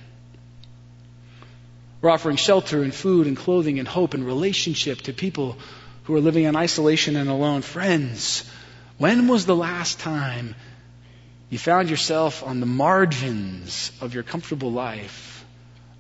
We're 2.02 2.12
offering 2.12 2.38
shelter 2.38 2.84
and 2.84 2.94
food 2.94 3.28
and 3.28 3.36
clothing 3.36 3.80
and 3.80 3.88
hope 3.88 4.14
and 4.14 4.26
relationship 4.26 5.02
to 5.02 5.14
people 5.14 5.58
who 6.06 6.16
are 6.16 6.22
living 6.22 6.46
in 6.46 6.56
isolation 6.56 7.18
and 7.18 7.30
alone. 7.30 7.64
Friends, 7.64 8.50
when 8.98 9.28
was 9.28 9.46
the 9.46 9.56
last 9.56 10.00
time 10.00 10.56
you 11.50 11.58
found 11.58 11.90
yourself 11.90 12.44
on 12.44 12.60
the 12.60 12.66
margins 12.66 13.92
of 14.02 14.14
your 14.14 14.24
comfortable 14.24 14.72
life, 14.72 15.46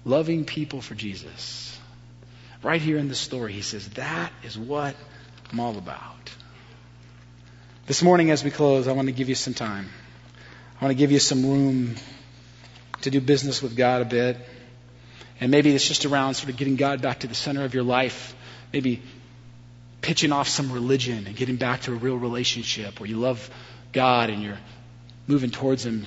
loving 0.04 0.46
people 0.46 0.82
for 0.82 0.94
Jesus. 0.94 1.80
Right 2.64 2.82
here 2.82 2.98
in 2.98 3.08
the 3.08 3.16
story, 3.16 3.54
he 3.54 3.62
says, 3.62 3.88
That 3.90 4.32
is 4.44 4.58
what 4.58 4.96
I'm 5.52 5.60
all 5.60 5.78
about. 5.78 6.16
This 7.86 8.04
morning, 8.04 8.32
as 8.32 8.44
we 8.44 8.52
close, 8.52 8.88
I 8.88 8.92
want 8.92 9.08
to 9.08 9.14
give 9.14 9.30
you 9.30 9.36
some 9.36 9.54
time. 9.54 9.90
I 10.80 10.84
want 10.84 10.92
to 10.92 10.98
give 10.98 11.12
you 11.12 11.20
some 11.20 11.46
room 11.46 11.96
to 13.02 13.10
do 13.10 13.22
business 13.22 13.62
with 13.62 13.78
God 13.78 14.02
a 14.02 14.06
bit. 14.06 14.38
And 15.40 15.52
maybe 15.52 15.74
it's 15.74 15.88
just 15.88 16.06
around 16.06 16.34
sort 16.34 16.50
of 16.50 16.58
getting 16.58 16.76
God 16.76 17.02
back 17.02 17.20
to 17.20 17.28
the 17.28 17.36
center 17.36 17.64
of 17.64 17.74
your 17.74 17.84
life. 17.84 18.36
Maybe 18.74 19.02
pitching 20.02 20.32
off 20.32 20.50
some 20.50 20.72
religion 20.72 21.26
and 21.28 21.36
getting 21.36 21.56
back 21.56 21.82
to 21.84 21.94
a 21.94 21.96
real 21.96 22.18
relationship 22.18 23.00
where 23.00 23.10
you 23.10 23.18
love 23.18 23.50
God 23.94 24.30
and 24.30 24.44
you're 24.44 24.58
moving 25.28 25.52
towards 25.52 25.86
Him 25.86 26.06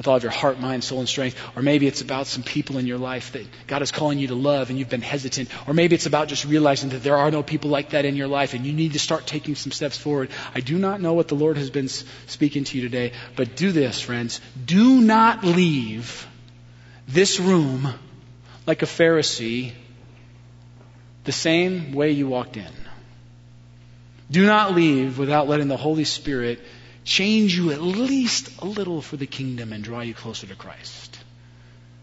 with 0.00 0.08
all 0.08 0.16
of 0.16 0.22
your 0.22 0.32
heart, 0.32 0.58
mind, 0.58 0.82
soul, 0.82 1.00
and 1.00 1.08
strength. 1.08 1.38
Or 1.54 1.60
maybe 1.60 1.86
it's 1.86 2.00
about 2.00 2.26
some 2.26 2.42
people 2.42 2.78
in 2.78 2.86
your 2.86 2.96
life 2.96 3.32
that 3.32 3.46
God 3.66 3.82
is 3.82 3.92
calling 3.92 4.18
you 4.18 4.28
to 4.28 4.34
love 4.34 4.70
and 4.70 4.78
you've 4.78 4.88
been 4.88 5.02
hesitant. 5.02 5.50
Or 5.68 5.74
maybe 5.74 5.94
it's 5.94 6.06
about 6.06 6.28
just 6.28 6.46
realizing 6.46 6.88
that 6.90 7.02
there 7.02 7.18
are 7.18 7.30
no 7.30 7.42
people 7.42 7.68
like 7.68 7.90
that 7.90 8.06
in 8.06 8.16
your 8.16 8.26
life 8.26 8.54
and 8.54 8.64
you 8.64 8.72
need 8.72 8.94
to 8.94 8.98
start 8.98 9.26
taking 9.26 9.56
some 9.56 9.72
steps 9.72 9.98
forward. 9.98 10.30
I 10.54 10.60
do 10.60 10.78
not 10.78 11.02
know 11.02 11.12
what 11.12 11.28
the 11.28 11.34
Lord 11.34 11.58
has 11.58 11.68
been 11.68 11.88
speaking 11.88 12.64
to 12.64 12.78
you 12.78 12.82
today, 12.82 13.12
but 13.36 13.56
do 13.56 13.72
this, 13.72 14.00
friends. 14.00 14.40
Do 14.64 15.02
not 15.02 15.44
leave 15.44 16.26
this 17.06 17.38
room 17.38 17.86
like 18.66 18.80
a 18.80 18.86
Pharisee 18.86 19.72
the 21.24 21.32
same 21.32 21.92
way 21.92 22.12
you 22.12 22.26
walked 22.26 22.56
in. 22.56 22.72
Do 24.30 24.46
not 24.46 24.74
leave 24.74 25.18
without 25.18 25.46
letting 25.46 25.68
the 25.68 25.76
Holy 25.76 26.04
Spirit 26.04 26.60
change 27.10 27.56
you 27.56 27.72
at 27.72 27.82
least 27.82 28.50
a 28.60 28.64
little 28.64 29.02
for 29.02 29.16
the 29.16 29.26
kingdom 29.26 29.72
and 29.72 29.82
draw 29.82 30.00
you 30.00 30.14
closer 30.14 30.46
to 30.46 30.54
Christ. 30.54 31.18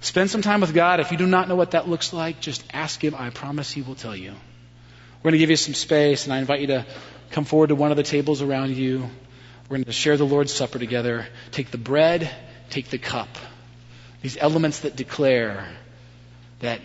Spend 0.01 0.29
some 0.29 0.41
time 0.41 0.59
with 0.59 0.73
God. 0.73 0.99
If 0.99 1.13
you 1.13 1.17
do 1.17 1.25
not 1.25 1.47
know 1.47 1.55
what 1.55 1.71
that 1.71 1.87
looks 1.87 2.11
like, 2.11 2.41
just 2.41 2.61
ask 2.73 3.01
Him. 3.01 3.15
I 3.15 3.29
promise 3.29 3.71
He 3.71 3.81
will 3.81 3.95
tell 3.95 4.15
you. 4.15 4.31
We're 4.31 5.31
going 5.31 5.31
to 5.31 5.37
give 5.37 5.49
you 5.49 5.55
some 5.55 5.75
space, 5.75 6.25
and 6.25 6.33
I 6.33 6.39
invite 6.39 6.59
you 6.59 6.67
to 6.67 6.85
come 7.31 7.45
forward 7.45 7.67
to 7.67 7.75
one 7.75 7.89
of 7.89 7.97
the 7.97 8.03
tables 8.03 8.41
around 8.41 8.75
you. 8.75 9.09
We're 9.69 9.77
going 9.77 9.85
to 9.85 9.93
share 9.93 10.17
the 10.17 10.25
Lord's 10.25 10.53
Supper 10.53 10.77
together. 10.77 11.25
Take 11.51 11.71
the 11.71 11.77
bread, 11.77 12.29
take 12.69 12.89
the 12.89 12.97
cup. 12.97 13.29
These 14.21 14.37
elements 14.37 14.81
that 14.81 14.97
declare 14.97 15.69
that 16.59 16.81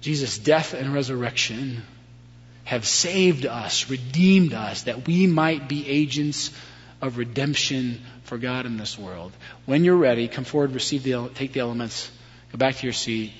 Jesus' 0.00 0.38
death 0.38 0.72
and 0.72 0.94
resurrection 0.94 1.82
have 2.62 2.86
saved 2.86 3.44
us, 3.44 3.90
redeemed 3.90 4.54
us, 4.54 4.84
that 4.84 5.08
we 5.08 5.26
might 5.26 5.68
be 5.68 5.88
agents 5.88 6.52
of 7.00 7.18
redemption 7.18 8.00
for 8.24 8.38
God 8.38 8.66
in 8.66 8.76
this 8.76 8.98
world. 8.98 9.32
When 9.66 9.84
you're 9.84 9.96
ready, 9.96 10.28
come 10.28 10.44
forward, 10.44 10.72
receive 10.72 11.02
the, 11.02 11.30
take 11.34 11.52
the 11.52 11.60
elements, 11.60 12.10
go 12.52 12.58
back 12.58 12.76
to 12.76 12.86
your 12.86 12.92
seat, 12.92 13.32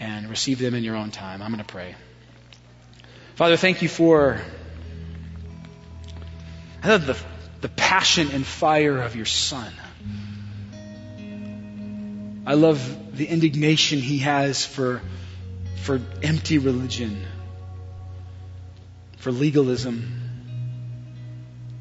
and 0.00 0.28
receive 0.28 0.58
them 0.58 0.74
in 0.74 0.82
your 0.84 0.96
own 0.96 1.10
time. 1.10 1.40
I'm 1.40 1.50
going 1.50 1.64
to 1.64 1.72
pray. 1.72 1.94
Father, 3.36 3.56
thank 3.56 3.82
you 3.82 3.88
for 3.88 4.40
the, 6.82 7.16
the 7.60 7.68
passion 7.68 8.30
and 8.32 8.46
fire 8.46 9.00
of 9.00 9.16
your 9.16 9.26
Son. 9.26 9.72
I 12.46 12.54
love 12.54 13.16
the 13.16 13.26
indignation 13.26 14.00
he 14.00 14.18
has 14.18 14.66
for, 14.66 15.00
for 15.82 16.00
empty 16.22 16.58
religion, 16.58 17.24
for 19.16 19.32
legalism. 19.32 20.23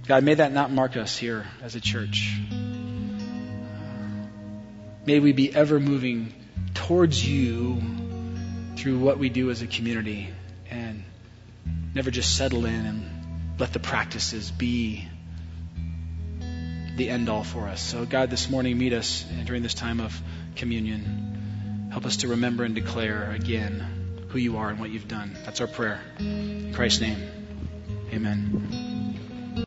God, 0.05 0.23
may 0.23 0.33
that 0.33 0.51
not 0.51 0.69
mark 0.69 0.97
us 0.97 1.17
here 1.17 1.45
as 1.61 1.75
a 1.75 1.79
church. 1.79 2.37
May 5.05 5.19
we 5.19 5.31
be 5.31 5.53
ever 5.53 5.79
moving 5.79 6.33
towards 6.73 7.25
you 7.25 7.81
through 8.75 8.99
what 8.99 9.17
we 9.17 9.29
do 9.29 9.49
as 9.49 9.61
a 9.61 9.67
community 9.67 10.29
and 10.69 11.03
never 11.93 12.11
just 12.11 12.35
settle 12.35 12.65
in 12.65 12.85
and 12.85 13.59
let 13.59 13.71
the 13.71 13.79
practices 13.79 14.51
be 14.51 15.07
the 16.97 17.09
end 17.09 17.29
all 17.29 17.43
for 17.43 17.67
us. 17.67 17.81
So, 17.81 18.05
God, 18.05 18.29
this 18.29 18.49
morning, 18.49 18.77
meet 18.77 18.93
us 18.93 19.25
during 19.45 19.63
this 19.63 19.73
time 19.73 19.99
of 19.99 20.19
communion. 20.55 21.89
Help 21.91 22.05
us 22.05 22.17
to 22.17 22.29
remember 22.29 22.63
and 22.63 22.75
declare 22.75 23.31
again 23.31 24.25
who 24.29 24.37
you 24.37 24.57
are 24.57 24.69
and 24.69 24.79
what 24.79 24.89
you've 24.89 25.07
done. 25.07 25.37
That's 25.45 25.61
our 25.61 25.67
prayer. 25.67 26.01
In 26.19 26.73
Christ's 26.73 27.01
name, 27.01 27.19
amen. 28.11 28.82